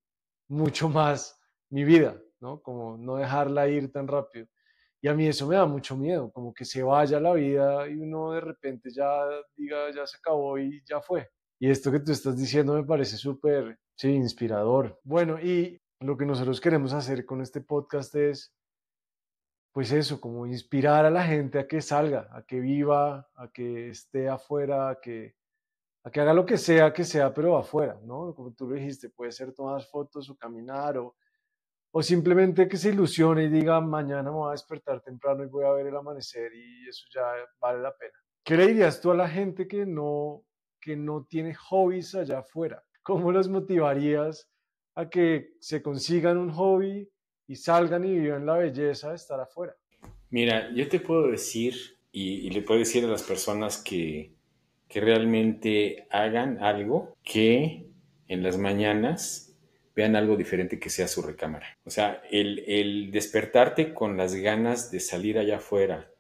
mucho 0.49 0.89
más 0.89 1.41
mi 1.71 1.85
vida, 1.85 2.21
¿no? 2.41 2.61
Como 2.61 2.99
no 2.99 3.17
dejarla 3.17 3.69
ir 3.69 3.91
tan 3.91 4.07
rápido. 4.07 4.47
Y 5.01 5.09
a 5.09 5.15
mí 5.15 5.27
eso 5.27 5.47
me 5.47 5.57
da 5.57 5.65
mucho 5.65 5.97
miedo, 5.97 6.31
como 6.31 6.53
que 6.53 6.67
se 6.67 6.83
vaya 6.83 7.19
la 7.21 7.33
vida 7.33 7.89
y 7.89 7.95
uno 7.95 8.33
de 8.33 8.41
repente 8.43 8.91
ya 8.91 9.09
diga, 9.57 9.91
ya 9.95 10.07
se 10.07 10.19
acabó 10.19 10.59
y 10.59 10.83
ya 10.85 11.01
fue. 11.01 11.27
Y 11.63 11.71
esto 11.71 11.93
que 11.93 12.01
tú 12.01 12.11
estás 12.11 12.39
diciendo 12.39 12.73
me 12.73 12.85
parece 12.85 13.19
súper, 13.19 13.79
sí, 13.95 14.09
inspirador. 14.09 14.99
Bueno, 15.05 15.39
y 15.39 15.79
lo 16.01 16.17
que 16.17 16.25
nosotros 16.25 16.59
queremos 16.59 16.95
hacer 16.95 17.27
con 17.27 17.43
este 17.43 17.61
podcast 17.61 18.15
es, 18.15 18.55
pues 19.71 19.93
eso, 19.93 20.23
como 20.23 20.47
inspirar 20.47 21.05
a 21.05 21.11
la 21.11 21.23
gente 21.23 21.59
a 21.59 21.69
que 21.69 21.83
salga, 21.83 22.29
a 22.33 22.45
que 22.45 22.61
viva, 22.61 23.29
a 23.35 23.51
que 23.53 23.91
esté 23.91 24.31
afuera, 24.31 24.89
a 24.89 25.01
que, 25.01 25.37
a 26.03 26.11
que 26.11 26.21
haga 26.21 26.33
lo 26.33 26.47
que 26.47 26.57
sea, 26.57 26.95
que 26.95 27.05
sea, 27.05 27.35
pero 27.35 27.59
afuera, 27.59 28.01
¿no? 28.05 28.35
Como 28.35 28.55
tú 28.55 28.67
lo 28.67 28.77
dijiste, 28.77 29.11
puede 29.11 29.31
ser 29.31 29.53
tomar 29.53 29.83
fotos 29.83 30.31
o 30.31 30.39
caminar 30.39 30.97
o, 30.97 31.15
o 31.93 32.03
simplemente 32.03 32.69
que 32.69 32.79
se 32.79 32.89
ilusione 32.89 33.45
y 33.45 33.49
diga, 33.51 33.83
mañana 33.83 34.23
me 34.23 34.31
voy 34.31 34.49
a 34.49 34.53
despertar 34.53 35.03
temprano 35.03 35.45
y 35.45 35.49
voy 35.49 35.67
a 35.67 35.73
ver 35.73 35.89
el 35.89 35.97
amanecer 35.97 36.55
y 36.55 36.89
eso 36.89 37.05
ya 37.15 37.23
vale 37.61 37.83
la 37.83 37.95
pena. 37.95 38.15
¿Qué 38.43 38.57
le 38.57 38.69
dirías 38.69 38.99
tú 38.99 39.11
a 39.11 39.15
la 39.15 39.29
gente 39.29 39.69
que 39.69 39.85
no 39.85 40.43
que 40.81 40.97
no 40.97 41.27
tiene 41.29 41.55
hobbies 41.55 42.15
allá 42.15 42.41
afuera? 42.41 42.83
¿Cómo 43.03 43.33
los 43.33 43.49
motivarías 43.49 44.49
a 44.95 45.09
que 45.09 45.55
se 45.61 45.83
consigan 45.83 46.39
un 46.39 46.51
hobby 46.51 47.09
y 47.47 47.57
salgan 47.57 48.05
y 48.05 48.19
vivan 48.19 48.47
la 48.47 48.57
belleza 48.57 49.11
de 49.11 49.17
estar 49.17 49.41
afuera? 49.41 49.75
Mira, 50.31 50.73
yo 50.73 50.89
te 50.89 51.01
puedo 51.01 51.31
decir 51.31 51.75
y, 52.13 52.51
le 52.51 52.63
puedo 52.63 52.81
decir 52.81 53.05
a 53.05 53.09
las 53.09 53.23
personas 53.23 53.79
que, 53.79 54.33
que 54.89 55.01
realmente 55.01 56.07
hagan 56.11 56.63
algo 56.63 57.17
que 57.23 57.87
en 58.29 58.43
las 58.43 58.59
mañanas 58.59 59.57
vean 59.95 60.17
algo 60.17 60.37
diferente 60.37 60.79
que 60.79 60.91
sea 60.91 61.09
su 61.09 61.23
recámara. 61.23 61.79
O 61.85 61.91
sea, 61.91 62.23
el, 62.31 62.61
el 62.67 63.11
despertarte 63.11 63.93
con 63.93 64.17
las 64.17 64.35
ganas 64.35 64.91
de 64.91 65.01
salir 65.01 65.39
allá 65.39 65.57
afuera, 65.57 66.11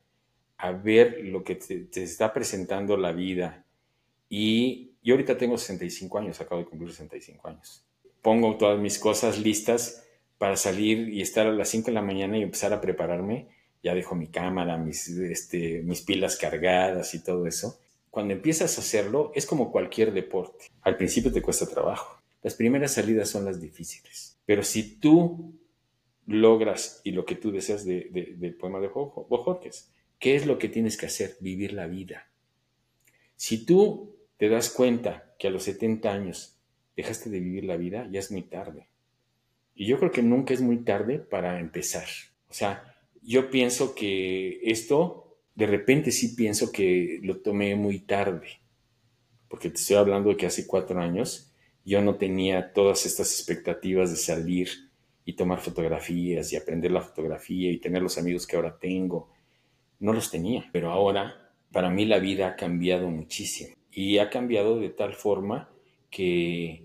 a 0.56 0.72
ver 0.72 1.20
lo 1.24 1.44
que 1.44 1.54
te, 1.54 1.84
te, 1.84 2.02
está 2.02 2.32
presentando 2.32 2.96
la 2.96 3.12
vida, 3.12 3.64
y 4.30 4.92
yo 5.02 5.14
ahorita 5.14 5.36
tengo 5.36 5.58
65 5.58 6.18
años, 6.18 6.40
acabo 6.40 6.60
de 6.60 6.66
cumplir 6.68 6.90
65 6.90 7.48
años. 7.48 7.84
Pongo 8.22 8.56
todas 8.56 8.78
mis 8.78 8.98
cosas 8.98 9.38
listas 9.38 10.04
para 10.38 10.56
salir 10.56 11.08
y 11.08 11.20
estar 11.20 11.46
a 11.46 11.52
las 11.52 11.68
5 11.68 11.86
de 11.86 11.92
la 11.92 12.02
mañana 12.02 12.38
y 12.38 12.42
empezar 12.42 12.72
a 12.72 12.80
prepararme. 12.80 13.48
Ya 13.82 13.94
dejo 13.94 14.14
mi 14.14 14.28
cámara, 14.28 14.78
mis, 14.78 15.08
este, 15.08 15.82
mis 15.82 16.02
pilas 16.02 16.36
cargadas 16.36 17.12
y 17.14 17.24
todo 17.24 17.46
eso. 17.46 17.80
Cuando 18.10 18.34
empiezas 18.34 18.78
a 18.78 18.82
hacerlo, 18.82 19.32
es 19.34 19.46
como 19.46 19.72
cualquier 19.72 20.12
deporte. 20.12 20.66
Al 20.82 20.96
principio 20.96 21.32
te 21.32 21.42
cuesta 21.42 21.66
trabajo. 21.66 22.22
Las 22.42 22.54
primeras 22.54 22.92
salidas 22.92 23.28
son 23.28 23.44
las 23.44 23.60
difíciles. 23.60 24.38
Pero 24.46 24.62
si 24.62 24.96
tú 24.98 25.54
logras, 26.26 27.00
y 27.02 27.12
lo 27.12 27.24
que 27.24 27.34
tú 27.34 27.50
deseas 27.50 27.84
de, 27.84 28.36
del 28.36 28.54
poema 28.54 28.80
de 28.80 28.88
Borges, 28.88 29.90
¿qué 30.18 30.36
es 30.36 30.46
lo 30.46 30.58
que 30.58 30.68
tienes 30.68 30.96
que 30.96 31.06
hacer? 31.06 31.36
Vivir 31.40 31.72
la 31.72 31.86
vida. 31.86 32.28
Si 33.36 33.64
tú 33.64 34.19
te 34.40 34.48
das 34.48 34.70
cuenta 34.70 35.34
que 35.38 35.48
a 35.48 35.50
los 35.50 35.64
70 35.64 36.10
años 36.10 36.58
dejaste 36.96 37.28
de 37.28 37.40
vivir 37.40 37.64
la 37.64 37.76
vida, 37.76 38.08
ya 38.10 38.20
es 38.20 38.32
muy 38.32 38.40
tarde. 38.40 38.88
Y 39.74 39.84
yo 39.84 39.98
creo 39.98 40.10
que 40.10 40.22
nunca 40.22 40.54
es 40.54 40.62
muy 40.62 40.78
tarde 40.78 41.18
para 41.18 41.60
empezar. 41.60 42.06
O 42.48 42.54
sea, 42.54 42.96
yo 43.20 43.50
pienso 43.50 43.94
que 43.94 44.58
esto, 44.62 45.36
de 45.54 45.66
repente 45.66 46.10
sí 46.10 46.28
pienso 46.28 46.72
que 46.72 47.20
lo 47.22 47.42
tomé 47.42 47.76
muy 47.76 47.98
tarde. 47.98 48.62
Porque 49.46 49.68
te 49.68 49.76
estoy 49.76 49.96
hablando 49.96 50.30
de 50.30 50.38
que 50.38 50.46
hace 50.46 50.66
cuatro 50.66 50.98
años 50.98 51.52
yo 51.84 52.00
no 52.00 52.14
tenía 52.14 52.72
todas 52.72 53.04
estas 53.04 53.38
expectativas 53.38 54.10
de 54.10 54.16
salir 54.16 54.70
y 55.26 55.34
tomar 55.34 55.60
fotografías 55.60 56.50
y 56.50 56.56
aprender 56.56 56.92
la 56.92 57.02
fotografía 57.02 57.70
y 57.70 57.76
tener 57.76 58.00
los 58.00 58.16
amigos 58.16 58.46
que 58.46 58.56
ahora 58.56 58.78
tengo. 58.78 59.30
No 59.98 60.14
los 60.14 60.30
tenía, 60.30 60.66
pero 60.72 60.90
ahora 60.90 61.52
para 61.70 61.90
mí 61.90 62.06
la 62.06 62.20
vida 62.20 62.48
ha 62.48 62.56
cambiado 62.56 63.10
muchísimo 63.10 63.79
y 63.92 64.18
ha 64.18 64.30
cambiado 64.30 64.78
de 64.78 64.90
tal 64.90 65.14
forma 65.14 65.70
que 66.10 66.84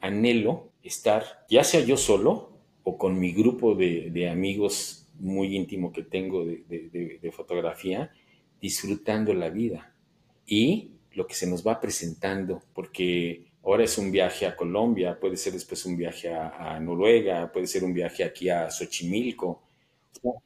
anhelo 0.00 0.70
estar, 0.82 1.44
ya 1.48 1.64
sea 1.64 1.80
yo 1.80 1.96
solo 1.96 2.50
o 2.82 2.96
con 2.96 3.18
mi 3.18 3.32
grupo 3.32 3.74
de, 3.74 4.28
amigos 4.28 5.08
muy 5.18 5.54
íntimo 5.54 5.92
que 5.92 6.02
tengo 6.02 6.44
de, 6.44 7.32
fotografía, 7.32 8.12
disfrutando 8.60 9.34
la 9.34 9.50
vida 9.50 9.94
y 10.46 10.92
lo 11.12 11.26
que 11.26 11.34
se 11.34 11.46
nos 11.46 11.66
va 11.66 11.80
presentando, 11.80 12.62
porque 12.74 13.46
ahora 13.62 13.84
es 13.84 13.98
un 13.98 14.10
viaje 14.10 14.46
a 14.46 14.56
Colombia, 14.56 15.18
puede 15.20 15.36
ser 15.36 15.52
después 15.52 15.84
un 15.84 15.96
viaje 15.96 16.32
a, 16.32 16.74
a 16.74 16.80
Noruega, 16.80 17.52
puede 17.52 17.66
ser 17.66 17.84
un 17.84 17.92
viaje 17.92 18.24
aquí 18.24 18.48
a 18.48 18.70
Xochimilco, 18.70 19.62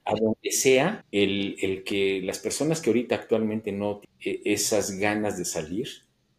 a 0.05 0.15
donde 0.15 0.51
sea, 0.51 1.05
el, 1.11 1.83
que 1.85 2.21
las 2.23 2.39
personas 2.39 2.81
que 2.81 2.91
ahorita 2.91 3.15
actualmente 3.15 3.73
no 3.73 4.01
tienen 4.19 4.43
esas 4.45 4.99
ganas 4.99 5.37
de 5.39 5.45
salir, 5.45 5.89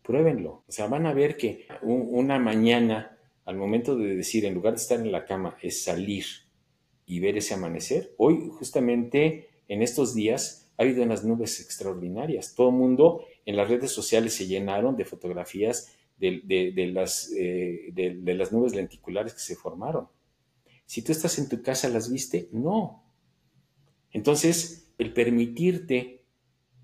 pruébenlo. 0.02 0.64
O 0.68 0.72
sea, 0.72 0.88
van 0.88 1.06
a 1.06 1.14
ver 1.14 1.38
que 1.38 1.68
una 1.82 2.40
mañana, 2.40 3.18
al 3.46 3.58
momento 3.58 3.96
de 3.96 4.16
decir, 4.16 4.46
en 4.46 4.54
lugar 4.54 4.74
de 4.74 4.82
estar 4.82 5.00
en 5.00 5.12
la 5.12 5.26
cama, 5.26 5.58
es 5.62 5.84
salir 5.84 6.26
y 7.06 7.20
ver 7.20 7.38
ese 7.38 7.54
amanecer. 7.54 8.14
Hoy, 8.18 8.50
justamente 8.58 9.50
en 9.68 9.82
estos 9.82 10.16
días, 10.16 10.72
ha 10.78 10.84
habido 10.84 11.04
unas 11.04 11.24
nubes 11.24 11.60
extraordinarias. 11.60 12.56
Todo 12.56 12.70
el 12.70 12.76
mundo 12.76 13.26
en 13.46 13.56
las 13.56 13.70
redes 13.70 13.92
sociales 13.92 14.34
se 14.34 14.48
llenaron 14.48 14.96
de 14.96 15.06
fotografías 15.06 15.96
de, 16.18 16.92
las, 16.94 17.32
eh, 17.38 17.92
de 17.92 18.34
las 18.34 18.52
nubes 18.52 18.74
lenticulares 18.74 19.34
que 19.34 19.40
se 19.40 19.56
formaron. 19.56 20.08
Si 20.86 21.02
tú 21.02 21.12
estás 21.12 21.40
en 21.40 21.50
tu 21.50 21.62
casa, 21.62 21.90
¿las 21.90 22.12
viste? 22.12 22.48
No, 22.52 23.05
entonces, 24.16 24.88
el 24.98 25.12
permitirte 25.12 26.24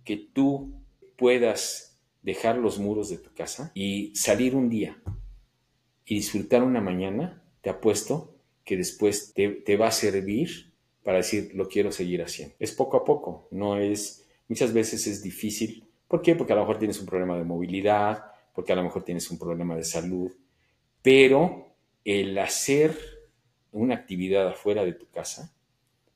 que 0.04 0.18
tú 0.18 0.74
puedas 1.16 1.98
dejar 2.22 2.58
los 2.58 2.78
muros 2.78 3.10
de 3.10 3.20
tu 3.20 3.34
casa 3.34 3.72
y 3.74 4.14
salir 4.18 4.54
un 4.54 4.68
día 4.68 5.02
y 6.04 6.16
disfrutar 6.16 6.62
una 6.62 6.82
mañana, 6.82 7.42
te 7.62 7.70
apuesto 7.70 8.36
que 8.66 8.76
después 8.76 9.34
te, 9.34 9.78
va 9.78 9.88
a 9.88 9.92
servir 9.92 10.74
para 11.04 11.20
decir, 11.20 11.52
lo 11.56 11.70
quiero 11.70 11.94
seguir 11.94 12.22
haciendo. 12.22 12.54
Es 12.60 12.74
poco 12.74 12.98
a 12.98 13.06
poco, 13.06 13.48
no 13.50 13.80
es, 13.80 14.28
muchas 14.50 14.74
veces 14.74 15.08
es 15.08 15.24
difícil. 15.24 15.86
¿Por 16.10 16.22
qué? 16.22 16.36
Porque 16.36 16.52
a 16.52 16.58
lo 16.58 16.64
mejor 16.64 16.80
tienes 16.80 17.00
un 17.00 17.06
problema 17.06 17.38
de 17.38 17.46
movilidad, 17.46 18.26
porque 18.54 18.74
a 18.74 18.76
lo 18.76 18.84
mejor 18.84 19.06
tienes 19.06 19.32
un 19.32 19.40
problema 19.40 19.78
de 19.78 19.86
salud, 19.86 20.34
pero 21.02 21.78
el 22.04 22.38
hacer 22.38 22.94
una 23.72 23.96
actividad 23.96 24.50
afuera 24.50 24.84
de 24.84 24.92
tu 24.92 25.08
casa 25.08 25.56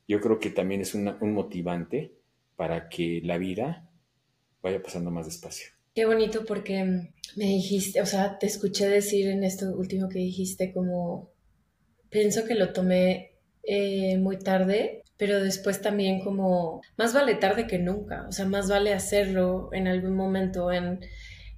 yo 0.07 0.21
creo 0.21 0.39
que 0.39 0.49
también 0.49 0.81
es 0.81 0.93
un 0.93 1.33
motivante 1.33 2.13
para 2.55 2.89
que 2.89 3.21
la 3.23 3.37
vida 3.37 3.89
vaya 4.61 4.81
pasando 4.81 5.11
más 5.11 5.25
despacio. 5.25 5.69
Qué 5.93 6.05
bonito 6.05 6.43
porque 6.45 6.83
me 7.35 7.45
dijiste, 7.45 8.01
o 8.01 8.05
sea, 8.05 8.37
te 8.37 8.47
escuché 8.47 8.87
decir 8.89 9.29
en 9.29 9.43
esto 9.43 9.73
último 9.75 10.09
que 10.09 10.19
dijiste 10.19 10.73
como, 10.73 11.31
pienso 12.09 12.45
que 12.45 12.55
lo 12.55 12.73
tomé 12.73 13.35
eh, 13.63 14.17
muy 14.17 14.37
tarde, 14.37 15.03
pero 15.17 15.41
después 15.41 15.81
también 15.81 16.21
como, 16.21 16.81
más 16.97 17.13
vale 17.13 17.35
tarde 17.35 17.65
que 17.65 17.79
nunca, 17.79 18.25
o 18.27 18.31
sea, 18.31 18.45
más 18.45 18.69
vale 18.69 18.93
hacerlo 18.93 19.69
en 19.71 19.87
algún 19.87 20.15
momento, 20.15 20.71
en 20.71 20.99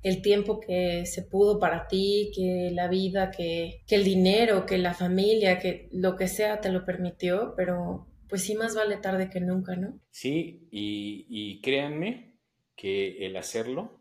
el 0.03 0.21
tiempo 0.21 0.59
que 0.59 1.05
se 1.07 1.23
pudo 1.23 1.59
para 1.59 1.87
ti, 1.87 2.31
que 2.35 2.69
la 2.71 2.87
vida, 2.87 3.31
que, 3.31 3.81
que 3.87 3.95
el 3.95 4.03
dinero, 4.03 4.65
que 4.67 4.77
la 4.77 4.93
familia, 4.93 5.57
que 5.57 5.89
lo 5.91 6.15
que 6.15 6.27
sea 6.27 6.61
te 6.61 6.69
lo 6.69 6.85
permitió, 6.85 7.53
pero 7.57 8.07
pues 8.30 8.43
sí 8.43 8.55
más 8.55 8.75
vale 8.75 8.97
tarde 8.97 9.30
que 9.30 9.39
nunca, 9.39 9.75
¿no? 9.75 9.99
Sí, 10.11 10.67
y, 10.71 11.61
créanme 11.61 12.36
que 12.75 13.25
el 13.25 13.38
hacerlo 13.38 13.99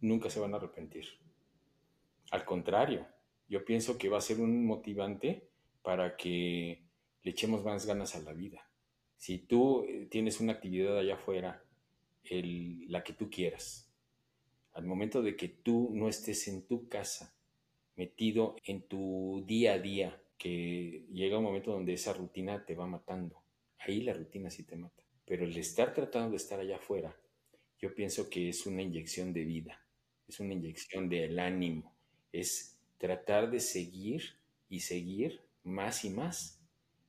nunca 0.00 0.30
se 0.30 0.40
van 0.40 0.54
a 0.54 0.56
arrepentir. 0.56 1.06
Al 2.30 2.44
contrario, 2.44 3.06
yo 3.48 3.64
pienso 3.64 3.96
que 3.96 4.08
va 4.08 4.18
a 4.18 4.22
ser 4.22 4.40
un 4.40 4.66
motivante 4.66 5.48
para 5.82 6.16
que 6.16 6.84
le 7.22 7.30
echemos 7.30 7.64
más 7.64 7.86
ganas 7.86 8.14
a 8.14 8.20
la 8.20 8.32
vida. 8.32 8.68
Si 9.16 9.38
tú 9.38 9.84
eh, 9.84 10.06
tienes 10.10 10.40
una 10.40 10.52
actividad 10.54 10.98
allá 10.98 11.14
afuera, 11.14 11.64
la 12.30 13.02
que 13.02 13.14
tú 13.14 13.30
quieras, 13.30 13.90
al 14.74 14.84
momento 14.84 15.22
de 15.22 15.34
que 15.34 15.48
tú 15.48 15.90
no 15.94 16.08
estés 16.08 16.46
en 16.48 16.66
tu 16.66 16.88
casa, 16.88 17.34
metido 17.96 18.56
en 18.64 18.82
tu 18.82 19.42
día 19.46 19.72
a 19.74 19.78
día, 19.78 20.22
que 20.36 21.06
llega 21.10 21.38
un 21.38 21.44
momento 21.44 21.72
donde 21.72 21.94
esa 21.94 22.12
rutina 22.12 22.66
te 22.66 22.74
va 22.74 22.86
matando 22.86 23.42
ahí 23.78 24.02
la 24.02 24.12
rutina 24.12 24.50
sí 24.50 24.62
te 24.64 24.76
mata. 24.76 25.02
Pero 25.26 25.44
el 25.44 25.56
estar 25.56 25.92
tratando 25.92 26.30
de 26.30 26.36
estar 26.36 26.58
allá 26.58 26.76
afuera, 26.76 27.14
yo 27.78 27.94
pienso 27.94 28.28
que 28.28 28.48
es 28.48 28.66
una 28.66 28.82
inyección 28.82 29.32
de 29.32 29.44
vida, 29.44 29.80
es 30.26 30.40
una 30.40 30.54
inyección 30.54 31.08
del 31.08 31.38
ánimo, 31.38 31.94
es 32.32 32.78
tratar 32.98 33.50
de 33.50 33.60
seguir 33.60 34.22
y 34.68 34.80
seguir 34.80 35.40
más 35.62 36.04
y 36.04 36.10
más 36.10 36.60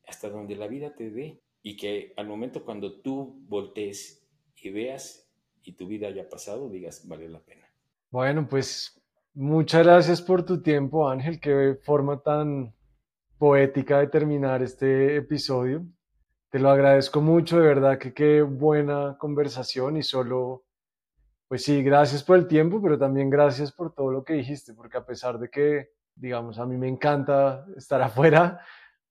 hasta 0.07 0.29
donde 0.29 0.55
la 0.55 0.67
vida 0.67 0.95
te 0.95 1.09
dé 1.09 1.41
y 1.61 1.75
que 1.75 2.13
al 2.17 2.27
momento 2.27 2.63
cuando 2.63 2.99
tú 3.01 3.41
voltees 3.47 4.25
y 4.61 4.69
veas 4.69 5.29
y 5.63 5.73
tu 5.73 5.87
vida 5.87 6.07
haya 6.07 6.27
pasado, 6.27 6.69
digas, 6.69 7.07
vale 7.07 7.29
la 7.29 7.39
pena. 7.39 7.67
Bueno, 8.09 8.47
pues 8.47 8.99
muchas 9.33 9.85
gracias 9.85 10.21
por 10.21 10.43
tu 10.43 10.61
tiempo, 10.61 11.07
Ángel. 11.07 11.39
Qué 11.39 11.77
forma 11.81 12.21
tan 12.21 12.73
poética 13.37 13.99
de 13.99 14.07
terminar 14.07 14.61
este 14.63 15.17
episodio. 15.17 15.85
Te 16.49 16.57
lo 16.59 16.69
agradezco 16.69 17.21
mucho, 17.21 17.59
de 17.59 17.67
verdad 17.67 17.99
que 17.99 18.13
qué 18.13 18.41
buena 18.41 19.17
conversación 19.19 19.97
y 19.97 20.03
solo, 20.03 20.65
pues 21.47 21.63
sí, 21.63 21.83
gracias 21.83 22.23
por 22.23 22.37
el 22.37 22.47
tiempo, 22.47 22.81
pero 22.81 22.97
también 22.97 23.29
gracias 23.29 23.71
por 23.71 23.93
todo 23.93 24.11
lo 24.11 24.23
que 24.23 24.33
dijiste, 24.33 24.73
porque 24.73 24.97
a 24.97 25.05
pesar 25.05 25.37
de 25.37 25.49
que, 25.49 25.91
digamos, 26.15 26.57
a 26.57 26.65
mí 26.65 26.75
me 26.75 26.87
encanta 26.87 27.65
estar 27.77 28.01
afuera, 28.01 28.61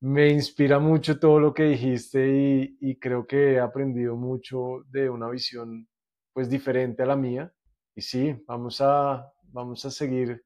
me 0.00 0.28
inspira 0.30 0.78
mucho 0.78 1.18
todo 1.18 1.38
lo 1.38 1.54
que 1.54 1.64
dijiste 1.64 2.28
y, 2.28 2.78
y 2.80 2.98
creo 2.98 3.26
que 3.26 3.54
he 3.54 3.60
aprendido 3.60 4.16
mucho 4.16 4.84
de 4.88 5.08
una 5.08 5.28
visión 5.28 5.88
pues 6.32 6.48
diferente 6.48 7.02
a 7.02 7.06
la 7.06 7.16
mía. 7.16 7.52
Y 7.94 8.00
sí, 8.00 8.44
vamos 8.46 8.80
a, 8.80 9.28
vamos 9.42 9.84
a 9.84 9.90
seguir 9.90 10.44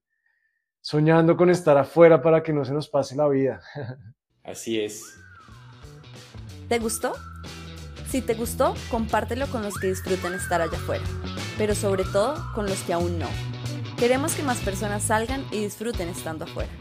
soñando 0.80 1.36
con 1.36 1.50
estar 1.50 1.76
afuera 1.76 2.22
para 2.22 2.42
que 2.42 2.52
no 2.52 2.64
se 2.64 2.72
nos 2.72 2.88
pase 2.88 3.14
la 3.14 3.28
vida. 3.28 3.60
Así 4.42 4.80
es. 4.80 5.21
¿Te 6.72 6.78
gustó? 6.78 7.12
Si 8.10 8.22
te 8.22 8.32
gustó, 8.32 8.72
compártelo 8.90 9.46
con 9.48 9.62
los 9.62 9.74
que 9.74 9.88
disfruten 9.88 10.32
estar 10.32 10.62
allá 10.62 10.78
afuera, 10.78 11.04
pero 11.58 11.74
sobre 11.74 12.02
todo 12.02 12.50
con 12.54 12.64
los 12.64 12.78
que 12.78 12.94
aún 12.94 13.18
no. 13.18 13.28
Queremos 13.98 14.32
que 14.32 14.42
más 14.42 14.56
personas 14.60 15.02
salgan 15.02 15.44
y 15.50 15.60
disfruten 15.64 16.08
estando 16.08 16.46
afuera. 16.46 16.72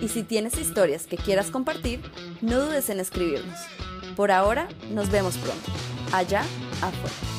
Y 0.00 0.08
si 0.08 0.22
tienes 0.22 0.56
historias 0.56 1.06
que 1.06 1.18
quieras 1.18 1.50
compartir, 1.50 2.00
no 2.40 2.60
dudes 2.60 2.88
en 2.88 2.98
escribirnos. 2.98 3.58
Por 4.16 4.32
ahora, 4.32 4.68
nos 4.90 5.10
vemos 5.10 5.36
pronto, 5.36 5.70
allá 6.12 6.40
afuera. 6.80 7.35